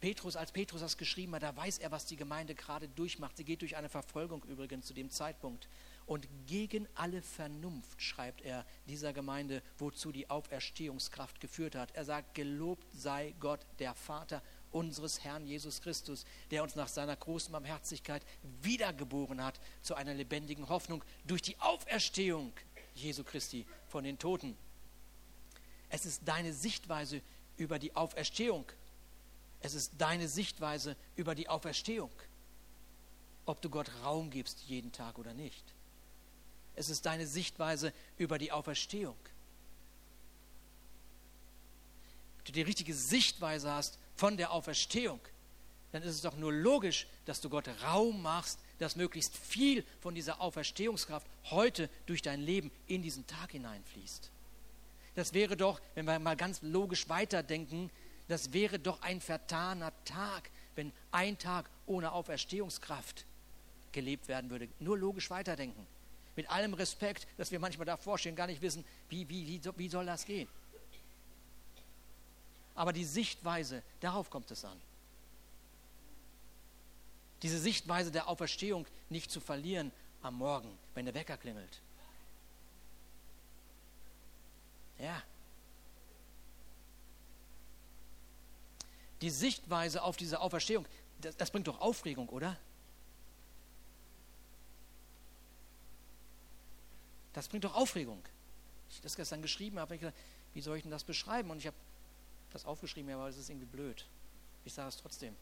Petrus, 0.00 0.36
als 0.36 0.50
Petrus 0.50 0.80
das 0.80 0.96
geschrieben 0.96 1.34
hat, 1.34 1.42
da 1.42 1.54
weiß 1.54 1.78
er, 1.78 1.90
was 1.90 2.06
die 2.06 2.16
Gemeinde 2.16 2.54
gerade 2.54 2.88
durchmacht. 2.88 3.36
Sie 3.36 3.44
geht 3.44 3.60
durch 3.60 3.76
eine 3.76 3.90
Verfolgung 3.90 4.42
übrigens 4.44 4.86
zu 4.86 4.94
dem 4.94 5.10
Zeitpunkt. 5.10 5.68
Und 6.10 6.26
gegen 6.48 6.88
alle 6.96 7.22
Vernunft, 7.22 8.02
schreibt 8.02 8.40
er 8.40 8.66
dieser 8.88 9.12
Gemeinde, 9.12 9.62
wozu 9.78 10.10
die 10.10 10.28
Auferstehungskraft 10.28 11.38
geführt 11.38 11.76
hat. 11.76 11.94
Er 11.94 12.04
sagt, 12.04 12.34
gelobt 12.34 12.84
sei 12.92 13.32
Gott, 13.38 13.60
der 13.78 13.94
Vater 13.94 14.42
unseres 14.72 15.22
Herrn 15.22 15.46
Jesus 15.46 15.80
Christus, 15.80 16.24
der 16.50 16.64
uns 16.64 16.74
nach 16.74 16.88
seiner 16.88 17.14
großen 17.14 17.52
Barmherzigkeit 17.52 18.24
wiedergeboren 18.60 19.40
hat 19.44 19.60
zu 19.82 19.94
einer 19.94 20.12
lebendigen 20.12 20.68
Hoffnung 20.68 21.04
durch 21.28 21.42
die 21.42 21.56
Auferstehung 21.60 22.52
Jesu 22.96 23.22
Christi 23.22 23.64
von 23.86 24.02
den 24.02 24.18
Toten. 24.18 24.56
Es 25.90 26.06
ist 26.06 26.22
deine 26.24 26.52
Sichtweise 26.52 27.22
über 27.56 27.78
die 27.78 27.94
Auferstehung. 27.94 28.64
Es 29.60 29.74
ist 29.74 29.92
deine 29.98 30.26
Sichtweise 30.26 30.96
über 31.14 31.36
die 31.36 31.48
Auferstehung. 31.48 32.10
Ob 33.46 33.62
du 33.62 33.70
Gott 33.70 33.92
Raum 34.02 34.30
gibst 34.30 34.62
jeden 34.62 34.90
Tag 34.90 35.16
oder 35.16 35.34
nicht. 35.34 35.72
Es 36.76 36.88
ist 36.88 37.06
deine 37.06 37.26
Sichtweise 37.26 37.92
über 38.18 38.38
die 38.38 38.52
Auferstehung. 38.52 39.16
Wenn 42.38 42.44
du 42.46 42.52
die 42.52 42.62
richtige 42.62 42.94
Sichtweise 42.94 43.70
hast 43.70 43.98
von 44.16 44.36
der 44.36 44.52
Auferstehung, 44.52 45.20
dann 45.92 46.02
ist 46.02 46.14
es 46.14 46.20
doch 46.22 46.36
nur 46.36 46.52
logisch, 46.52 47.06
dass 47.26 47.40
du 47.40 47.48
Gott 47.48 47.68
Raum 47.82 48.22
machst, 48.22 48.58
dass 48.78 48.96
möglichst 48.96 49.36
viel 49.36 49.84
von 50.00 50.14
dieser 50.14 50.40
Auferstehungskraft 50.40 51.26
heute 51.50 51.90
durch 52.06 52.22
dein 52.22 52.40
Leben 52.40 52.70
in 52.86 53.02
diesen 53.02 53.26
Tag 53.26 53.52
hineinfließt. 53.52 54.30
das 55.16 55.34
wäre 55.34 55.56
doch, 55.56 55.80
wenn 55.94 56.06
wir 56.06 56.18
mal 56.18 56.36
ganz 56.36 56.62
logisch 56.62 57.08
weiterdenken, 57.08 57.90
das 58.28 58.52
wäre 58.52 58.78
doch 58.78 59.02
ein 59.02 59.20
vertaner 59.20 59.92
Tag, 60.04 60.50
wenn 60.76 60.92
ein 61.10 61.36
Tag 61.36 61.68
ohne 61.86 62.12
Auferstehungskraft 62.12 63.26
gelebt 63.92 64.28
werden 64.28 64.50
würde. 64.50 64.68
Nur 64.78 64.96
logisch 64.96 65.28
weiterdenken. 65.30 65.86
Mit 66.36 66.48
allem 66.50 66.74
Respekt, 66.74 67.26
dass 67.36 67.50
wir 67.50 67.58
manchmal 67.58 67.86
davor 67.86 68.18
stehen, 68.18 68.36
gar 68.36 68.46
nicht 68.46 68.62
wissen, 68.62 68.84
wie, 69.08 69.28
wie, 69.28 69.46
wie, 69.46 69.60
wie 69.76 69.88
soll 69.88 70.06
das 70.06 70.24
gehen. 70.24 70.48
Aber 72.74 72.92
die 72.92 73.04
Sichtweise, 73.04 73.82
darauf 74.00 74.30
kommt 74.30 74.50
es 74.50 74.64
an. 74.64 74.80
Diese 77.42 77.58
Sichtweise 77.58 78.10
der 78.10 78.28
Auferstehung 78.28 78.86
nicht 79.08 79.30
zu 79.30 79.40
verlieren 79.40 79.92
am 80.22 80.36
Morgen, 80.36 80.78
wenn 80.94 81.06
der 81.06 81.14
Wecker 81.14 81.36
klingelt. 81.36 81.80
Ja. 84.98 85.22
Die 89.22 89.30
Sichtweise 89.30 90.02
auf 90.02 90.16
diese 90.16 90.40
Auferstehung, 90.40 90.86
das, 91.20 91.36
das 91.36 91.50
bringt 91.50 91.66
doch 91.66 91.80
Aufregung, 91.80 92.28
oder? 92.28 92.56
Das 97.32 97.48
bringt 97.48 97.64
doch 97.64 97.74
Aufregung. 97.74 98.22
Ich 98.90 99.00
das 99.00 99.16
gestern 99.16 99.42
geschrieben 99.42 99.78
habe, 99.78 99.94
ich 99.94 100.00
gedacht, 100.00 100.16
wie 100.52 100.60
soll 100.60 100.76
ich 100.76 100.82
denn 100.82 100.90
das 100.90 101.04
beschreiben? 101.04 101.50
Und 101.50 101.58
ich 101.58 101.66
habe 101.66 101.76
das 102.52 102.64
aufgeschrieben, 102.64 103.12
aber 103.14 103.28
es 103.28 103.36
ist 103.36 103.48
irgendwie 103.48 103.66
blöd. 103.66 104.04
Ich 104.64 104.74
sage 104.74 104.88
es 104.88 104.96
trotzdem. 104.96 105.36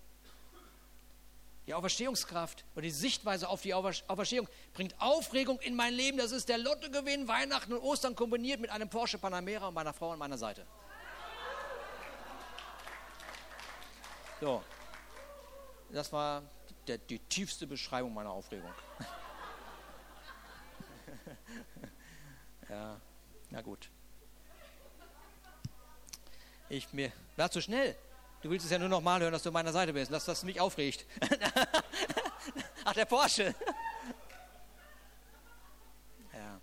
Die 1.66 1.74
Auferstehungskraft 1.74 2.64
oder 2.74 2.83
die 2.83 2.90
Sichtweise 2.90 3.48
auf 3.48 3.61
die 3.61 3.74
Auferstehung 3.74 4.48
bringt 4.72 4.94
Aufregung 5.01 5.61
in 5.61 5.77
mein 5.77 5.92
Leben. 5.92 6.16
Das 6.16 6.33
ist 6.33 6.48
der 6.48 6.57
Lottogewinn, 6.57 7.29
Weihnachten 7.29 7.74
und 7.74 7.81
Ostern 7.81 8.16
kombiniert 8.16 8.61
mit 8.61 8.70
einem 8.70 8.88
Porsche 8.88 9.18
Panamera 9.18 9.68
und 9.68 9.74
meiner 9.74 9.92
Frau 9.92 10.12
an 10.12 10.18
meiner 10.18 10.38
Seite. 10.38 10.66
So, 14.40 14.62
das 15.90 16.12
war 16.12 16.42
der, 16.87 16.98
die 16.98 17.18
tiefste 17.18 17.66
Beschreibung 17.66 18.14
meiner 18.14 18.31
Aufregung. 18.31 18.72
ja, 22.68 23.00
na 23.50 23.61
gut. 23.62 23.90
Ich 26.68 26.92
mir, 26.92 27.12
war 27.37 27.50
zu 27.50 27.62
schnell. 27.62 27.96
Du 28.42 28.50
willst 28.50 28.66
es 28.66 28.70
ja 28.70 28.78
nur 28.78 28.88
noch 28.88 29.00
mal 29.00 29.20
hören, 29.20 29.32
dass 29.32 29.42
du 29.42 29.50
meiner 29.50 29.72
Seite 29.72 29.92
bist, 29.92 30.12
dass 30.12 30.24
das 30.24 30.44
mich 30.44 30.61
aufregt. 30.61 31.06
Ach, 32.84 32.92
der 32.92 33.06
Porsche. 33.06 33.46
ja. 36.32 36.61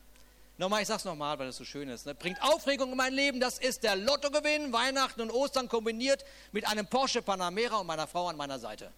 Nochmal, 0.58 0.84
ich 0.84 0.88
sag's 0.88 1.04
nochmal, 1.04 1.38
weil 1.38 1.48
das 1.48 1.58
so 1.58 1.66
schön 1.66 1.90
ist. 1.90 2.06
Ne? 2.06 2.16
Bringt 2.16 2.42
Aufregung 2.42 2.92
in 2.92 2.98
mein 2.98 3.14
Leben, 3.14 3.42
das 3.42 3.60
ist 3.60 3.84
der 3.84 3.98
Lottogewinn, 3.98 4.72
Weihnachten 4.72 5.20
und 5.22 5.32
Ostern 5.32 5.68
kombiniert 5.68 6.24
mit 6.54 6.66
einem 6.66 6.88
Porsche 6.88 7.22
Panamera 7.22 7.78
und 7.78 7.88
meiner 7.88 8.08
Frau 8.08 8.30
an 8.30 8.38
meiner 8.38 8.60
Seite. 8.60 8.94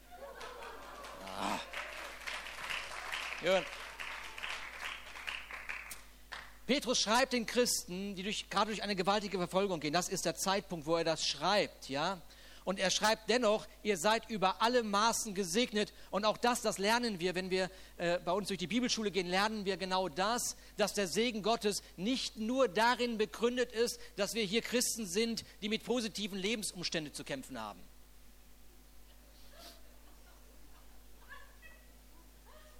Ja. 1.39 1.59
Gut. 3.41 3.65
Petrus 6.67 6.99
schreibt 6.99 7.31
den 7.31 7.45
Christen, 7.45 8.13
die 8.15 8.23
durch, 8.23 8.49
gerade 8.49 8.67
durch 8.67 8.83
eine 8.83 8.95
gewaltige 8.95 9.37
Verfolgung 9.37 9.79
gehen, 9.79 9.93
das 9.93 10.09
ist 10.09 10.25
der 10.25 10.35
Zeitpunkt, 10.35 10.85
wo 10.85 10.97
er 10.97 11.05
das 11.05 11.25
schreibt, 11.25 11.87
ja. 11.87 12.21
Und 12.65 12.77
er 12.77 12.91
schreibt 12.91 13.29
dennoch, 13.29 13.65
ihr 13.81 13.97
seid 13.97 14.29
über 14.29 14.61
alle 14.61 14.83
Maßen 14.83 15.33
gesegnet. 15.33 15.93
Und 16.11 16.25
auch 16.25 16.35
das, 16.35 16.61
das 16.61 16.77
lernen 16.79 17.21
wir, 17.21 17.33
wenn 17.33 17.49
wir 17.49 17.71
äh, 17.95 18.19
bei 18.19 18.33
uns 18.33 18.49
durch 18.49 18.57
die 18.57 18.67
Bibelschule 18.67 19.09
gehen, 19.09 19.27
lernen 19.27 19.63
wir 19.63 19.77
genau 19.77 20.09
das, 20.09 20.57
dass 20.75 20.93
der 20.93 21.07
Segen 21.07 21.43
Gottes 21.43 21.81
nicht 21.95 22.35
nur 22.35 22.67
darin 22.67 23.17
begründet 23.17 23.71
ist, 23.71 24.01
dass 24.17 24.33
wir 24.33 24.43
hier 24.43 24.61
Christen 24.61 25.05
sind, 25.05 25.45
die 25.61 25.69
mit 25.69 25.85
positiven 25.85 26.37
Lebensumständen 26.37 27.13
zu 27.13 27.23
kämpfen 27.23 27.57
haben. 27.57 27.79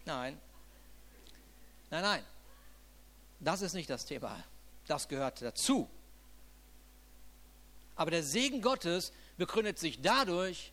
Nein. 0.04 0.38
Nein, 1.90 2.02
nein. 2.02 2.37
Das 3.40 3.62
ist 3.62 3.74
nicht 3.74 3.90
das 3.90 4.06
Thema. 4.06 4.44
Das 4.88 5.08
gehört 5.08 5.42
dazu. 5.42 5.90
Aber 7.96 8.12
der 8.12 8.24
Segen 8.24 8.62
Gottes 8.62 9.12
begründet 9.38 9.80
sich 9.80 10.02
dadurch, 10.02 10.72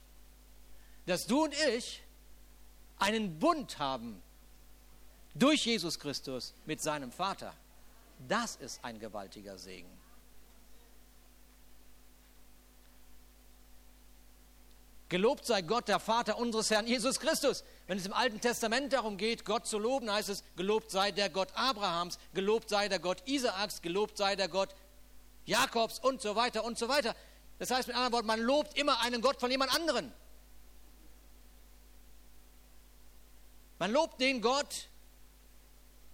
dass 1.07 1.27
du 1.27 1.45
und 1.45 1.55
ich 1.77 2.03
einen 2.99 3.39
Bund 3.39 3.79
haben 3.79 4.23
durch 5.35 5.67
Jesus 5.67 5.99
Christus 5.99 6.55
mit 6.65 6.81
seinem 6.81 7.11
Vater. 7.11 7.53
Das 8.29 8.57
ist 8.57 8.83
ein 8.85 8.99
gewaltiger 8.99 9.59
Segen. 9.59 9.91
Gelobt 15.09 15.45
sei 15.45 15.63
Gott, 15.63 15.89
der 15.89 16.01
Vater 16.01 16.39
unseres 16.39 16.71
Herrn 16.71 16.87
Jesus 16.87 17.21
Christus. 17.21 17.63
Wenn 17.87 17.99
es 17.99 18.07
im 18.07 18.15
Alten 18.15 18.41
Testament 18.41 18.93
darum 18.93 19.19
geht, 19.19 19.45
Gott 19.45 19.67
zu 19.67 19.79
loben, 19.79 20.11
heißt 20.11 20.31
es, 20.31 20.43
gelobt 20.57 20.91
sei 20.91 21.13
der 21.13 21.29
Gott 21.29 21.49
Abrahams, 21.55 22.19
gelobt 22.33 22.71
sei 22.71 22.89
der 22.89 22.99
Gott 22.99 23.23
Isaaks, 23.27 23.83
gelobt 23.83 24.17
sei 24.17 24.37
der 24.37 24.49
Gott 24.49 24.75
Jakobs 25.45 25.99
und 25.99 26.23
so 26.23 26.35
weiter 26.35 26.65
und 26.65 26.79
so 26.79 26.89
weiter. 26.89 27.15
Das 27.59 27.71
heißt 27.71 27.89
mit 27.89 27.97
anderen 27.97 28.13
Worten, 28.13 28.27
man 28.27 28.41
lobt 28.41 28.79
immer 28.79 29.01
einen 29.03 29.21
Gott 29.21 29.39
von 29.39 29.51
jemand 29.51 29.75
anderen. 29.75 30.13
Man 33.79 33.93
lobt 33.93 34.21
den 34.21 34.41
Gott 34.41 34.89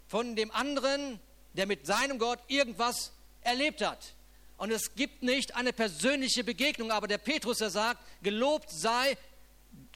von 0.08 0.34
dem 0.34 0.50
anderen, 0.50 1.20
der 1.52 1.66
mit 1.66 1.86
seinem 1.86 2.18
Gott 2.18 2.40
irgendwas 2.48 3.12
erlebt 3.42 3.80
hat. 3.84 4.14
Und 4.56 4.72
es 4.72 4.94
gibt 4.94 5.22
nicht 5.22 5.54
eine 5.54 5.72
persönliche 5.72 6.42
Begegnung, 6.42 6.90
aber 6.90 7.06
der 7.06 7.18
Petrus, 7.18 7.58
der 7.58 7.70
sagt, 7.70 8.02
gelobt 8.22 8.70
sei 8.70 9.16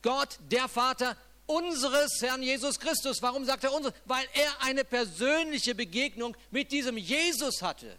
Gott, 0.02 0.38
der 0.50 0.68
Vater 0.68 1.16
unseres 1.46 2.20
Herrn 2.20 2.42
Jesus 2.42 2.78
Christus. 2.78 3.20
Warum 3.22 3.44
sagt 3.44 3.64
er 3.64 3.72
unseres? 3.72 3.94
Weil 4.04 4.26
er 4.34 4.62
eine 4.62 4.84
persönliche 4.84 5.74
Begegnung 5.74 6.36
mit 6.50 6.72
diesem 6.72 6.96
Jesus 6.96 7.62
hatte. 7.62 7.96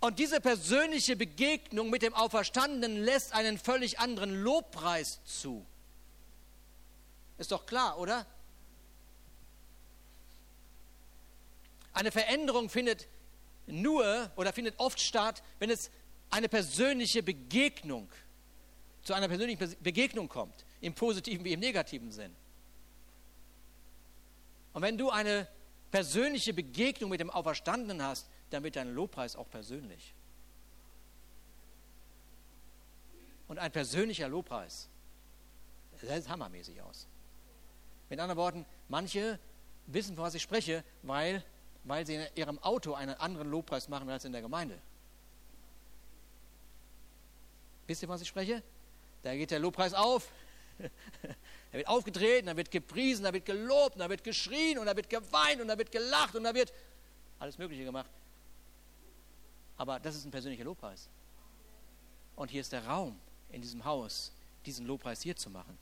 Und 0.00 0.18
diese 0.18 0.40
persönliche 0.40 1.16
Begegnung 1.16 1.90
mit 1.90 2.02
dem 2.02 2.14
Auferstandenen 2.14 3.02
lässt 3.02 3.32
einen 3.32 3.58
völlig 3.58 3.98
anderen 3.98 4.42
Lobpreis 4.42 5.20
zu. 5.24 5.66
Ist 7.36 7.50
doch 7.50 7.66
klar, 7.66 7.98
oder? 7.98 8.26
Eine 11.92 12.12
Veränderung 12.12 12.70
findet 12.70 13.08
nur 13.66 14.30
oder 14.36 14.52
findet 14.52 14.78
oft 14.78 15.00
statt, 15.00 15.42
wenn 15.58 15.70
es 15.70 15.90
eine 16.30 16.48
persönliche 16.48 17.22
Begegnung 17.22 18.08
zu 19.02 19.14
einer 19.14 19.28
persönlichen 19.28 19.74
Begegnung 19.80 20.28
kommt, 20.28 20.64
im 20.80 20.94
positiven 20.94 21.44
wie 21.44 21.52
im 21.52 21.60
negativen 21.60 22.12
Sinn. 22.12 22.34
Und 24.74 24.82
wenn 24.82 24.98
du 24.98 25.10
eine 25.10 25.48
persönliche 25.90 26.52
Begegnung 26.52 27.10
mit 27.10 27.20
dem 27.20 27.30
Auferstandenen 27.30 28.02
hast, 28.02 28.28
dann 28.50 28.62
wird 28.62 28.76
dein 28.76 28.94
Lobpreis 28.94 29.36
auch 29.36 29.48
persönlich. 29.48 30.14
Und 33.48 33.58
ein 33.58 33.72
persönlicher 33.72 34.28
Lobpreis, 34.28 34.88
das 35.92 36.00
sieht 36.02 36.28
hammermäßig 36.28 36.82
aus. 36.82 37.06
Mit 38.10 38.20
anderen 38.20 38.38
Worten, 38.38 38.66
manche 38.88 39.38
wissen, 39.86 40.16
von 40.16 40.24
was 40.24 40.34
ich 40.34 40.42
spreche, 40.42 40.84
weil, 41.02 41.42
weil 41.84 42.06
sie 42.06 42.16
in 42.16 42.26
ihrem 42.34 42.58
Auto 42.58 42.92
einen 42.92 43.14
anderen 43.14 43.50
Lobpreis 43.50 43.88
machen 43.88 44.08
als 44.10 44.24
in 44.26 44.32
der 44.32 44.42
Gemeinde. 44.42 44.78
Wisst 47.88 48.02
ihr, 48.02 48.08
was 48.08 48.20
ich 48.20 48.28
spreche? 48.28 48.62
Da 49.22 49.34
geht 49.34 49.50
der 49.50 49.58
Lobpreis 49.58 49.94
auf, 49.94 50.30
er 51.72 51.78
wird 51.78 51.88
aufgetreten, 51.88 52.46
da 52.46 52.56
wird 52.56 52.70
gepriesen, 52.70 53.24
da 53.24 53.32
wird 53.32 53.46
gelobt, 53.46 53.98
da 53.98 54.08
wird 54.08 54.22
geschrien 54.22 54.78
und 54.78 54.86
da 54.86 54.94
wird 54.94 55.10
geweint 55.10 55.60
und 55.60 55.68
da 55.68 55.76
wird 55.76 55.90
gelacht 55.90 56.36
und 56.36 56.44
da 56.44 56.54
wird 56.54 56.72
alles 57.40 57.58
Mögliche 57.58 57.84
gemacht. 57.84 58.10
Aber 59.76 59.98
das 59.98 60.14
ist 60.14 60.24
ein 60.24 60.30
persönlicher 60.30 60.64
Lobpreis. 60.64 61.08
Und 62.36 62.50
hier 62.50 62.60
ist 62.60 62.72
der 62.72 62.86
Raum 62.86 63.18
in 63.50 63.62
diesem 63.62 63.84
Haus, 63.84 64.32
diesen 64.66 64.86
Lobpreis 64.86 65.22
hier 65.22 65.34
zu 65.34 65.50
machen. 65.50 65.76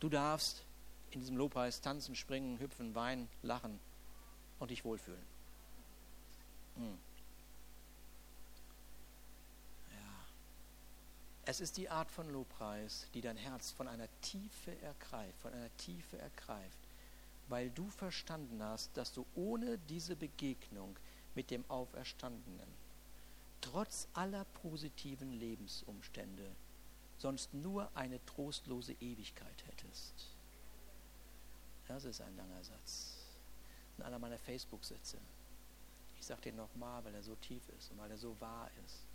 Du 0.00 0.08
darfst 0.08 0.64
in 1.12 1.20
diesem 1.20 1.36
Lobpreis 1.36 1.80
tanzen, 1.80 2.16
springen, 2.16 2.58
hüpfen, 2.58 2.94
weinen, 2.94 3.28
lachen 3.42 3.78
und 4.58 4.70
dich 4.70 4.84
wohlfühlen. 4.84 5.22
Hm. 6.76 6.98
Es 11.44 11.60
ist 11.60 11.76
die 11.76 11.88
Art 11.88 12.10
von 12.10 12.30
Lobpreis, 12.30 13.08
die 13.14 13.20
dein 13.20 13.36
Herz 13.36 13.72
von 13.72 13.88
einer 13.88 14.08
Tiefe 14.20 14.80
ergreift, 14.80 15.40
von 15.40 15.52
einer 15.52 15.76
Tiefe 15.76 16.18
ergreift, 16.18 16.78
weil 17.48 17.70
du 17.70 17.88
verstanden 17.90 18.62
hast, 18.62 18.96
dass 18.96 19.12
du 19.12 19.26
ohne 19.34 19.78
diese 19.88 20.14
Begegnung 20.14 20.96
mit 21.34 21.50
dem 21.50 21.68
Auferstandenen 21.68 22.68
trotz 23.60 24.06
aller 24.14 24.44
positiven 24.62 25.32
Lebensumstände 25.32 26.54
sonst 27.18 27.52
nur 27.54 27.90
eine 27.94 28.24
trostlose 28.26 28.92
Ewigkeit 29.00 29.64
hättest. 29.66 30.28
Das 31.88 32.04
ist 32.04 32.20
ein 32.20 32.36
langer 32.36 32.62
Satz. 32.62 33.18
in 33.98 34.04
einer 34.04 34.18
meiner 34.18 34.38
Facebook-Sitze. 34.38 35.18
Ich 36.18 36.26
sage 36.26 36.40
den 36.42 36.56
nochmal, 36.56 37.04
weil 37.04 37.14
er 37.14 37.22
so 37.22 37.34
tief 37.36 37.68
ist 37.78 37.90
und 37.90 37.98
weil 37.98 38.10
er 38.10 38.16
so 38.16 38.40
wahr 38.40 38.70
ist. 38.84 39.11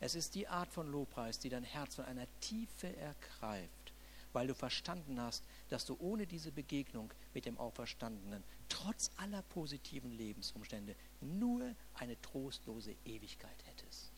Es 0.00 0.14
ist 0.14 0.34
die 0.34 0.48
Art 0.48 0.70
von 0.70 0.90
Lobpreis, 0.90 1.38
die 1.38 1.48
dein 1.48 1.64
Herz 1.64 1.94
von 1.94 2.04
einer 2.04 2.26
Tiefe 2.40 2.94
ergreift, 2.96 3.92
weil 4.32 4.46
du 4.46 4.54
verstanden 4.54 5.20
hast, 5.20 5.44
dass 5.68 5.86
du 5.86 5.96
ohne 6.00 6.26
diese 6.26 6.52
Begegnung 6.52 7.10
mit 7.32 7.46
dem 7.46 7.58
Auferstandenen, 7.58 8.42
trotz 8.68 9.10
aller 9.16 9.42
positiven 9.42 10.10
Lebensumstände, 10.12 10.94
nur 11.20 11.74
eine 11.94 12.20
trostlose 12.20 12.94
Ewigkeit 13.04 13.56
hättest. 13.66 14.10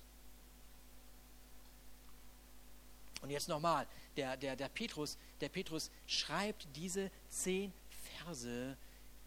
Und 3.23 3.31
jetzt 3.31 3.49
nochmal, 3.49 3.87
der, 4.17 4.37
der, 4.37 4.57
der, 4.57 4.69
Petrus, 4.69 5.17
der 5.41 5.49
Petrus 5.49 5.91
schreibt 6.07 6.69
diese 6.77 7.11
zehn 7.29 7.73
Verse 8.19 8.77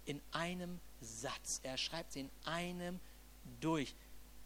in 0.05 0.21
einem 0.31 0.79
Satz. 1.01 1.59
Er 1.63 1.77
schreibt 1.77 2.13
sie 2.13 2.21
in 2.21 2.29
einem 2.45 2.99
durch. 3.59 3.95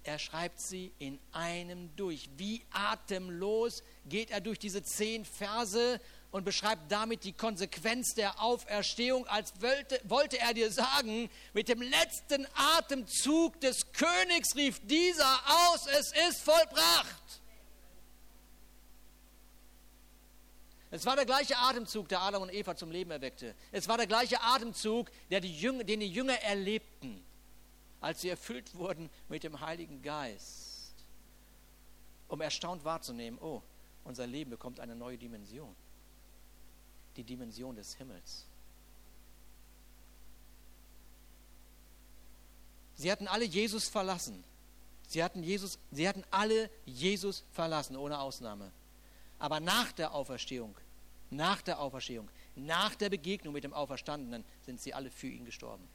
Er 0.03 0.19
schreibt 0.19 0.59
sie 0.59 0.93
in 0.99 1.17
einem 1.31 1.95
durch. 1.95 2.29
Wie 2.35 2.65
atemlos 2.71 3.83
geht 4.05 4.31
er 4.31 4.41
durch 4.41 4.59
diese 4.59 4.83
zehn 4.83 5.23
Verse 5.23 5.99
und 6.31 6.43
beschreibt 6.43 6.91
damit 6.91 7.23
die 7.23 7.31
Konsequenz 7.31 8.13
der 8.13 8.41
Auferstehung, 8.41 9.25
als 9.27 9.53
wollte, 9.61 10.01
wollte 10.03 10.39
er 10.39 10.53
dir 10.53 10.71
sagen, 10.71 11.29
mit 11.53 11.69
dem 11.69 11.81
letzten 11.81 12.45
Atemzug 12.53 13.61
des 13.61 13.91
Königs 13.93 14.55
rief 14.55 14.81
dieser 14.85 15.39
aus, 15.47 15.85
es 15.85 16.11
ist 16.27 16.41
vollbracht. 16.41 17.41
Es 20.91 21.05
war 21.05 21.15
der 21.15 21.25
gleiche 21.25 21.57
Atemzug, 21.57 22.09
der 22.09 22.21
Adam 22.21 22.43
und 22.43 22.53
Eva 22.53 22.75
zum 22.75 22.91
Leben 22.91 23.09
erweckte. 23.09 23.55
Es 23.71 23.87
war 23.87 23.97
der 23.97 24.05
gleiche 24.05 24.41
Atemzug, 24.41 25.09
der 25.31 25.39
die 25.39 25.57
Jünger, 25.57 25.83
den 25.83 26.01
die 26.01 26.09
Jünger 26.09 26.39
erlebten, 26.41 27.23
als 28.03 28.21
sie 28.21 28.29
erfüllt 28.29 28.75
wurden 28.75 29.09
mit 29.29 29.43
dem 29.43 29.59
Heiligen 29.59 30.01
Geist, 30.01 30.93
um 32.27 32.41
erstaunt 32.41 32.83
wahrzunehmen, 32.83 33.39
oh, 33.41 33.61
unser 34.03 34.27
Leben 34.27 34.51
bekommt 34.51 34.79
eine 34.79 34.95
neue 34.95 35.17
Dimension 35.17 35.75
die 37.15 37.23
Dimension 37.23 37.75
des 37.75 37.95
Himmels. 37.95 38.45
Sie 42.95 43.11
hatten 43.11 43.27
alle 43.27 43.45
Jesus 43.45 43.87
verlassen. 43.87 44.43
Sie 45.07 45.23
hatten, 45.23 45.43
Jesus, 45.43 45.77
sie 45.91 46.07
hatten 46.07 46.23
alle 46.31 46.69
Jesus 46.85 47.43
verlassen, 47.51 47.95
ohne 47.95 48.19
Ausnahme. 48.19 48.71
Aber 49.39 49.59
nach 49.59 49.91
der 49.91 50.13
Auferstehung, 50.13 50.75
nach 51.29 51.61
der 51.61 51.79
Auferstehung, 51.79 52.29
nach 52.55 52.95
der 52.95 53.09
Begegnung 53.09 53.53
mit 53.53 53.63
dem 53.63 53.73
Auferstandenen 53.73 54.45
sind 54.65 54.79
sie 54.79 54.93
alle 54.93 55.11
für 55.11 55.27
ihn 55.27 55.45
gestorben. 55.45 55.87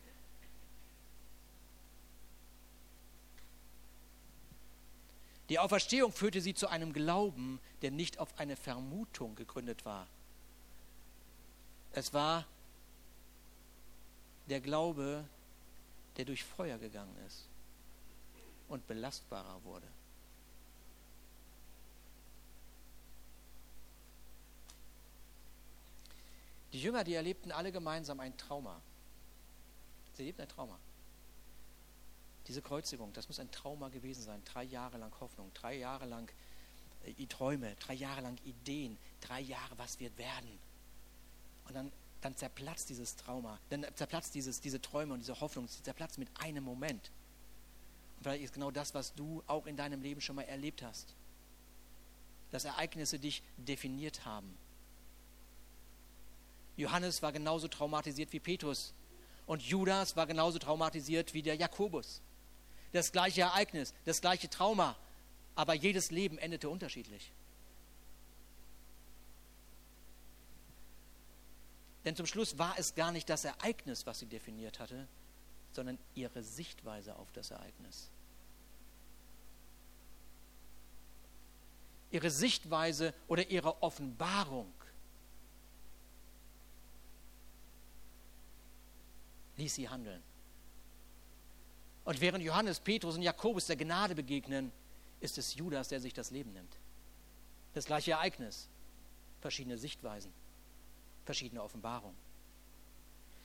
Die 5.49 5.59
Auferstehung 5.59 6.13
führte 6.13 6.41
sie 6.41 6.55
zu 6.55 6.69
einem 6.69 6.93
Glauben, 6.93 7.59
der 7.83 7.91
nicht 7.91 8.19
auf 8.19 8.39
eine 8.39 8.57
Vermutung 8.57 9.35
gegründet 9.35 9.85
war, 9.85 10.07
es 11.93 12.13
war 12.13 12.45
der 14.49 14.61
Glaube, 14.61 15.25
der 16.17 16.25
durch 16.25 16.45
Feuer 16.45 16.79
gegangen 16.79 17.17
ist 17.27 17.45
und 18.69 18.87
belastbarer 18.87 19.63
wurde. 19.65 19.87
Die 26.73 26.81
Jünger, 26.81 27.03
die 27.03 27.15
erlebten 27.15 27.51
alle 27.51 27.73
gemeinsam 27.73 28.21
ein 28.21 28.37
Trauma. 28.37 28.81
Sie 30.15 30.23
erlebten 30.23 30.43
ein 30.43 30.49
Trauma. 30.49 30.79
Diese 32.49 32.63
Kreuzigung, 32.63 33.13
das 33.13 33.29
muss 33.29 33.39
ein 33.41 33.51
Trauma 33.51 33.91
gewesen 33.91 34.23
sein. 34.23 34.43
Drei 34.47 34.65
Jahre 34.65 34.97
lang 34.97 35.13
Hoffnung, 35.21 35.51
drei 35.53 35.77
Jahre 35.77 36.07
lang 36.07 36.33
äh, 37.05 37.27
Träume, 37.27 37.77
drei 37.77 37.93
Jahre 37.93 38.23
lang 38.23 38.39
Ideen, 38.45 38.97
drei 39.21 39.41
Jahre, 39.41 39.77
was 39.77 40.01
wird 40.01 40.17
werden. 40.17 40.59
Und 41.67 41.75
dann, 41.75 41.93
dann 42.23 42.35
zerplatzt 42.37 42.89
dieses 42.89 43.17
Trauma, 43.17 43.59
dann 43.69 43.85
zerplatzt 43.95 44.35
dieses, 44.35 44.63
diese 44.63 44.81
Träume 44.81 45.13
und 45.13 45.21
diese 45.21 45.39
Hoffnung, 45.41 45.69
sie 45.69 45.83
zerplatzt 45.83 46.17
mit 46.17 46.29
einem 46.41 46.65
Moment. 46.65 47.11
Und 48.17 48.23
vielleicht 48.23 48.45
ist 48.45 48.55
genau 48.55 48.71
das, 48.71 48.95
was 48.95 49.15
du 49.15 49.43
auch 49.47 49.67
in 49.67 49.77
deinem 49.77 50.01
Leben 50.01 50.23
schon 50.23 50.37
mal 50.37 50.43
erlebt 50.43 50.83
hast. 50.83 51.15
Dass 52.51 52.65
Ereignisse 52.65 53.19
dich 53.19 53.43
definiert 53.59 54.25
haben. 54.25 54.57
Johannes 56.79 57.21
war 57.23 57.33
genauso 57.33 57.69
traumatisiert 57.69 58.33
wie 58.33 58.41
Petrus. 58.41 58.95
Und 59.47 59.63
Judas 59.63 60.17
war 60.17 60.27
genauso 60.27 60.59
traumatisiert 60.59 61.35
wie 61.35 61.43
der 61.43 61.55
Jakobus. 61.55 62.23
Das 62.93 63.13
gleiche 63.13 63.43
Ereignis, 63.43 63.95
das 64.05 64.21
gleiche 64.21 64.49
Trauma, 64.49 64.97
aber 65.55 65.75
jedes 65.75 66.11
Leben 66.11 66.39
endete 66.39 66.69
unterschiedlich. 66.69 67.31
Denn 72.05 72.17
zum 72.17 72.27
Schluss 72.27 72.57
war 72.59 72.79
es 72.79 72.95
gar 72.95 73.13
nicht 73.13 73.29
das 73.29 73.45
Ereignis, 73.45 74.07
was 74.07 74.21
sie 74.21 74.27
definiert 74.27 74.79
hatte, 74.79 75.07
sondern 75.73 75.99
ihre 76.15 76.43
Sichtweise 76.43 77.15
auf 77.17 77.31
das 77.33 77.51
Ereignis. 77.51 78.09
Ihre 82.11 82.31
Sichtweise 82.31 83.13
oder 83.27 83.51
ihre 83.51 83.83
Offenbarung 83.83 84.73
ließ 89.59 89.75
sie 89.75 89.89
handeln. 89.89 90.23
Und 92.09 92.23
während 92.23 92.43
Johannes, 92.43 92.81
Petrus 92.81 93.17
und 93.17 93.23
Jakobus 93.23 93.67
der 93.67 93.77
Gnade 93.77 94.15
begegnen, 94.15 94.73
ist 95.21 95.37
es 95.37 95.57
Judas, 95.57 95.89
der 95.89 96.01
sich 96.01 96.15
das 96.15 96.31
Leben 96.31 96.55
nimmt. 96.55 96.75
Das 97.75 97.85
gleiche 97.85 98.13
Ereignis, 98.13 98.67
verschiedene 99.43 99.77
Sichtweisen 99.77 100.33
verschiedene 101.27 101.63
Offenbarungen. 101.63 102.17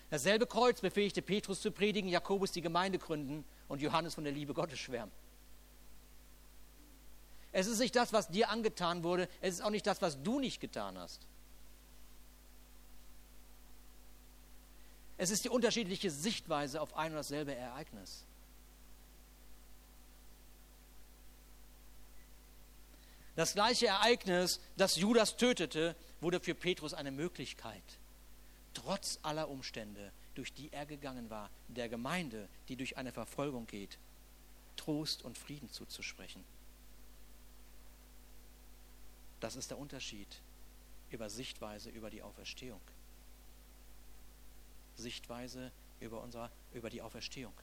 Dasselbe 0.09 0.47
Kreuz 0.47 0.79
befähigte 0.79 1.21
Petrus 1.21 1.59
zu 1.59 1.73
predigen, 1.73 2.07
Jakobus 2.07 2.53
die 2.53 2.61
Gemeinde 2.61 2.97
gründen 2.97 3.43
und 3.67 3.81
Johannes 3.81 4.13
von 4.13 4.23
der 4.23 4.31
Liebe 4.31 4.53
Gottes 4.53 4.79
schwärmen. 4.79 5.11
Es 7.51 7.67
ist 7.67 7.79
nicht 7.79 7.97
das, 7.97 8.13
was 8.13 8.29
dir 8.29 8.49
angetan 8.49 9.03
wurde, 9.03 9.27
es 9.41 9.55
ist 9.55 9.61
auch 9.61 9.71
nicht 9.71 9.85
das, 9.85 10.01
was 10.01 10.23
du 10.23 10.39
nicht 10.39 10.61
getan 10.61 10.97
hast. 10.97 11.19
Es 15.17 15.29
ist 15.29 15.43
die 15.43 15.49
unterschiedliche 15.49 16.09
Sichtweise 16.09 16.79
auf 16.79 16.95
ein 16.95 17.11
und 17.11 17.17
dasselbe 17.17 17.53
Ereignis. 17.53 18.23
Das 23.35 23.53
gleiche 23.53 23.87
Ereignis, 23.87 24.59
das 24.77 24.95
Judas 24.95 25.37
tötete, 25.37 25.95
wurde 26.21 26.39
für 26.39 26.53
Petrus 26.53 26.93
eine 26.93 27.11
Möglichkeit, 27.11 27.83
trotz 28.73 29.19
aller 29.23 29.49
Umstände, 29.49 30.11
durch 30.35 30.53
die 30.53 30.71
er 30.71 30.85
gegangen 30.85 31.29
war, 31.29 31.49
der 31.67 31.89
Gemeinde, 31.89 32.47
die 32.67 32.75
durch 32.75 32.97
eine 32.97 33.11
Verfolgung 33.11 33.65
geht, 33.65 33.97
Trost 34.75 35.23
und 35.23 35.37
Frieden 35.37 35.69
zuzusprechen. 35.69 36.43
Das 39.39 39.55
ist 39.55 39.71
der 39.71 39.77
Unterschied 39.77 40.27
über 41.11 41.29
Sichtweise 41.29 41.89
über 41.89 42.09
die 42.09 42.21
Auferstehung. 42.21 42.81
Sichtweise 44.95 45.71
über, 45.99 46.21
unser, 46.21 46.49
über 46.73 46.89
die 46.89 47.01
Auferstehung. 47.01 47.53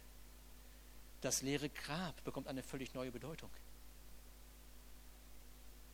Das 1.20 1.42
leere 1.42 1.68
Grab 1.68 2.22
bekommt 2.24 2.48
eine 2.48 2.62
völlig 2.62 2.94
neue 2.94 3.11
Bedeutung. 3.11 3.50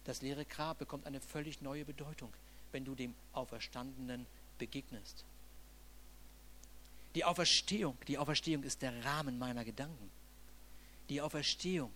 Das 0.07 0.23
leere 0.23 0.45
Grab 0.45 0.79
bekommt 0.79 1.05
eine 1.05 1.21
völlig 1.21 1.61
neue 1.61 1.85
Bedeutung, 1.85 2.33
wenn 2.71 2.85
du 2.85 2.95
dem 2.95 3.13
Auferstandenen 3.33 4.25
begegnest. 4.57 5.25
Die 7.17 7.25
Auferstehung, 7.25 7.97
die 8.07 8.17
Auferstehung 8.17 8.63
ist 8.63 8.83
der 8.83 9.05
Rahmen 9.05 9.37
meiner 9.39 9.65
Gedanken. 9.65 10.11
Die 11.09 11.21
Auferstehung 11.21 11.91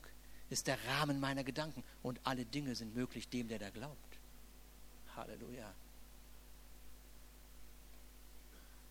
ist 0.50 0.66
der 0.66 0.76
Rahmen 0.88 1.20
meiner 1.20 1.44
Gedanken 1.44 1.84
und 2.02 2.18
alle 2.24 2.44
Dinge 2.44 2.74
sind 2.74 2.96
möglich 2.96 3.28
dem, 3.28 3.46
der 3.46 3.60
da 3.60 3.70
glaubt. 3.70 4.18
Halleluja. 5.14 5.72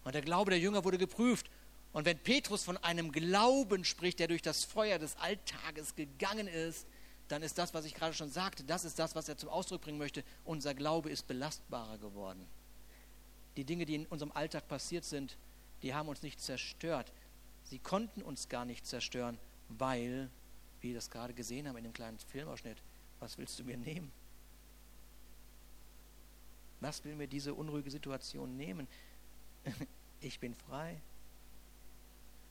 Und 0.05 0.15
der 0.15 0.22
Glaube 0.22 0.51
der 0.51 0.59
Jünger 0.59 0.86
wurde 0.86 0.97
geprüft. 0.97 1.49
Und 1.91 2.05
wenn 2.05 2.17
Petrus 2.20 2.63
von 2.63 2.78
einem 2.78 3.11
Glauben 3.11 3.84
spricht, 3.84 4.20
der 4.20 4.28
durch 4.28 4.41
das 4.41 4.63
Feuer 4.63 4.97
des 4.97 5.17
Alltages 5.17 5.95
gegangen 5.95 6.47
ist, 6.47 6.86
dann 7.30 7.43
ist 7.43 7.57
das, 7.59 7.73
was 7.75 7.86
ich 7.86 7.93
gerade 7.93 8.13
schon 8.13 8.32
sagte, 8.32 8.63
das 8.63 8.84
ist 8.84 8.97
das, 8.97 9.15
was 9.15 9.30
er 9.30 9.38
zum 9.38 9.49
Ausdruck 9.49 9.82
bringen 9.82 9.99
möchte. 9.99 10.23
Unser 10.45 10.73
Glaube 10.73 11.11
ist 11.11 11.27
belastbarer 11.27 11.99
geworden. 11.99 12.45
Die 13.55 13.63
Dinge, 13.63 13.86
die 13.86 13.95
in 13.95 14.07
unserem 14.07 14.32
Alltag 14.32 14.67
passiert 14.67 15.05
sind, 15.05 15.38
die 15.84 15.93
haben 15.93 16.09
uns 16.09 16.23
nicht 16.23 16.41
zerstört. 16.41 17.13
Sie 17.63 17.77
konnten 17.77 18.23
uns 18.23 18.49
gar 18.49 18.65
nicht 18.65 18.86
zerstören, 18.86 19.38
weil, 19.69 20.30
wie 20.82 20.89
wir 20.89 20.95
das 20.95 21.11
gerade 21.11 21.36
gesehen 21.36 21.67
haben 21.67 21.77
in 21.77 21.84
dem 21.84 21.93
kleinen 21.93 22.17
Filmausschnitt, 22.17 22.82
was 23.19 23.38
willst 23.38 23.59
du 23.59 23.63
mir 23.63 23.77
nehmen? 23.77 24.11
Was 26.80 27.03
will 27.03 27.15
mir 27.15 27.27
diese 27.27 27.53
unruhige 27.53 27.91
Situation 27.91 28.57
nehmen? 28.57 28.88
ich 30.21 30.39
bin 30.39 30.55
frei. 30.55 30.99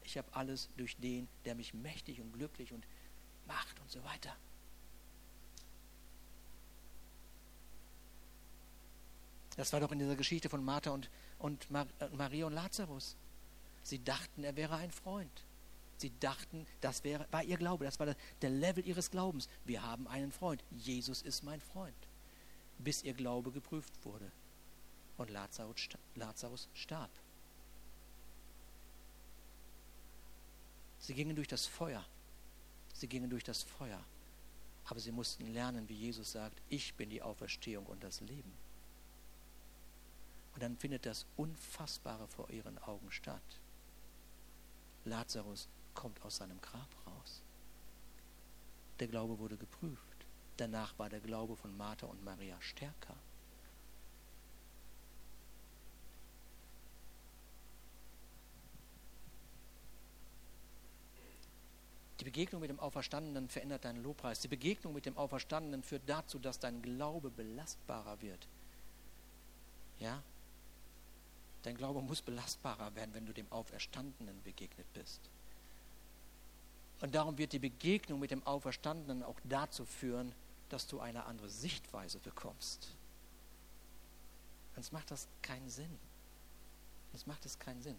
Ich 0.05 0.17
habe 0.17 0.33
alles 0.35 0.69
durch 0.77 0.97
den, 0.99 1.27
der 1.45 1.57
mich 1.57 1.75
mächtig 1.75 2.21
und 2.21 2.33
glücklich 2.33 2.73
und 2.73 2.87
macht 3.47 3.81
und 3.81 3.91
so 3.91 4.05
weiter. 4.05 4.37
Das 9.59 9.73
war 9.73 9.81
doch 9.81 9.91
in 9.91 9.99
dieser 9.99 10.15
Geschichte 10.15 10.49
von 10.49 10.65
Martha 10.65 10.93
und, 10.93 11.11
und 11.41 11.69
Mar 11.69 11.89
äh, 11.99 12.09
Maria 12.11 12.47
und 12.47 12.53
Lazarus. 12.53 13.17
Sie 13.83 13.99
dachten, 13.99 14.45
er 14.45 14.55
wäre 14.55 14.77
ein 14.77 14.93
Freund. 14.93 15.45
Sie 15.97 16.13
dachten, 16.21 16.65
das 16.81 17.03
wäre, 17.03 17.27
war 17.33 17.43
ihr 17.43 17.57
Glaube, 17.57 17.85
das 17.85 17.99
war 17.99 18.15
der 18.41 18.51
Level 18.51 18.87
ihres 18.87 19.11
Glaubens. 19.11 19.49
Wir 19.65 19.83
haben 19.83 20.07
einen 20.07 20.31
Freund. 20.31 20.63
Jesus 20.71 21.23
ist 21.23 21.43
mein 21.43 21.61
Freund. 21.61 21.97
Bis 22.79 23.03
ihr 23.03 23.15
Glaube 23.15 23.51
geprüft 23.51 23.93
wurde 24.05 24.31
und 25.17 25.29
Lazarus 25.29 26.69
starb. 26.75 27.11
Sie 31.01 31.15
gingen 31.15 31.35
durch 31.35 31.49
das 31.49 31.67
Feuer. 31.67 32.05
Sie 32.95 33.09
gingen 33.09 33.29
durch 33.29 33.43
das 33.43 33.65
Feuer. 33.65 34.05
Aber 34.85 35.01
sie 35.01 35.11
mussten 35.11 35.53
lernen, 35.53 35.89
wie 35.89 35.97
Jesus 35.97 36.31
sagt, 36.31 36.63
ich 36.69 36.95
bin 36.95 37.11
die 37.11 37.23
Auferstehung 37.23 37.87
und 37.87 38.05
das 38.05 38.21
Leben. 38.21 38.68
Und 40.59 40.63
dann 40.65 40.77
findet 40.77 41.07
das 41.07 41.25
Unfassbare 41.37 42.27
vor 42.27 42.51
ihren 42.51 42.79
Augen 42.79 43.13
statt. 43.13 43.61
Lazarus 45.05 45.69
kommt 45.95 46.21
aus 46.23 46.39
seinem 46.39 46.61
Grab 46.61 46.89
raus. 47.07 47.43
Der 48.99 49.07
Glaube 49.07 49.39
wurde 49.39 49.57
geprüft. 49.57 50.27
Danach 50.57 50.99
war 50.99 51.11
der 51.11 51.21
Glaube 51.21 51.55
von 51.55 51.77
Martha 51.77 52.09
und 52.09 52.25
Maria 52.25 52.61
stärker. 52.61 53.15
Die 62.19 62.25
Begegnung 62.25 62.63
mit 62.63 62.71
dem 62.71 62.81
Auferstandenen 62.81 63.49
verändert 63.49 63.85
deinen 63.85 64.03
Lobpreis. 64.03 64.41
Die 64.41 64.49
Begegnung 64.49 64.93
mit 64.93 65.07
dem 65.07 65.17
Auferstandenen 65.17 65.85
führt 65.85 66.03
dazu, 66.09 66.41
dass 66.41 66.59
dein 66.59 66.83
Glaube 66.83 67.31
belastbarer 67.31 68.21
wird. 68.21 68.49
Ja? 70.01 70.21
Dein 71.63 71.77
Glaube 71.77 72.03
muss 72.03 72.23
belastbarer 72.23 72.95
werden, 72.95 73.15
wenn 73.15 73.27
du 73.27 73.33
dem 73.33 73.51
Auferstandenen 73.51 74.43
begegnet 74.43 74.87
bist. 74.95 75.21
Und 77.01 77.15
darum 77.15 77.39
wird 77.39 77.53
die 77.53 77.59
Begegnung 77.59 78.19
mit 78.19 78.31
dem 78.31 78.47
Auferstandenen 78.47 79.23
auch 79.23 79.39
dazu 79.45 79.85
führen, 79.85 80.33
dass 80.69 80.87
du 80.87 81.01
eine 81.01 81.25
andere 81.27 81.49
Sichtweise 81.49 82.19
bekommst. 82.19 82.89
Sonst 84.75 84.93
macht 84.93 85.11
das 85.11 85.29
keinen 85.43 85.69
Sinn. 85.69 85.99
Sonst 87.13 87.27
macht 87.27 87.45
es 87.47 87.59
keinen 87.59 87.83
Sinn. 87.83 87.99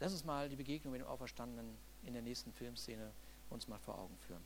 Lass 0.00 0.12
uns 0.12 0.24
mal 0.24 0.48
die 0.48 0.56
Begegnung 0.56 0.92
mit 0.92 1.00
dem 1.00 1.08
Auferstandenen 1.08 1.76
in 2.04 2.12
der 2.12 2.22
nächsten 2.22 2.52
Filmszene 2.52 3.10
uns 3.50 3.68
mal 3.68 3.78
vor 3.78 3.98
Augen 3.98 4.16
führen. 4.26 4.44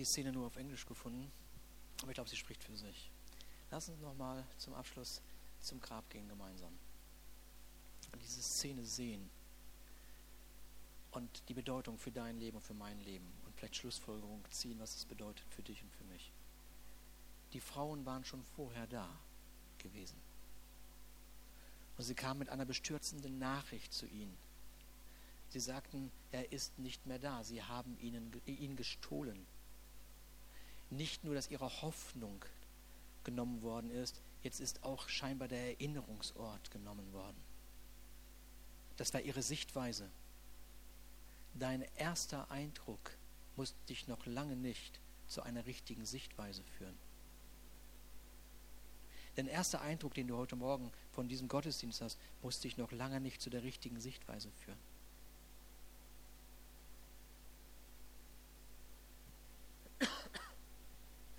Die 0.00 0.06
Szene 0.06 0.32
nur 0.32 0.46
auf 0.46 0.56
Englisch 0.56 0.86
gefunden, 0.86 1.30
aber 2.00 2.10
ich 2.10 2.14
glaube, 2.14 2.30
sie 2.30 2.36
spricht 2.36 2.64
für 2.64 2.74
sich. 2.74 3.10
Lass 3.70 3.90
uns 3.90 4.00
nochmal 4.00 4.46
zum 4.56 4.72
Abschluss 4.72 5.20
zum 5.60 5.78
Grab 5.78 6.08
gehen 6.08 6.26
gemeinsam. 6.26 6.72
Und 8.10 8.22
diese 8.22 8.42
Szene 8.42 8.82
sehen 8.82 9.28
und 11.10 11.42
die 11.48 11.54
Bedeutung 11.54 11.98
für 11.98 12.10
dein 12.10 12.38
Leben 12.38 12.56
und 12.56 12.62
für 12.62 12.72
mein 12.72 12.98
Leben 13.02 13.30
und 13.44 13.54
vielleicht 13.54 13.76
Schlussfolgerung 13.76 14.42
ziehen, 14.50 14.78
was 14.78 14.96
es 14.96 15.04
bedeutet 15.04 15.44
für 15.50 15.62
dich 15.62 15.82
und 15.82 15.92
für 15.92 16.04
mich. 16.04 16.32
Die 17.52 17.60
Frauen 17.60 18.06
waren 18.06 18.24
schon 18.24 18.42
vorher 18.56 18.86
da 18.86 19.06
gewesen. 19.78 20.16
Und 21.98 22.04
sie 22.04 22.14
kamen 22.14 22.38
mit 22.38 22.48
einer 22.48 22.64
bestürzenden 22.64 23.38
Nachricht 23.38 23.92
zu 23.92 24.06
ihnen. 24.06 24.34
Sie 25.50 25.60
sagten, 25.60 26.10
er 26.32 26.52
ist 26.52 26.78
nicht 26.78 27.04
mehr 27.06 27.18
da. 27.18 27.44
Sie 27.44 27.62
haben 27.62 27.98
ihnen, 28.00 28.32
ihn 28.46 28.76
gestohlen. 28.76 29.46
Nicht 30.90 31.24
nur, 31.24 31.34
dass 31.34 31.50
ihre 31.50 31.82
Hoffnung 31.82 32.44
genommen 33.24 33.62
worden 33.62 33.90
ist, 33.90 34.20
jetzt 34.42 34.60
ist 34.60 34.82
auch 34.82 35.08
scheinbar 35.08 35.48
der 35.48 35.74
Erinnerungsort 35.74 36.70
genommen 36.70 37.12
worden. 37.12 37.36
Das 38.96 39.14
war 39.14 39.20
ihre 39.20 39.42
Sichtweise. 39.42 40.08
Dein 41.54 41.84
erster 41.96 42.50
Eindruck 42.50 43.12
muss 43.56 43.74
dich 43.88 44.08
noch 44.08 44.26
lange 44.26 44.56
nicht 44.56 44.98
zu 45.28 45.42
einer 45.42 45.66
richtigen 45.66 46.04
Sichtweise 46.04 46.62
führen. 46.78 46.96
Der 49.36 49.48
erste 49.48 49.80
Eindruck, 49.80 50.14
den 50.14 50.28
du 50.28 50.36
heute 50.36 50.56
Morgen 50.56 50.90
von 51.12 51.28
diesem 51.28 51.48
Gottesdienst 51.48 52.02
hast, 52.02 52.18
muss 52.42 52.60
dich 52.60 52.76
noch 52.76 52.90
lange 52.92 53.20
nicht 53.20 53.40
zu 53.40 53.48
der 53.48 53.62
richtigen 53.62 54.00
Sichtweise 54.00 54.50
führen. 54.64 54.78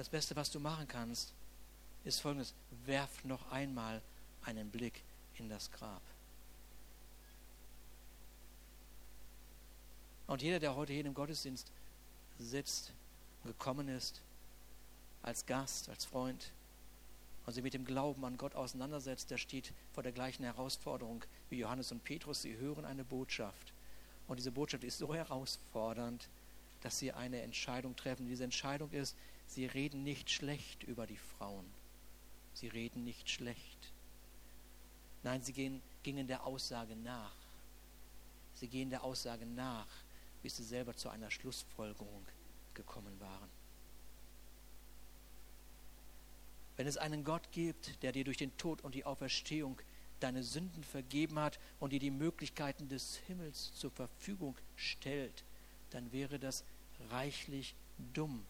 Das 0.01 0.09
Beste, 0.09 0.35
was 0.35 0.49
du 0.49 0.59
machen 0.59 0.87
kannst, 0.87 1.31
ist 2.05 2.21
folgendes. 2.21 2.55
Werf 2.87 3.23
noch 3.23 3.51
einmal 3.51 4.01
einen 4.43 4.71
Blick 4.71 5.03
in 5.37 5.47
das 5.47 5.71
Grab. 5.71 6.01
Und 10.25 10.41
jeder, 10.41 10.59
der 10.59 10.75
heute 10.75 10.91
hier 10.91 11.05
im 11.05 11.13
Gottesdienst 11.13 11.71
sitzt, 12.39 12.93
gekommen 13.45 13.89
ist, 13.89 14.21
als 15.21 15.45
Gast, 15.45 15.87
als 15.87 16.03
Freund, 16.03 16.49
und 17.45 17.53
sich 17.53 17.61
mit 17.61 17.75
dem 17.75 17.85
Glauben 17.85 18.25
an 18.25 18.37
Gott 18.37 18.55
auseinandersetzt, 18.55 19.29
der 19.29 19.37
steht 19.37 19.71
vor 19.93 20.01
der 20.01 20.13
gleichen 20.13 20.43
Herausforderung 20.43 21.23
wie 21.51 21.59
Johannes 21.59 21.91
und 21.91 22.03
Petrus. 22.03 22.41
Sie 22.41 22.57
hören 22.57 22.85
eine 22.85 23.03
Botschaft. 23.03 23.71
Und 24.27 24.37
diese 24.37 24.49
Botschaft 24.49 24.83
ist 24.83 24.97
so 24.97 25.13
herausfordernd, 25.13 26.27
dass 26.81 26.97
sie 26.97 27.11
eine 27.11 27.43
Entscheidung 27.43 27.95
treffen. 27.95 28.27
Diese 28.27 28.43
Entscheidung 28.43 28.89
ist, 28.89 29.15
sie 29.51 29.65
reden 29.65 30.03
nicht 30.03 30.29
schlecht 30.29 30.83
über 30.83 31.05
die 31.05 31.17
Frauen. 31.17 31.65
Sie 32.53 32.67
reden 32.67 33.03
nicht 33.03 33.29
schlecht. 33.29 33.91
Nein, 35.23 35.41
sie 35.41 35.53
gehen, 35.53 35.81
gingen 36.03 36.27
der 36.27 36.45
Aussage 36.45 36.95
nach. 36.95 37.35
Sie 38.55 38.67
gehen 38.67 38.89
der 38.89 39.03
Aussage 39.03 39.45
nach, 39.45 39.87
bis 40.41 40.57
sie 40.57 40.63
selber 40.63 40.95
zu 40.95 41.09
einer 41.09 41.29
Schlussfolgerung 41.29 42.25
gekommen 42.73 43.19
waren. 43.19 43.49
Wenn 46.77 46.87
es 46.87 46.97
einen 46.97 47.23
Gott 47.23 47.51
gibt, 47.51 48.01
der 48.03 48.11
dir 48.11 48.23
durch 48.23 48.37
den 48.37 48.55
Tod 48.57 48.81
und 48.81 48.95
die 48.95 49.05
Auferstehung 49.05 49.79
deine 50.21 50.43
Sünden 50.43 50.83
vergeben 50.83 51.39
hat 51.39 51.59
und 51.79 51.91
dir 51.91 51.99
die 51.99 52.11
Möglichkeiten 52.11 52.87
des 52.87 53.17
Himmels 53.27 53.73
zur 53.75 53.91
Verfügung 53.91 54.55
stellt, 54.75 55.43
dann 55.89 56.11
wäre 56.11 56.39
das 56.39 56.63
reichlich 57.09 57.75
dumm, 58.13 58.45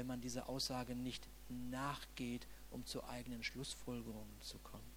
wenn 0.00 0.06
man 0.06 0.22
dieser 0.22 0.48
Aussage 0.48 0.94
nicht 0.94 1.28
nachgeht, 1.70 2.46
um 2.70 2.86
zu 2.86 3.04
eigenen 3.04 3.44
Schlussfolgerungen 3.44 4.40
zu 4.40 4.56
kommen. 4.60 4.90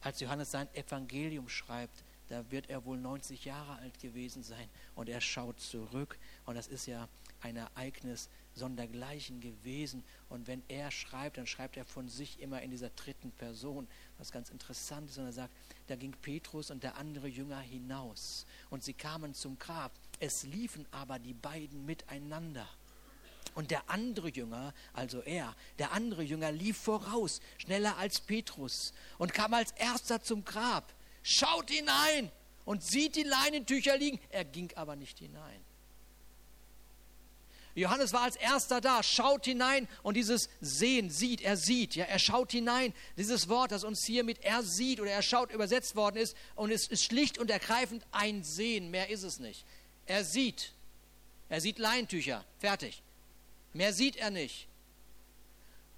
Als 0.00 0.20
Johannes 0.20 0.52
sein 0.52 0.72
Evangelium 0.76 1.48
schreibt, 1.48 2.04
da 2.28 2.48
wird 2.52 2.70
er 2.70 2.84
wohl 2.84 2.98
90 2.98 3.44
Jahre 3.46 3.80
alt 3.80 3.98
gewesen 3.98 4.44
sein 4.44 4.68
und 4.94 5.08
er 5.08 5.20
schaut 5.20 5.58
zurück 5.58 6.16
und 6.46 6.54
das 6.54 6.68
ist 6.68 6.86
ja 6.86 7.08
ein 7.40 7.56
Ereignis 7.56 8.28
sondergleichen 8.54 9.40
gewesen. 9.40 10.04
Und 10.28 10.46
wenn 10.46 10.62
er 10.68 10.92
schreibt, 10.92 11.36
dann 11.36 11.48
schreibt 11.48 11.76
er 11.76 11.84
von 11.84 12.08
sich 12.08 12.40
immer 12.40 12.62
in 12.62 12.70
dieser 12.70 12.90
dritten 12.90 13.32
Person, 13.32 13.88
was 14.18 14.30
ganz 14.30 14.50
interessant 14.50 15.10
ist. 15.10 15.18
Und 15.18 15.26
er 15.26 15.32
sagt, 15.32 15.54
da 15.88 15.96
ging 15.96 16.12
Petrus 16.12 16.70
und 16.70 16.82
der 16.84 16.96
andere 16.96 17.26
Jünger 17.26 17.60
hinaus 17.60 18.46
und 18.70 18.84
sie 18.84 18.94
kamen 18.94 19.34
zum 19.34 19.58
Grab, 19.58 19.92
es 20.20 20.44
liefen 20.44 20.86
aber 20.90 21.18
die 21.18 21.34
beiden 21.34 21.84
miteinander. 21.84 22.68
Und 23.54 23.70
der 23.70 23.88
andere 23.90 24.28
Jünger, 24.28 24.72
also 24.92 25.20
er, 25.20 25.54
der 25.78 25.92
andere 25.92 26.22
Jünger 26.22 26.52
lief 26.52 26.76
voraus, 26.78 27.40
schneller 27.58 27.96
als 27.96 28.20
Petrus 28.20 28.92
und 29.16 29.34
kam 29.34 29.54
als 29.54 29.72
erster 29.72 30.22
zum 30.22 30.44
Grab 30.44 30.94
schaut 31.28 31.70
hinein 31.70 32.30
und 32.64 32.82
sieht 32.82 33.16
die 33.16 33.22
Leinentücher 33.22 33.96
liegen. 33.96 34.18
Er 34.30 34.44
ging 34.44 34.72
aber 34.76 34.96
nicht 34.96 35.18
hinein. 35.18 35.64
Johannes 37.74 38.12
war 38.12 38.22
als 38.22 38.34
erster 38.34 38.80
da, 38.80 39.04
schaut 39.04 39.44
hinein 39.44 39.86
und 40.02 40.16
dieses 40.16 40.48
Sehen, 40.60 41.10
sieht, 41.10 41.42
er 41.42 41.56
sieht, 41.56 41.94
ja, 41.94 42.06
er 42.06 42.18
schaut 42.18 42.50
hinein. 42.50 42.92
Dieses 43.16 43.48
Wort, 43.48 43.70
das 43.70 43.84
uns 43.84 44.04
hier 44.04 44.24
mit 44.24 44.42
er 44.42 44.64
sieht 44.64 45.00
oder 45.00 45.12
er 45.12 45.22
schaut 45.22 45.52
übersetzt 45.52 45.94
worden 45.94 46.16
ist 46.16 46.36
und 46.56 46.72
es 46.72 46.88
ist 46.88 47.04
schlicht 47.04 47.38
und 47.38 47.50
ergreifend 47.50 48.04
ein 48.10 48.42
Sehen, 48.42 48.90
mehr 48.90 49.10
ist 49.10 49.22
es 49.22 49.38
nicht. 49.38 49.64
Er 50.08 50.24
sieht, 50.24 50.72
er 51.50 51.60
sieht 51.60 51.78
Leintücher, 51.78 52.42
fertig. 52.58 53.02
Mehr 53.74 53.92
sieht 53.92 54.16
er 54.16 54.30
nicht. 54.30 54.66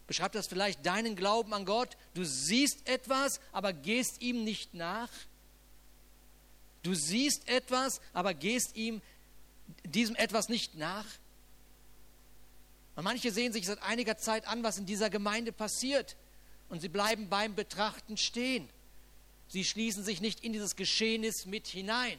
Beschreibt 0.08 0.34
das 0.34 0.48
vielleicht 0.48 0.84
deinen 0.84 1.14
Glauben 1.14 1.54
an 1.54 1.64
Gott? 1.64 1.96
Du 2.14 2.24
siehst 2.24 2.88
etwas, 2.88 3.40
aber 3.52 3.72
gehst 3.72 4.20
ihm 4.20 4.42
nicht 4.42 4.74
nach. 4.74 5.08
Du 6.82 6.94
siehst 6.94 7.48
etwas, 7.48 8.00
aber 8.12 8.34
gehst 8.34 8.74
ihm 8.74 9.00
diesem 9.84 10.16
etwas 10.16 10.48
nicht 10.48 10.74
nach. 10.74 11.06
Und 12.96 13.04
manche 13.04 13.30
sehen 13.30 13.52
sich 13.52 13.64
seit 13.64 13.80
einiger 13.80 14.18
Zeit 14.18 14.48
an, 14.48 14.64
was 14.64 14.76
in 14.76 14.86
dieser 14.86 15.08
Gemeinde 15.08 15.52
passiert. 15.52 16.16
Und 16.68 16.80
sie 16.80 16.88
bleiben 16.88 17.28
beim 17.28 17.54
Betrachten 17.54 18.16
stehen. 18.16 18.68
Sie 19.46 19.64
schließen 19.64 20.02
sich 20.02 20.20
nicht 20.20 20.40
in 20.40 20.52
dieses 20.52 20.74
Geschehnis 20.74 21.46
mit 21.46 21.68
hinein. 21.68 22.18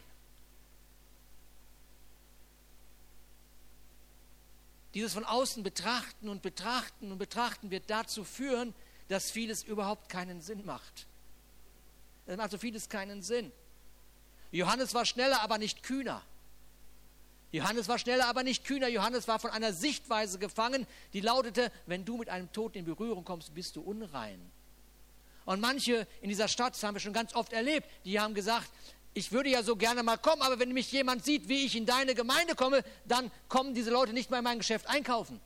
Dieses 4.94 5.14
von 5.14 5.24
außen 5.24 5.64
betrachten 5.64 6.28
und 6.28 6.42
betrachten 6.42 7.12
und 7.12 7.18
betrachten 7.18 7.72
wird 7.72 7.90
dazu 7.90 8.24
führen, 8.24 8.74
dass 9.08 9.32
vieles 9.32 9.64
überhaupt 9.64 10.10
keinen 10.10 10.42
Sinn 10.42 10.66
macht. 10.66 11.08
Es 12.26 12.38
macht 12.38 12.52
so 12.52 12.58
vieles 12.58 12.90
keinen 12.90 13.22
Sinn. 13.22 13.52
Johannes 14.52 14.94
war 14.94 15.06
schneller, 15.06 15.42
aber 15.42 15.58
nicht 15.58 15.84
kühner. 15.84 16.22
Johannes 17.52 17.88
war 17.88 18.00
schneller, 18.00 18.28
aber 18.28 18.44
nicht 18.44 18.64
kühner. 18.64 18.88
Johannes 18.88 19.28
war 19.28 19.40
von 19.40 19.52
einer 19.52 19.74
Sichtweise 19.74 20.40
gefangen, 20.40 20.88
die 21.14 21.22
lautete, 21.22 21.72
wenn 21.86 22.06
du 22.06 22.18
mit 22.18 22.30
einem 22.30 22.52
Toten 22.52 22.80
in 22.80 22.86
Berührung 22.86 23.26
kommst, 23.26 23.54
bist 23.54 23.76
du 23.76 23.82
unrein. 23.82 24.40
Und 25.46 25.60
manche 25.60 26.08
in 26.22 26.30
dieser 26.30 26.48
Stadt, 26.48 26.76
das 26.76 26.84
haben 26.84 26.96
wir 26.96 27.00
schon 27.00 27.14
ganz 27.14 27.34
oft 27.34 27.52
erlebt, 27.52 27.90
die 28.06 28.20
haben 28.20 28.34
gesagt, 28.34 28.70
ich 29.14 29.32
würde 29.32 29.50
ja 29.50 29.62
so 29.64 29.76
gerne 29.76 30.04
mal 30.04 30.18
kommen, 30.18 30.42
aber 30.42 30.60
wenn 30.60 30.72
mich 30.72 30.92
jemand 30.92 31.26
sieht, 31.26 31.50
wie 31.50 31.66
ich 31.66 31.76
in 31.76 31.86
deine 31.86 32.16
Gemeinde 32.16 32.56
komme, 32.56 32.84
dann 33.06 33.30
kommen 33.50 33.74
diese 33.74 33.92
Leute 33.92 34.14
nicht 34.14 34.30
mehr 34.30 34.40
in 34.40 34.46
mein 34.46 34.60
Geschäft 34.60 34.88
einkaufen. 34.88 35.42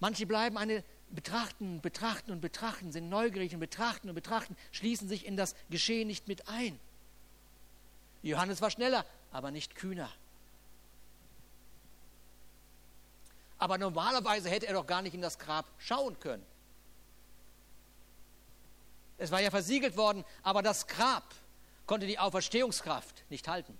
Manche 0.00 0.26
bleiben 0.26 0.58
eine 0.58 0.82
betrachten, 1.10 1.80
betrachten 1.80 2.32
und 2.32 2.40
betrachten, 2.40 2.90
sind 2.90 3.08
neugierig 3.08 3.54
und 3.54 3.60
betrachten 3.60 4.08
und 4.08 4.16
betrachten, 4.16 4.56
schließen 4.72 5.08
sich 5.08 5.26
in 5.26 5.36
das 5.36 5.54
Geschehen 5.70 6.08
nicht 6.08 6.26
mit 6.26 6.48
ein. 6.48 6.80
Johannes 8.22 8.60
war 8.60 8.70
schneller, 8.70 9.06
aber 9.30 9.52
nicht 9.52 9.76
kühner. 9.76 10.10
Aber 13.62 13.78
normalerweise 13.78 14.50
hätte 14.50 14.66
er 14.66 14.74
doch 14.74 14.88
gar 14.88 15.02
nicht 15.02 15.14
in 15.14 15.20
das 15.20 15.38
Grab 15.38 15.66
schauen 15.78 16.18
können. 16.18 16.44
Es 19.18 19.30
war 19.30 19.40
ja 19.40 19.52
versiegelt 19.52 19.96
worden, 19.96 20.24
aber 20.42 20.62
das 20.62 20.88
Grab 20.88 21.32
konnte 21.86 22.08
die 22.08 22.18
Auferstehungskraft 22.18 23.22
nicht 23.30 23.46
halten. 23.46 23.78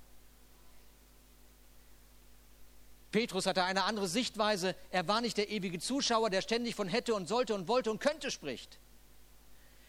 Petrus 3.11 3.45
hatte 3.45 3.65
eine 3.65 3.83
andere 3.83 4.07
Sichtweise. 4.07 4.77
Er 4.93 5.09
war 5.09 5.21
nicht 5.21 5.37
der 5.37 5.51
ewige 5.51 5.81
Zuschauer, 5.81 6.31
der 6.31 6.43
ständig 6.43 6.77
von 6.77 6.87
hätte 6.87 7.17
und 7.17 7.27
sollte 7.27 7.53
und 7.53 7.67
wollte 7.67 7.91
und 7.91 7.99
könnte 7.99 8.31
spricht. 8.31 8.79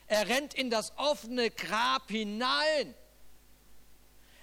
Er 0.08 0.28
rennt 0.28 0.56
in 0.56 0.72
das 0.72 0.98
offene 0.98 1.52
Grab 1.52 2.10
hinein. 2.10 2.96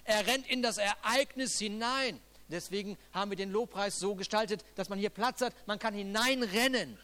Er 0.05 0.25
rennt 0.27 0.47
in 0.47 0.61
das 0.61 0.77
Ereignis 0.77 1.59
hinein. 1.59 2.21
Deswegen 2.51 2.97
haben 3.13 3.31
wir 3.31 3.37
den 3.37 3.51
Lobpreis 3.51 3.97
so 3.99 4.15
gestaltet, 4.15 4.63
dass 4.75 4.89
man 4.89 4.99
hier 4.99 5.09
Platz 5.09 5.41
hat. 5.41 5.55
Man 5.67 5.79
kann 5.79 5.93
hineinrennen. 5.93 6.97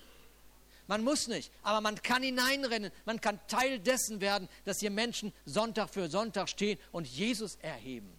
Man 0.87 1.03
muss 1.03 1.27
nicht, 1.27 1.51
aber 1.63 1.81
man 1.81 2.01
kann 2.01 2.23
hineinrennen. 2.23 2.91
Man 3.05 3.19
kann 3.19 3.39
Teil 3.47 3.79
dessen 3.79 4.21
werden, 4.21 4.47
dass 4.63 4.79
hier 4.79 4.91
Menschen 4.91 5.33
Sonntag 5.45 5.89
für 5.89 6.09
Sonntag 6.09 6.47
stehen 6.47 6.79
und 6.91 7.07
Jesus 7.07 7.55
erheben. 7.57 8.09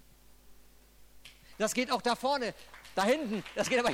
Das 1.56 1.74
geht 1.74 1.90
auch 1.90 2.02
da 2.02 2.14
vorne, 2.14 2.54
da 2.94 3.04
hinten. 3.04 3.42
Das 3.54 3.68
geht 3.68 3.78
aber. 3.78 3.90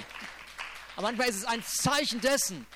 Aber 0.97 1.03
manchmal 1.03 1.29
ist 1.29 1.37
es 1.37 1.45
ein 1.45 1.63
Zeichen 1.63 2.21
dessen. 2.21 2.67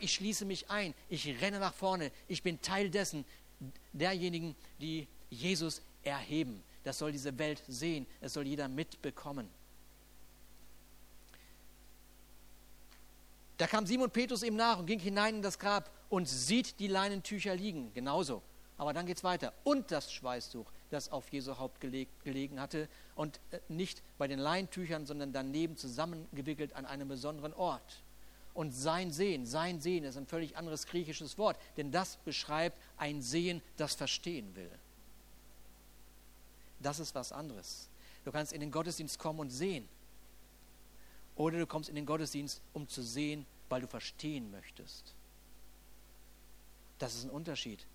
Ich 0.00 0.14
schließe 0.14 0.44
mich 0.44 0.70
ein. 0.70 0.94
Ich 1.08 1.26
renne 1.40 1.58
nach 1.58 1.74
vorne. 1.74 2.10
Ich 2.28 2.42
bin 2.42 2.60
Teil 2.60 2.90
dessen, 2.90 3.24
derjenigen, 3.92 4.56
die 4.80 5.08
Jesus 5.30 5.82
erheben. 6.02 6.62
Das 6.82 6.98
soll 6.98 7.12
diese 7.12 7.38
Welt 7.38 7.62
sehen. 7.68 8.06
Es 8.20 8.34
soll 8.34 8.46
jeder 8.46 8.68
mitbekommen. 8.68 9.48
Da 13.56 13.66
kam 13.66 13.86
Simon 13.86 14.10
Petrus 14.10 14.42
ihm 14.42 14.56
nach 14.56 14.78
und 14.78 14.86
ging 14.86 14.98
hinein 14.98 15.36
in 15.36 15.42
das 15.42 15.58
Grab 15.58 15.90
und 16.08 16.28
sieht 16.28 16.80
die 16.80 16.88
Leinentücher 16.88 17.54
liegen. 17.54 17.92
Genauso. 17.94 18.42
Aber 18.76 18.92
dann 18.92 19.06
geht 19.06 19.18
es 19.18 19.24
weiter. 19.24 19.52
Und 19.62 19.92
das 19.92 20.12
Schweißtuch, 20.12 20.66
das 20.90 21.10
auf 21.10 21.28
Jesu 21.28 21.58
Haupt 21.58 21.80
gelegen 21.80 22.60
hatte. 22.60 22.88
Und 23.14 23.38
äh, 23.52 23.60
nicht 23.68 24.02
bei 24.18 24.26
den 24.26 24.40
Leintüchern, 24.40 25.06
sondern 25.06 25.32
daneben 25.32 25.76
zusammengewickelt 25.76 26.74
an 26.74 26.84
einem 26.84 27.08
besonderen 27.08 27.54
Ort. 27.54 28.02
Und 28.52 28.72
sein 28.72 29.10
Sehen, 29.10 29.46
sein 29.46 29.80
Sehen 29.80 30.04
ist 30.04 30.16
ein 30.16 30.26
völlig 30.26 30.56
anderes 30.56 30.86
griechisches 30.86 31.38
Wort, 31.38 31.58
denn 31.76 31.90
das 31.90 32.16
beschreibt 32.18 32.78
ein 32.96 33.20
Sehen, 33.20 33.60
das 33.76 33.94
verstehen 33.94 34.54
will. 34.54 34.70
Das 36.78 37.00
ist 37.00 37.14
was 37.16 37.32
anderes. 37.32 37.88
Du 38.24 38.30
kannst 38.30 38.52
in 38.52 38.60
den 38.60 38.70
Gottesdienst 38.70 39.18
kommen 39.18 39.40
und 39.40 39.50
sehen. 39.50 39.88
Oder 41.36 41.58
du 41.58 41.66
kommst 41.66 41.88
in 41.88 41.96
den 41.96 42.06
Gottesdienst, 42.06 42.62
um 42.72 42.88
zu 42.88 43.02
sehen, 43.02 43.46
weil 43.68 43.80
du 43.80 43.86
verstehen 43.86 44.50
möchtest. 44.50 45.14
Das 46.98 47.14
ist 47.14 47.24
ein 47.24 47.30
Unterschied. 47.30 47.86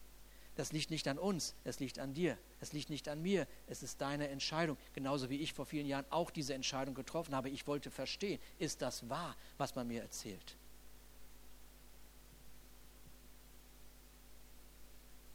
Das 0.55 0.73
liegt 0.73 0.91
nicht 0.91 1.07
an 1.07 1.17
uns, 1.17 1.55
es 1.63 1.79
liegt 1.79 1.99
an 1.99 2.13
dir, 2.13 2.37
es 2.59 2.73
liegt 2.73 2.89
nicht 2.89 3.07
an 3.07 3.21
mir, 3.21 3.47
es 3.67 3.81
ist 3.81 4.01
deine 4.01 4.27
Entscheidung. 4.27 4.77
Genauso 4.93 5.29
wie 5.29 5.37
ich 5.37 5.53
vor 5.53 5.65
vielen 5.65 5.85
Jahren 5.85 6.05
auch 6.09 6.31
diese 6.31 6.53
Entscheidung 6.53 6.95
getroffen 6.95 7.33
habe. 7.33 7.49
Ich 7.49 7.65
wollte 7.65 7.89
verstehen, 7.89 8.41
ist 8.57 8.81
das 8.81 9.07
wahr, 9.07 9.37
was 9.57 9.75
man 9.75 9.87
mir 9.87 10.01
erzählt? 10.01 10.57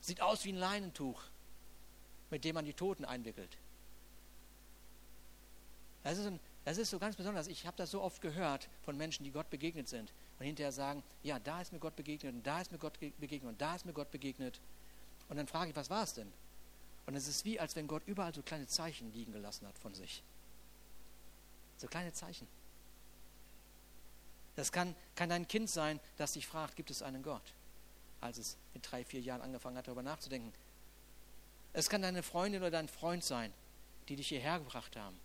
Sieht 0.03 0.21
aus 0.21 0.45
wie 0.45 0.53
ein 0.53 0.59
Leinentuch, 0.59 1.23
mit 2.29 2.45
dem 2.45 2.57
man 2.57 2.67
die 2.67 2.75
Toten 2.75 3.07
einwickelt. 3.07 3.57
Das 6.03 6.19
ist, 6.19 6.27
ein, 6.27 6.39
das 6.65 6.79
ist 6.79 6.91
so 6.91 6.99
ganz 6.99 7.17
besonders. 7.17 7.47
Ich 7.47 7.67
habe 7.67 7.77
das 7.77 7.91
so 7.91 8.01
oft 8.01 8.23
gehört 8.23 8.69
von 8.83 8.97
Menschen, 8.97 9.23
die 9.25 9.31
Gott 9.31 9.51
begegnet 9.51 9.89
sind 9.89 10.13
und 10.39 10.47
hinterher 10.47 10.73
sagen, 10.73 11.03
ja, 11.23 11.39
da 11.39 11.61
ist 11.61 11.73
mir 11.73 11.79
Gott 11.79 11.95
begegnet 11.95 12.35
und 12.35 12.47
da 12.47 12.61
ist 12.61 12.73
mir 12.73 12.79
Gott 12.79 12.99
begegnet 12.99 13.45
und 13.45 13.61
da 13.61 13.77
ist 13.77 13.85
mir 13.85 13.93
Gott 13.93 14.11
begegnet. 14.11 14.61
Und 15.29 15.37
dann 15.37 15.47
frage 15.47 15.71
ich, 15.71 15.77
was 15.77 15.91
war 15.91 16.03
es 16.03 16.15
denn? 16.15 16.33
Und 17.07 17.17
es 17.17 17.29
ist 17.29 17.45
wie, 17.45 17.61
als 17.61 17.77
wenn 17.77 17.87
Gott 17.87 18.03
überall 18.07 18.35
so 18.35 18.43
kleine 18.43 18.67
Zeichen 18.67 19.13
liegen 19.13 19.33
gelassen 19.33 19.69
hat 19.69 19.79
von 19.79 19.93
sich. 19.95 20.23
So 21.77 21.87
kleine 21.87 22.15
Zeichen. 22.15 22.49
Das 24.57 24.73
kann, 24.73 24.95
kann 25.17 25.31
ein 25.33 25.47
Kind 25.47 25.69
sein, 25.69 26.01
das 26.17 26.33
sich 26.33 26.47
fragt, 26.47 26.77
gibt 26.77 26.91
es 26.91 27.03
einen 27.03 27.23
Gott? 27.23 27.43
Als 28.23 28.39
es 28.39 28.57
mit 28.73 28.91
drei, 28.91 29.05
vier 29.05 29.21
Jahren 29.21 29.43
angefangen 29.43 29.77
hat, 29.77 29.87
darüber 29.87 30.03
nachzudenken. 30.03 30.53
Es 31.75 31.91
kann 31.91 32.01
deine 32.01 32.23
Freundin 32.23 32.63
oder 32.63 32.71
dein 32.71 32.89
Freund 32.89 33.23
sein, 33.23 33.53
die 34.09 34.17
dich 34.17 34.29
hierher 34.29 34.61
gebracht 34.61 34.97
haben 34.97 35.19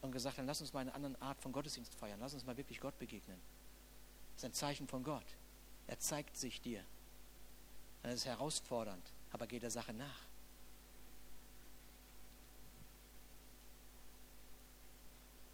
und 0.00 0.12
gesagt 0.12 0.38
haben, 0.38 0.46
lass 0.46 0.60
uns 0.60 0.72
mal 0.72 0.80
eine 0.80 0.94
andere 0.94 1.20
Art 1.20 1.40
von 1.40 1.52
Gottesdienst 1.52 1.94
feiern, 1.94 2.20
lass 2.20 2.34
uns 2.34 2.44
mal 2.44 2.56
wirklich 2.56 2.80
Gott 2.80 2.98
begegnen. 2.98 3.40
Das 4.34 4.44
ist 4.44 4.50
ein 4.50 4.52
Zeichen 4.52 4.86
von 4.86 5.02
Gott. 5.02 5.26
Er 5.86 5.98
zeigt 5.98 6.36
sich 6.36 6.60
dir. 6.60 6.84
Dann 8.02 8.12
ist 8.12 8.26
herausfordernd, 8.26 9.12
aber 9.32 9.46
geht 9.46 9.62
der 9.62 9.70
Sache 9.70 9.92
nach. 9.92 10.28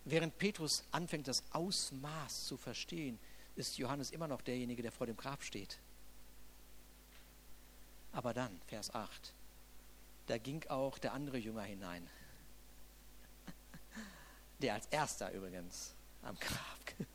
Während 0.05 0.37
Petrus 0.37 0.85
anfängt, 0.91 1.29
das 1.29 1.43
Ausmaß 1.53 2.45
zu 2.45 2.59
verstehen, 2.59 3.19
ist 3.57 3.79
Johannes 3.79 4.11
immer 4.11 4.29
noch 4.29 4.43
derjenige, 4.43 4.83
der 4.83 4.93
vor 4.93 5.07
dem 5.07 5.17
Grab 5.17 5.43
steht. 5.43 5.79
Aber 8.13 8.35
dann, 8.35 8.61
Vers 8.67 8.95
8, 8.95 9.33
da 10.27 10.39
ging 10.39 10.65
auch 10.69 10.99
der 10.99 11.15
andere 11.15 11.39
Jünger 11.39 11.63
hinein. 11.63 12.09
Der 14.61 14.75
als 14.75 14.87
erster 14.87 15.31
übrigens 15.33 15.95
am 16.23 16.39
Grab. 16.39 16.79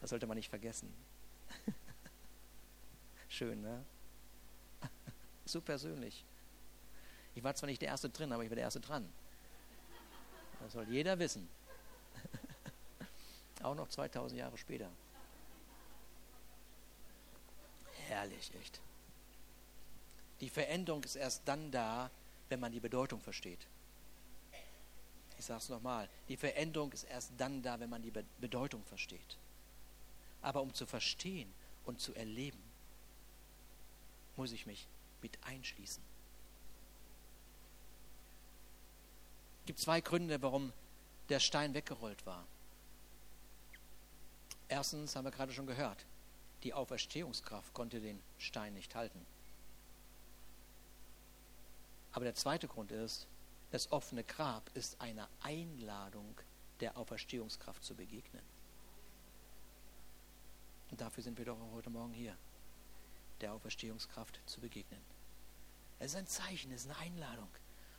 Das 0.00 0.10
sollte 0.10 0.28
man 0.28 0.36
nicht 0.36 0.48
vergessen. 0.48 0.94
Schön, 3.28 3.60
ne? 3.60 3.84
So 5.44 5.60
persönlich. 5.60 6.24
Ich 7.34 7.42
war 7.42 7.52
zwar 7.56 7.68
nicht 7.68 7.82
der 7.82 7.88
Erste 7.88 8.08
drin, 8.08 8.32
aber 8.32 8.44
ich 8.44 8.50
war 8.50 8.54
der 8.54 8.64
Erste 8.64 8.78
dran. 8.78 9.12
Das 10.60 10.72
soll 10.72 10.88
jeder 10.88 11.18
wissen. 11.18 11.48
Auch 13.62 13.74
noch 13.74 13.88
2000 13.88 14.38
Jahre 14.38 14.56
später. 14.56 14.90
Herrlich, 18.06 18.52
echt. 18.60 18.80
Die 20.40 20.48
Veränderung 20.48 21.02
ist 21.02 21.16
erst 21.16 21.42
dann 21.46 21.70
da, 21.70 22.10
wenn 22.48 22.60
man 22.60 22.72
die 22.72 22.80
Bedeutung 22.80 23.20
versteht. 23.20 23.66
Ich 25.38 25.44
sage 25.44 25.58
es 25.58 25.68
nochmal, 25.68 26.08
die 26.28 26.36
Veränderung 26.36 26.92
ist 26.92 27.04
erst 27.04 27.32
dann 27.38 27.62
da, 27.62 27.78
wenn 27.78 27.88
man 27.88 28.02
die 28.02 28.12
Bedeutung 28.40 28.84
versteht. 28.84 29.38
Aber 30.42 30.62
um 30.62 30.74
zu 30.74 30.84
verstehen 30.84 31.52
und 31.84 32.00
zu 32.00 32.14
erleben, 32.14 32.62
muss 34.36 34.52
ich 34.52 34.66
mich 34.66 34.86
mit 35.22 35.38
einschließen. 35.44 36.02
Es 39.60 39.66
gibt 39.66 39.78
zwei 39.78 40.00
Gründe, 40.00 40.42
warum 40.42 40.72
der 41.28 41.40
Stein 41.40 41.74
weggerollt 41.74 42.24
war. 42.26 42.44
Erstens 44.68 45.14
haben 45.14 45.24
wir 45.24 45.30
gerade 45.30 45.52
schon 45.52 45.66
gehört, 45.66 46.04
die 46.62 46.74
Auferstehungskraft 46.74 47.72
konnte 47.74 48.00
den 48.00 48.20
Stein 48.38 48.74
nicht 48.74 48.94
halten. 48.94 49.24
Aber 52.12 52.24
der 52.24 52.34
zweite 52.34 52.66
Grund 52.66 52.90
ist, 52.90 53.26
das 53.70 53.92
offene 53.92 54.24
Grab 54.24 54.70
ist 54.74 55.00
eine 55.00 55.28
Einladung, 55.40 56.40
der 56.80 56.96
Auferstehungskraft 56.96 57.84
zu 57.84 57.94
begegnen. 57.94 58.42
Und 60.90 61.00
dafür 61.00 61.22
sind 61.22 61.36
wir 61.36 61.44
doch 61.44 61.58
heute 61.72 61.90
Morgen 61.90 62.14
hier 62.14 62.36
der 63.40 63.52
Auferstehungskraft 63.52 64.40
zu 64.46 64.60
begegnen. 64.60 65.00
Es 65.98 66.12
ist 66.12 66.16
ein 66.16 66.26
Zeichen, 66.26 66.72
es 66.72 66.84
ist 66.84 66.90
eine 66.90 66.98
Einladung. 66.98 67.48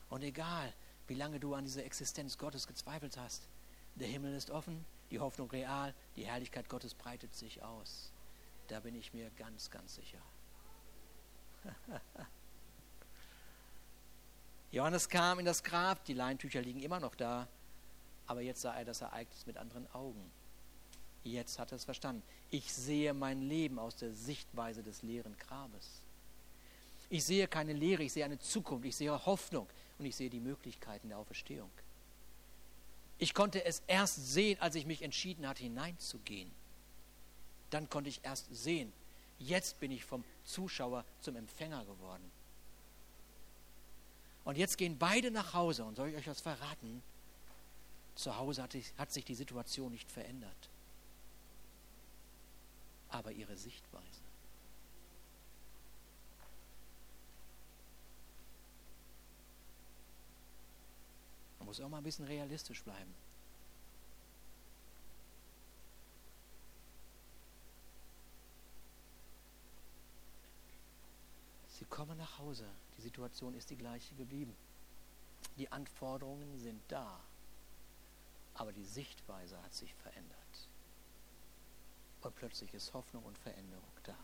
Und 0.10 0.24
egal, 0.24 0.74
wie 1.08 1.14
lange 1.14 1.40
du 1.40 1.54
an 1.54 1.66
dieser 1.66 1.86
Existenz 1.86 2.38
Gottes 2.38 2.68
gezweifelt 2.68 3.18
hast, 3.18 3.48
der 3.96 4.08
Himmel 4.08 4.34
ist 4.34 4.50
offen, 4.50 4.86
die 5.12 5.20
Hoffnung 5.20 5.50
real, 5.52 5.94
die 6.16 6.26
Herrlichkeit 6.26 6.70
Gottes 6.70 6.94
breitet 6.94 7.36
sich 7.36 7.62
aus. 7.64 8.12
Da 8.68 8.80
bin 8.80 8.96
ich 8.96 9.14
mir 9.14 9.30
ganz, 9.32 9.70
ganz 9.70 9.96
sicher. 9.96 10.22
Johannes 14.72 15.10
kam 15.10 15.40
in 15.40 15.46
das 15.46 15.64
Grab, 15.64 16.06
die 16.06 16.14
Leintücher 16.14 16.62
liegen 16.62 16.82
immer 16.82 17.00
noch 17.00 17.16
da, 17.16 17.48
aber 18.28 18.42
jetzt 18.42 18.62
sah 18.62 18.76
er 18.76 18.86
das 18.86 19.02
Ereignis 19.02 19.46
mit 19.48 19.58
anderen 19.58 19.92
Augen. 19.94 20.32
Jetzt 21.24 21.58
hat 21.58 21.72
er 21.72 21.78
es 21.78 21.86
verstanden. 21.86 22.22
Ich 22.52 22.72
sehe 22.72 23.14
mein 23.14 23.42
Leben 23.42 23.80
aus 23.80 23.96
der 23.96 24.14
Sichtweise 24.14 24.84
des 24.84 25.02
leeren 25.02 25.36
Grabes. 25.38 26.02
Ich 27.10 27.26
sehe 27.26 27.48
keine 27.48 27.74
Lehre, 27.74 28.04
ich 28.04 28.14
sehe 28.14 28.24
eine 28.24 28.40
Zukunft, 28.40 28.86
ich 28.86 28.96
sehe 28.96 29.26
Hoffnung 29.26 29.68
und 29.98 30.06
ich 30.06 30.16
sehe 30.16 30.30
die 30.30 30.40
Möglichkeiten 30.40 31.10
der 31.10 31.18
Auferstehung. 31.18 31.72
Ich 33.18 33.34
konnte 33.34 33.66
es 33.66 33.82
erst 33.88 34.32
sehen, 34.32 34.62
als 34.62 34.76
ich 34.76 34.86
mich 34.86 35.02
entschieden 35.02 35.48
hatte, 35.48 35.64
hineinzugehen. 35.64 36.52
Dann 37.72 37.90
konnte 37.90 38.10
ich 38.10 38.24
erst 38.24 38.48
sehen. 38.56 38.94
Jetzt 39.40 39.80
bin 39.80 39.92
ich 39.92 40.06
vom 40.06 40.24
Zuschauer 40.46 41.04
zum 41.20 41.36
Empfänger 41.36 41.84
geworden. 41.86 42.32
Und 44.50 44.58
jetzt 44.58 44.78
gehen 44.78 44.98
beide 44.98 45.32
nach 45.32 45.54
Hause. 45.54 45.84
Und 45.86 45.96
soll 45.96 46.10
ich 46.10 46.16
euch 46.16 46.28
was 46.28 46.42
verraten? 46.42 47.02
Zu 48.16 48.36
Hause 48.36 48.64
hat 48.64 49.12
sich 49.12 49.26
die 49.26 49.36
Situation 49.36 49.92
nicht 49.92 50.12
verändert 50.12 50.70
aber 53.10 53.32
ihre 53.32 53.58
Sichtweise. 53.58 54.04
Man 61.58 61.66
muss 61.66 61.82
auch 61.82 61.90
mal 61.90 61.98
ein 61.98 62.04
bisschen 62.04 62.26
realistisch 62.26 62.84
bleiben. 62.84 63.14
Komme 71.86 72.16
nach 72.16 72.40
Hause. 72.40 72.66
Die 72.98 73.02
Situation 73.02 73.54
ist 73.56 73.70
die 73.70 73.78
gleiche 73.78 74.14
geblieben. 74.16 74.56
Die 75.58 75.72
Anforderungen 75.72 76.58
sind 76.60 76.82
da, 76.88 77.20
aber 78.54 78.74
die 78.74 78.84
Sichtweise 78.84 79.62
hat 79.62 79.74
sich 79.74 79.94
verändert. 79.96 80.36
Und 82.22 82.36
plötzlich 82.36 82.74
ist 82.74 82.94
Hoffnung 82.94 83.24
und 83.24 83.38
Veränderung 83.38 83.92
da. 84.04 84.16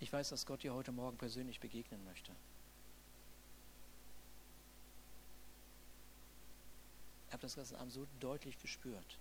Ich 0.00 0.12
weiß, 0.12 0.30
dass 0.30 0.46
Gott 0.46 0.62
dir 0.62 0.74
heute 0.74 0.92
Morgen 0.92 1.16
persönlich 1.16 1.60
begegnen 1.60 2.02
möchte. 2.04 2.32
Ich 7.28 7.32
habe 7.32 7.42
das 7.42 7.54
gestern 7.54 7.80
Abend 7.80 7.92
so 7.92 8.06
deutlich 8.20 8.60
gespürt. 8.60 9.18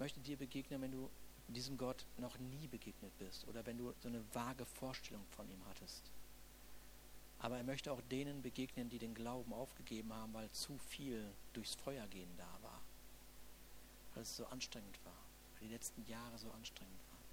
Möchte 0.00 0.18
dir 0.20 0.36
begegnen, 0.36 0.80
wenn 0.82 0.92
du 0.92 1.08
diesem 1.48 1.76
Gott 1.76 2.06
noch 2.18 2.38
nie 2.38 2.66
begegnet 2.68 3.16
bist 3.18 3.46
oder 3.46 3.64
wenn 3.66 3.78
du 3.78 3.92
so 4.00 4.08
eine 4.08 4.22
vage 4.34 4.64
Vorstellung 4.64 5.24
von 5.36 5.48
ihm 5.50 5.64
hattest. 5.68 6.10
Aber 7.38 7.56
er 7.56 7.64
möchte 7.64 7.90
auch 7.92 8.00
denen 8.10 8.42
begegnen, 8.42 8.90
die 8.90 8.98
den 8.98 9.14
Glauben 9.14 9.52
aufgegeben 9.52 10.12
haben, 10.12 10.32
weil 10.34 10.50
zu 10.50 10.76
viel 10.88 11.24
durchs 11.52 11.74
Feuer 11.74 12.06
gehen 12.08 12.30
da 12.36 12.58
war. 12.62 12.80
Weil 14.14 14.22
es 14.24 14.36
so 14.36 14.46
anstrengend 14.46 14.98
war, 15.04 15.16
weil 15.54 15.68
die 15.68 15.74
letzten 15.74 16.04
Jahre 16.06 16.36
so 16.36 16.50
anstrengend 16.50 17.00
waren. 17.10 17.24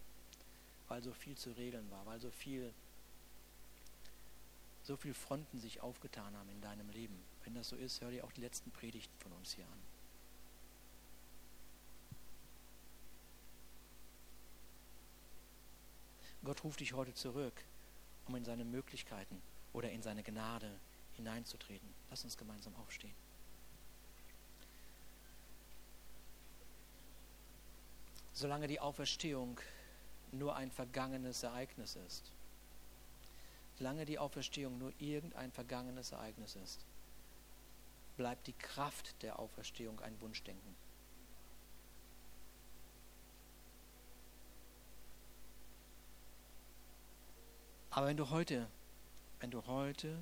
Weil 0.88 1.04
so 1.04 1.14
viel 1.14 1.36
zu 1.36 1.52
regeln 1.52 1.90
war, 1.92 2.06
weil 2.06 2.20
so 2.20 2.32
viel, 2.32 2.74
so 4.84 4.96
viel 4.96 5.14
Fronten 5.14 5.60
sich 5.60 5.82
aufgetan 5.82 6.36
haben 6.36 6.50
in 6.50 6.62
deinem 6.62 6.90
Leben. 6.90 7.22
Wenn 7.44 7.56
das 7.56 7.70
so 7.70 7.76
ist, 7.76 8.02
hör 8.02 8.12
dir 8.12 8.24
auch 8.24 8.32
die 8.32 8.42
letzten 8.42 8.72
Predigten 8.72 9.18
von 9.20 9.34
uns 9.34 9.54
hier 9.54 9.66
an. 9.66 9.87
Gott 16.44 16.64
ruft 16.64 16.80
dich 16.80 16.94
heute 16.94 17.14
zurück, 17.14 17.54
um 18.28 18.36
in 18.36 18.46
seine 18.46 18.66
Möglichkeiten 18.66 19.42
oder 19.74 19.92
in 19.92 20.02
seine 20.02 20.24
Gnade 20.24 20.72
hineinzutreten. 21.16 21.90
Lass 22.10 22.24
uns 22.24 22.38
gemeinsam 22.38 22.76
aufstehen. 22.76 23.14
Solange 28.34 28.68
die 28.68 28.80
Auferstehung 28.80 29.60
nur 30.32 30.56
ein 30.56 30.70
vergangenes 30.72 31.42
Ereignis 31.42 31.96
ist, 31.96 32.32
solange 33.78 34.06
die 34.06 34.20
Auferstehung 34.20 34.78
nur 34.78 34.94
irgendein 35.00 35.52
vergangenes 35.52 36.12
Ereignis 36.12 36.56
ist, 36.56 36.86
bleibt 38.16 38.48
die 38.48 38.54
Kraft 38.54 39.22
der 39.24 39.40
Auferstehung 39.40 40.00
ein 40.02 40.20
Wunschdenken. 40.22 40.76
Aber 47.98 48.06
wenn 48.06 48.18
du 48.18 48.30
heute 48.30 48.68
wenn 49.40 49.50
du 49.50 49.66
heute 49.66 50.16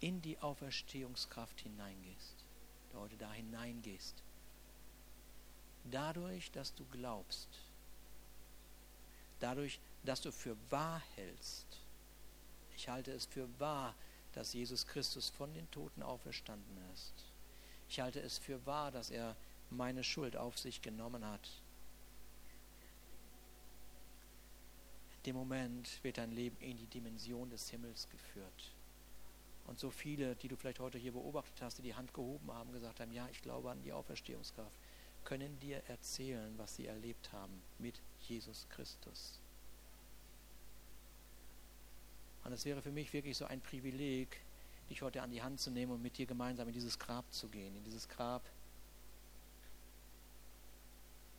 in 0.00 0.20
die 0.20 0.36
Auferstehungskraft 0.40 1.60
hineingehst, 1.60 2.44
du 2.90 2.98
heute 2.98 3.16
da 3.18 3.32
hineingehst, 3.32 4.16
dadurch, 5.92 6.50
dass 6.50 6.74
du 6.74 6.84
glaubst, 6.86 7.48
dadurch, 9.38 9.78
dass 10.02 10.22
du 10.22 10.32
für 10.32 10.56
wahr 10.70 11.00
hältst, 11.14 11.78
ich 12.74 12.88
halte 12.88 13.12
es 13.12 13.26
für 13.26 13.48
wahr, 13.60 13.94
dass 14.32 14.52
Jesus 14.52 14.84
Christus 14.84 15.30
von 15.30 15.54
den 15.54 15.70
Toten 15.70 16.02
auferstanden 16.02 16.78
ist. 16.94 17.14
Ich 17.88 18.00
halte 18.00 18.18
es 18.18 18.38
für 18.38 18.66
wahr, 18.66 18.90
dass 18.90 19.12
er 19.12 19.36
meine 19.70 20.02
Schuld 20.02 20.36
auf 20.36 20.58
sich 20.58 20.82
genommen 20.82 21.24
hat 21.24 21.61
dem 25.26 25.36
Moment 25.36 26.02
wird 26.02 26.18
dein 26.18 26.32
Leben 26.32 26.56
in 26.60 26.76
die 26.76 26.86
Dimension 26.86 27.48
des 27.50 27.70
Himmels 27.70 28.08
geführt. 28.10 28.72
Und 29.66 29.78
so 29.78 29.90
viele, 29.90 30.34
die 30.36 30.48
du 30.48 30.56
vielleicht 30.56 30.80
heute 30.80 30.98
hier 30.98 31.12
beobachtet 31.12 31.62
hast, 31.62 31.78
die 31.78 31.82
die 31.82 31.94
Hand 31.94 32.12
gehoben 32.12 32.52
haben, 32.52 32.72
gesagt 32.72 33.00
haben, 33.00 33.12
ja, 33.12 33.28
ich 33.30 33.40
glaube 33.42 33.70
an 33.70 33.82
die 33.82 33.92
Auferstehungskraft, 33.92 34.76
können 35.24 35.58
dir 35.60 35.80
erzählen, 35.86 36.52
was 36.58 36.74
sie 36.74 36.86
erlebt 36.86 37.32
haben 37.32 37.62
mit 37.78 38.00
Jesus 38.20 38.66
Christus. 38.70 39.38
Und 42.44 42.52
es 42.52 42.64
wäre 42.64 42.82
für 42.82 42.90
mich 42.90 43.12
wirklich 43.12 43.36
so 43.36 43.44
ein 43.44 43.60
Privileg, 43.60 44.40
dich 44.90 45.00
heute 45.02 45.22
an 45.22 45.30
die 45.30 45.42
Hand 45.42 45.60
zu 45.60 45.70
nehmen 45.70 45.92
und 45.92 46.02
mit 46.02 46.18
dir 46.18 46.26
gemeinsam 46.26 46.66
in 46.66 46.74
dieses 46.74 46.98
Grab 46.98 47.24
zu 47.32 47.46
gehen, 47.48 47.76
in 47.76 47.84
dieses 47.84 48.08
Grab 48.08 48.42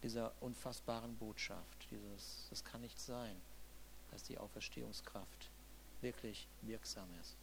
dieser 0.02 0.32
unfassbaren 0.42 1.16
Botschaft, 1.18 1.88
dieses, 1.92 2.48
das 2.50 2.64
kann 2.64 2.80
nicht 2.80 3.00
sein 3.00 3.36
dass 4.14 4.24
die 4.24 4.38
Auferstehungskraft 4.38 5.50
wirklich 6.02 6.48
wirksam 6.62 7.08
ist. 7.20 7.36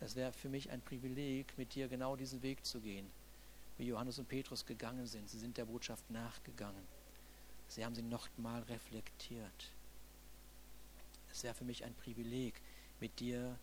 Es 0.00 0.16
wäre 0.16 0.32
für 0.32 0.48
mich 0.48 0.70
ein 0.70 0.80
Privileg, 0.80 1.56
mit 1.56 1.74
dir 1.74 1.88
genau 1.88 2.16
diesen 2.16 2.42
Weg 2.42 2.64
zu 2.64 2.80
gehen, 2.80 3.08
wie 3.76 3.86
Johannes 3.86 4.18
und 4.18 4.28
Petrus 4.28 4.66
gegangen 4.66 5.06
sind. 5.06 5.28
Sie 5.28 5.38
sind 5.38 5.56
der 5.56 5.66
Botschaft 5.66 6.10
nachgegangen. 6.10 6.82
Sie 7.68 7.84
haben 7.84 7.94
sie 7.94 8.02
nochmal 8.02 8.62
reflektiert. 8.62 9.72
Es 11.30 11.44
wäre 11.44 11.54
für 11.54 11.64
mich 11.64 11.84
ein 11.84 11.94
Privileg, 11.94 12.60
mit 13.00 13.20
dir 13.20 13.56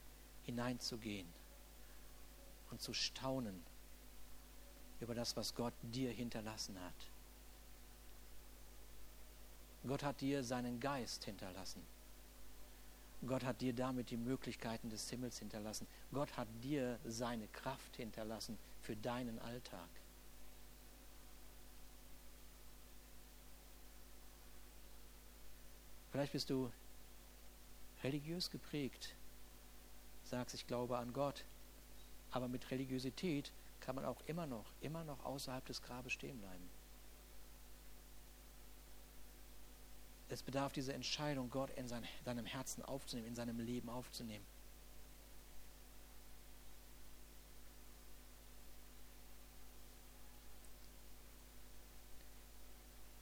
hineinzugehen 0.43 1.27
und 2.71 2.81
zu 2.81 2.93
staunen 2.93 3.61
über 5.01 5.13
das, 5.13 5.36
was 5.36 5.53
Gott 5.53 5.73
dir 5.81 6.11
hinterlassen 6.11 6.79
hat. 6.79 7.14
Gott 9.88 10.03
hat 10.03 10.21
dir 10.21 10.43
seinen 10.43 10.79
Geist 10.79 11.25
hinterlassen. 11.25 11.81
Gott 13.27 13.43
hat 13.43 13.61
dir 13.61 13.73
damit 13.73 14.09
die 14.09 14.17
Möglichkeiten 14.17 14.89
des 14.89 15.09
Himmels 15.09 15.39
hinterlassen. 15.39 15.88
Gott 16.11 16.36
hat 16.38 16.47
dir 16.63 16.99
seine 17.05 17.47
Kraft 17.47 17.95
hinterlassen 17.95 18.57
für 18.81 18.95
deinen 18.95 19.39
Alltag. 19.39 19.89
Vielleicht 26.11 26.33
bist 26.33 26.49
du 26.49 26.71
religiös 28.03 28.49
geprägt, 28.49 29.15
sagst, 30.23 30.55
ich 30.55 30.65
glaube 30.65 30.97
an 30.97 31.11
Gott, 31.13 31.43
aber 32.31 32.47
mit 32.47 32.71
Religiosität 32.71 33.51
kann 33.81 33.95
man 33.95 34.05
auch 34.05 34.21
immer 34.25 34.47
noch, 34.47 34.65
immer 34.81 35.03
noch 35.03 35.25
außerhalb 35.25 35.65
des 35.65 35.81
Grabes 35.81 36.13
stehen 36.13 36.39
bleiben. 36.39 36.69
Es 40.30 40.41
bedarf 40.41 40.73
dieser 40.73 40.93
Entscheidung, 40.93 41.49
Gott 41.49 41.69
in 41.78 41.88
sein, 41.88 42.03
seinem 42.23 42.45
Herzen 42.45 42.84
aufzunehmen, 42.84 43.28
in 43.28 43.36
seinem 43.36 43.59
Leben 43.59 43.89
aufzunehmen. 43.89 44.45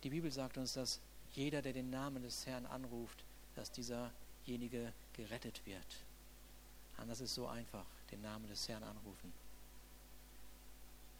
Die 0.03 0.09
Bibel 0.09 0.31
sagt 0.31 0.57
uns, 0.57 0.73
dass 0.73 0.99
jeder, 1.31 1.61
der 1.61 1.73
den 1.73 1.89
Namen 1.89 2.23
des 2.23 2.45
Herrn 2.45 2.65
anruft, 2.65 3.23
dass 3.55 3.71
dieserjenige 3.71 4.93
gerettet 5.13 5.65
wird. 5.65 5.85
Und 6.97 7.07
das 7.09 7.21
ist 7.21 7.33
so 7.33 7.47
einfach, 7.47 7.85
den 8.11 8.21
Namen 8.21 8.47
des 8.47 8.67
Herrn 8.67 8.83
anrufen. 8.83 9.33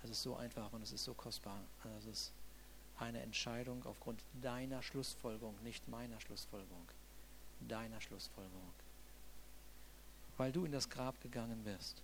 Das 0.02 0.12
ist 0.12 0.22
so 0.22 0.36
einfach 0.36 0.72
und 0.74 0.82
es 0.82 0.92
ist 0.92 1.04
so 1.04 1.14
kostbar. 1.14 1.60
Das 1.84 2.06
ist 2.06 2.32
eine 3.00 3.22
Entscheidung 3.22 3.86
aufgrund 3.86 4.24
deiner 4.42 4.82
Schlussfolgerung, 4.82 5.56
nicht 5.64 5.88
meiner 5.88 6.20
Schlussfolgerung, 6.20 6.88
deiner 7.68 8.00
Schlussfolgerung. 8.02 8.74
Weil 10.38 10.52
du 10.52 10.66
in 10.66 10.72
das 10.72 10.90
Grab 10.90 11.20
gegangen 11.22 11.64
bist 11.64 12.02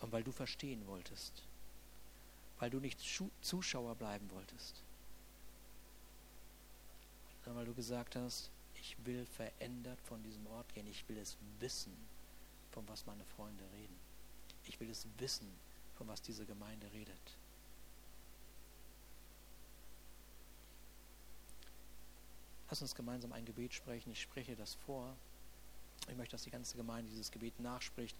und 0.00 0.12
weil 0.12 0.22
du 0.22 0.32
verstehen 0.32 0.86
wolltest, 0.86 1.42
weil 2.58 2.70
du 2.70 2.80
nicht 2.80 3.00
Zuschauer 3.40 3.94
bleiben 3.94 4.30
wolltest, 4.30 4.82
sondern 7.44 7.60
weil 7.60 7.66
du 7.66 7.74
gesagt 7.74 8.16
hast, 8.16 8.50
ich 8.74 8.96
will 9.04 9.26
verändert 9.26 10.00
von 10.02 10.22
diesem 10.22 10.46
Ort 10.48 10.72
gehen, 10.74 10.86
ich 10.86 11.06
will 11.08 11.18
es 11.18 11.36
wissen, 11.58 11.94
von 12.72 12.86
was 12.88 13.06
meine 13.06 13.24
Freunde 13.36 13.64
reden. 13.72 13.96
Ich 14.66 14.78
will 14.80 14.90
es 14.90 15.06
wissen, 15.18 15.48
von 15.96 16.08
was 16.08 16.22
diese 16.22 16.44
Gemeinde 16.44 16.90
redet. 16.92 17.36
Lass 22.70 22.82
uns 22.82 22.94
gemeinsam 22.94 23.32
ein 23.32 23.44
Gebet 23.44 23.74
sprechen. 23.74 24.12
Ich 24.12 24.22
spreche 24.22 24.54
das 24.54 24.74
vor. 24.86 25.16
Ich 26.08 26.16
möchte, 26.16 26.32
dass 26.32 26.44
die 26.44 26.50
ganze 26.50 26.76
Gemeinde 26.76 27.10
dieses 27.10 27.32
Gebet 27.32 27.58
nachspricht. 27.58 28.16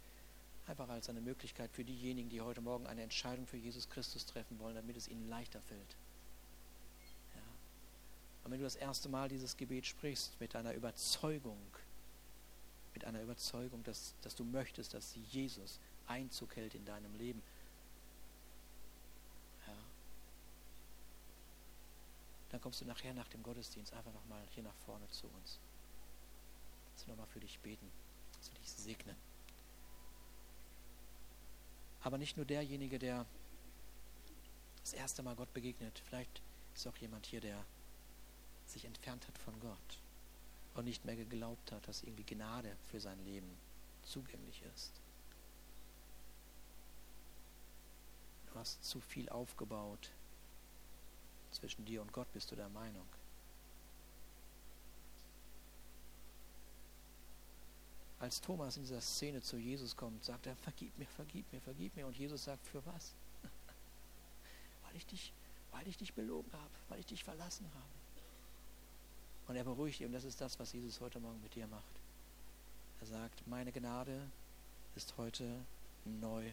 Einfach 0.66 0.88
als 0.88 1.08
eine 1.08 1.20
Möglichkeit 1.20 1.70
für 1.72 1.84
diejenigen, 1.84 2.28
die 2.28 2.40
heute 2.40 2.60
Morgen 2.60 2.86
eine 2.86 3.02
Entscheidung 3.02 3.46
für 3.46 3.56
Jesus 3.56 3.88
Christus 3.88 4.26
treffen 4.26 4.58
wollen, 4.58 4.74
damit 4.74 4.96
es 4.96 5.08
ihnen 5.08 5.28
leichter 5.28 5.60
fällt. 5.62 5.96
Ja. 7.34 7.42
Und 8.44 8.50
wenn 8.50 8.58
du 8.58 8.64
das 8.64 8.76
erste 8.76 9.08
Mal 9.08 9.28
dieses 9.28 9.56
Gebet 9.56 9.86
sprichst, 9.86 10.38
mit 10.40 10.56
einer 10.56 10.74
Überzeugung, 10.74 11.60
mit 12.92 13.04
einer 13.04 13.22
Überzeugung, 13.22 13.84
dass, 13.84 14.14
dass 14.22 14.34
du 14.34 14.44
möchtest, 14.44 14.94
dass 14.94 15.16
Jesus 15.30 15.78
Einzug 16.08 16.56
hält 16.56 16.74
in 16.74 16.84
deinem 16.84 17.14
Leben, 17.14 17.40
Dann 22.50 22.60
kommst 22.60 22.80
du 22.80 22.84
nachher 22.84 23.14
nach 23.14 23.28
dem 23.28 23.42
Gottesdienst 23.42 23.92
einfach 23.92 24.12
nochmal 24.12 24.42
hier 24.50 24.62
nach 24.62 24.74
vorne 24.86 25.08
zu 25.10 25.26
uns. 25.28 25.58
Dass 26.94 27.06
wir 27.06 27.12
nochmal 27.12 27.28
für 27.28 27.40
dich 27.40 27.58
beten, 27.60 27.90
dass 28.38 28.50
wir 28.50 28.58
dich 28.58 28.70
segnen. 28.70 29.16
Aber 32.02 32.18
nicht 32.18 32.36
nur 32.36 32.46
derjenige, 32.46 32.98
der 32.98 33.26
das 34.82 34.92
erste 34.94 35.22
Mal 35.22 35.36
Gott 35.36 35.52
begegnet. 35.52 36.02
Vielleicht 36.06 36.42
ist 36.74 36.86
auch 36.86 36.96
jemand 36.96 37.26
hier, 37.26 37.40
der 37.40 37.64
sich 38.66 38.84
entfernt 38.84 39.26
hat 39.28 39.38
von 39.38 39.58
Gott 39.60 39.98
und 40.74 40.84
nicht 40.84 41.04
mehr 41.04 41.16
geglaubt 41.16 41.72
hat, 41.72 41.86
dass 41.86 42.02
irgendwie 42.02 42.24
Gnade 42.24 42.76
für 42.90 43.00
sein 43.00 43.22
Leben 43.24 43.56
zugänglich 44.02 44.62
ist. 44.74 44.92
Du 48.46 48.58
hast 48.58 48.82
zu 48.84 49.00
viel 49.00 49.28
aufgebaut. 49.28 50.10
Zwischen 51.52 51.84
dir 51.84 52.02
und 52.02 52.12
Gott 52.12 52.32
bist 52.32 52.50
du 52.50 52.56
der 52.56 52.68
Meinung. 52.68 53.06
Als 58.18 58.40
Thomas 58.40 58.76
in 58.76 58.82
dieser 58.82 59.00
Szene 59.00 59.40
zu 59.40 59.56
Jesus 59.56 59.96
kommt, 59.96 60.24
sagt 60.24 60.46
er, 60.46 60.54
vergib 60.56 60.96
mir, 60.98 61.06
vergib 61.06 61.50
mir, 61.52 61.60
vergib 61.60 61.96
mir. 61.96 62.06
Und 62.06 62.16
Jesus 62.16 62.44
sagt, 62.44 62.66
für 62.66 62.84
was? 62.84 63.14
weil, 64.84 64.96
ich 64.96 65.06
dich, 65.06 65.32
weil 65.70 65.88
ich 65.88 65.96
dich 65.96 66.12
belogen 66.12 66.52
habe, 66.52 66.70
weil 66.90 67.00
ich 67.00 67.06
dich 67.06 67.24
verlassen 67.24 67.66
habe. 67.74 68.00
Und 69.48 69.56
er 69.56 69.64
beruhigt 69.64 70.00
ihn. 70.00 70.12
Das 70.12 70.24
ist 70.24 70.40
das, 70.40 70.58
was 70.60 70.72
Jesus 70.72 71.00
heute 71.00 71.18
Morgen 71.18 71.42
mit 71.42 71.54
dir 71.54 71.66
macht. 71.66 72.00
Er 73.00 73.06
sagt, 73.06 73.46
meine 73.46 73.72
Gnade 73.72 74.28
ist 74.94 75.16
heute 75.16 75.64
neu 76.04 76.52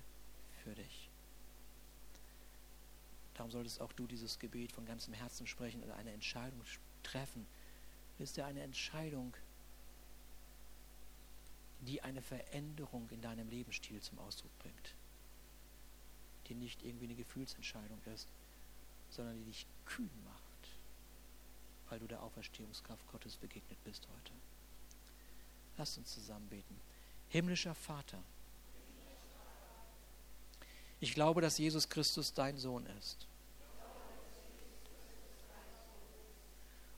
für 0.64 0.74
dich. 0.74 1.10
Darum 3.38 3.52
solltest 3.52 3.82
auch 3.82 3.94
du 3.94 4.08
dieses 4.08 4.40
Gebet 4.40 4.72
von 4.72 4.86
ganzem 4.86 5.14
Herzen 5.14 5.48
sprechen 5.48 5.82
und 5.84 5.92
eine 5.92 6.12
Entscheidung 6.12 6.62
treffen. 7.04 7.46
Ist 8.20 8.36
ja 8.38 8.46
eine 8.46 8.62
Entscheidung, 8.62 9.34
die 11.82 12.02
eine 12.02 12.22
Veränderung 12.22 13.10
in 13.12 13.22
deinem 13.22 13.48
Lebensstil 13.50 14.02
zum 14.02 14.20
Ausdruck 14.20 14.58
bringt. 14.60 14.96
Die 16.48 16.56
nicht 16.56 16.84
irgendwie 16.84 17.06
eine 17.06 17.16
Gefühlsentscheidung 17.16 18.02
ist, 18.14 18.28
sondern 19.10 19.38
die 19.38 19.46
dich 19.46 19.66
kühn 19.86 20.10
macht 20.26 20.48
weil 21.90 22.00
du 22.00 22.08
der 22.08 22.22
Auferstehungskraft 22.22 23.08
Gottes 23.12 23.38
begegnet 23.38 23.82
bist 23.84 24.08
heute. 24.08 24.34
Lass 25.78 25.98
uns 25.98 26.14
zusammen 26.14 26.48
beten. 26.50 26.80
Himmlischer 27.30 27.76
Vater, 27.76 28.22
ich 31.00 31.14
glaube, 31.14 31.42
dass 31.42 31.58
Jesus 31.58 31.90
Christus 31.90 32.34
dein 32.34 32.58
Sohn 32.58 32.86
ist. 33.00 33.28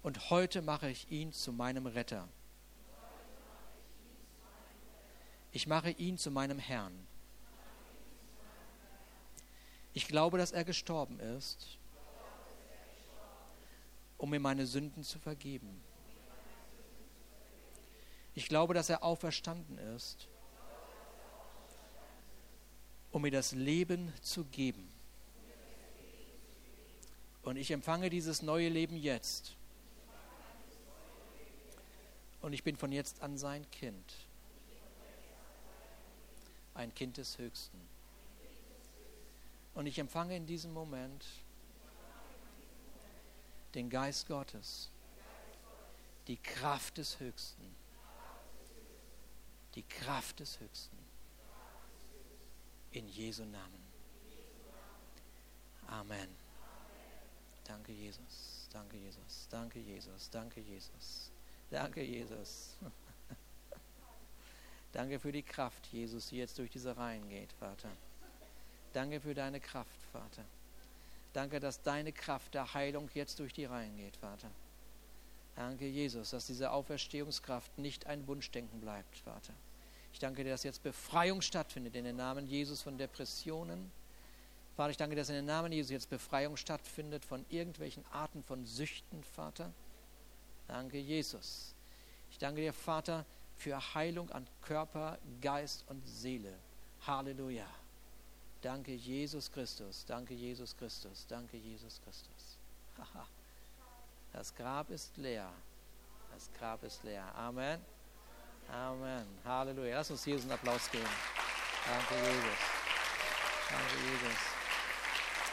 Und 0.02 0.30
heute 0.30 0.62
mache 0.62 0.90
ich 0.90 1.12
ihn 1.12 1.34
zu 1.34 1.52
meinem 1.52 1.86
Retter. 1.86 2.28
Ich 5.52 5.68
mache 5.68 5.92
ihn 5.92 6.18
zu 6.18 6.32
meinem 6.32 6.60
Herrn. 6.60 6.94
Ich 9.94 10.08
glaube, 10.08 10.38
dass 10.38 10.52
er 10.52 10.64
gestorben 10.64 11.20
ist 11.20 11.80
um 14.20 14.30
mir 14.30 14.40
meine 14.40 14.68
Sünden 14.68 15.04
zu 15.04 15.18
vergeben. 15.18 15.82
Ich 18.36 18.48
glaube, 18.48 18.74
dass 18.74 18.90
er 18.90 19.04
auferstanden 19.04 19.78
ist, 19.96 20.28
um 23.12 23.22
mir 23.22 23.32
das 23.32 23.52
Leben 23.54 24.14
zu 24.22 24.46
geben. 24.46 24.90
Und 27.44 27.58
ich 27.58 27.72
empfange 27.72 28.10
dieses 28.10 28.42
neue 28.42 28.70
Leben 28.70 28.96
jetzt. 28.96 29.56
Und 32.42 32.54
ich 32.54 32.64
bin 32.64 32.78
von 32.78 32.92
jetzt 32.92 33.22
an 33.22 33.38
sein 33.38 33.70
Kind. 33.72 34.14
Ein 36.74 36.94
Kind 36.94 37.18
des 37.18 37.38
Höchsten. 37.38 37.80
Und 39.74 39.88
ich 39.88 39.98
empfange 40.00 40.36
in 40.36 40.46
diesem 40.46 40.74
Moment 40.74 41.26
den 43.76 43.90
Geist 43.90 44.28
Gottes, 44.28 44.90
die 46.28 46.38
Kraft 46.38 46.98
des 46.98 47.20
Höchsten, 47.20 47.76
die 49.76 49.84
Kraft 49.84 50.40
des 50.40 50.60
Höchsten. 50.60 50.99
In 52.92 53.08
Jesu 53.08 53.44
Namen. 53.44 53.84
Amen. 55.88 56.30
Danke, 57.66 57.92
Jesus. 57.92 58.68
Danke, 58.72 58.98
Jesus. 58.98 59.48
Danke, 59.50 59.80
Jesus. 59.80 60.30
Danke, 60.30 60.60
Jesus. 60.62 61.32
Danke, 61.70 62.02
Jesus. 62.02 62.78
Danke 64.92 65.20
für 65.20 65.32
die 65.32 65.44
Kraft, 65.44 65.86
Jesus, 65.88 66.30
die 66.30 66.38
jetzt 66.38 66.58
durch 66.58 66.72
diese 66.72 66.98
Reihen 66.98 67.30
geht, 67.30 67.52
Vater. 67.54 67.90
Danke 68.94 69.20
für 69.22 69.36
deine 69.36 69.60
Kraft, 69.60 70.04
Vater. 70.12 70.44
Danke, 71.34 71.60
dass 71.60 71.84
deine 71.84 72.12
Kraft 72.12 72.56
der 72.56 72.74
Heilung 72.74 73.08
jetzt 73.14 73.38
durch 73.40 73.54
die 73.54 73.66
Reihen 73.66 73.96
geht, 73.98 74.18
Vater. 74.18 74.50
Danke, 75.56 75.86
Jesus, 75.86 76.32
dass 76.32 76.48
diese 76.48 76.72
Auferstehungskraft 76.72 77.78
nicht 77.78 78.08
ein 78.08 78.26
Wunschdenken 78.28 78.82
bleibt, 78.82 79.18
Vater. 79.18 79.54
Ich 80.14 80.20
danke 80.20 80.44
dir, 80.44 80.52
dass 80.52 80.64
jetzt 80.64 80.84
Befreiung 80.84 81.42
stattfindet 81.42 81.96
in 81.96 82.06
den 82.06 82.16
Namen 82.16 82.48
Jesus 82.48 82.82
von 82.82 82.98
Depressionen. 82.98 83.92
Vater, 84.76 84.92
ich 84.92 84.98
danke 84.98 85.16
dir, 85.16 85.22
dass 85.22 85.30
in 85.30 85.36
den 85.36 85.46
Namen 85.46 85.72
Jesus 85.72 85.92
jetzt 85.92 86.10
Befreiung 86.10 86.58
stattfindet 86.58 87.26
von 87.26 87.46
irgendwelchen 87.50 88.06
Arten 88.12 88.44
von 88.44 88.66
Süchten, 88.66 89.24
Vater. 89.24 89.72
Danke, 90.68 90.98
Jesus. 90.98 91.74
Ich 92.32 92.38
danke 92.38 92.62
dir, 92.62 92.74
Vater, 92.74 93.26
für 93.58 93.94
Heilung 93.94 94.30
an 94.32 94.48
Körper, 94.62 95.18
Geist 95.42 95.84
und 95.90 96.08
Seele. 96.08 96.54
Halleluja. 97.06 97.68
Danke, 98.62 98.94
Jesus 98.94 99.52
Christus. 99.52 100.06
Danke, 100.06 100.34
Jesus 100.34 100.76
Christus. 100.78 101.26
Danke, 101.28 101.58
Jesus 101.58 102.00
Christus. 102.04 102.58
Das 104.32 104.54
Grab 104.54 104.92
ist 104.92 105.18
leer. 105.18 105.52
Das 106.32 106.52
Grab 106.54 106.84
ist 106.84 107.04
leer. 107.04 107.34
Amen. 107.36 107.82
Amen. 108.72 109.26
Halleluja. 109.46 109.98
Lass 109.98 110.12
uns 110.12 110.26
Jesus 110.26 110.44
einen 110.44 110.54
Applaus 110.54 110.90
geben. 110.92 111.10
Danke, 111.86 112.16
Jesus. 112.16 112.60
Danke, 113.70 113.96
Jesus. 114.06 114.40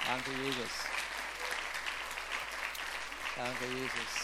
Danke, 0.07 0.31
Jesus. 0.45 0.73
Danke, 3.37 3.65
Jesus. 3.67 4.11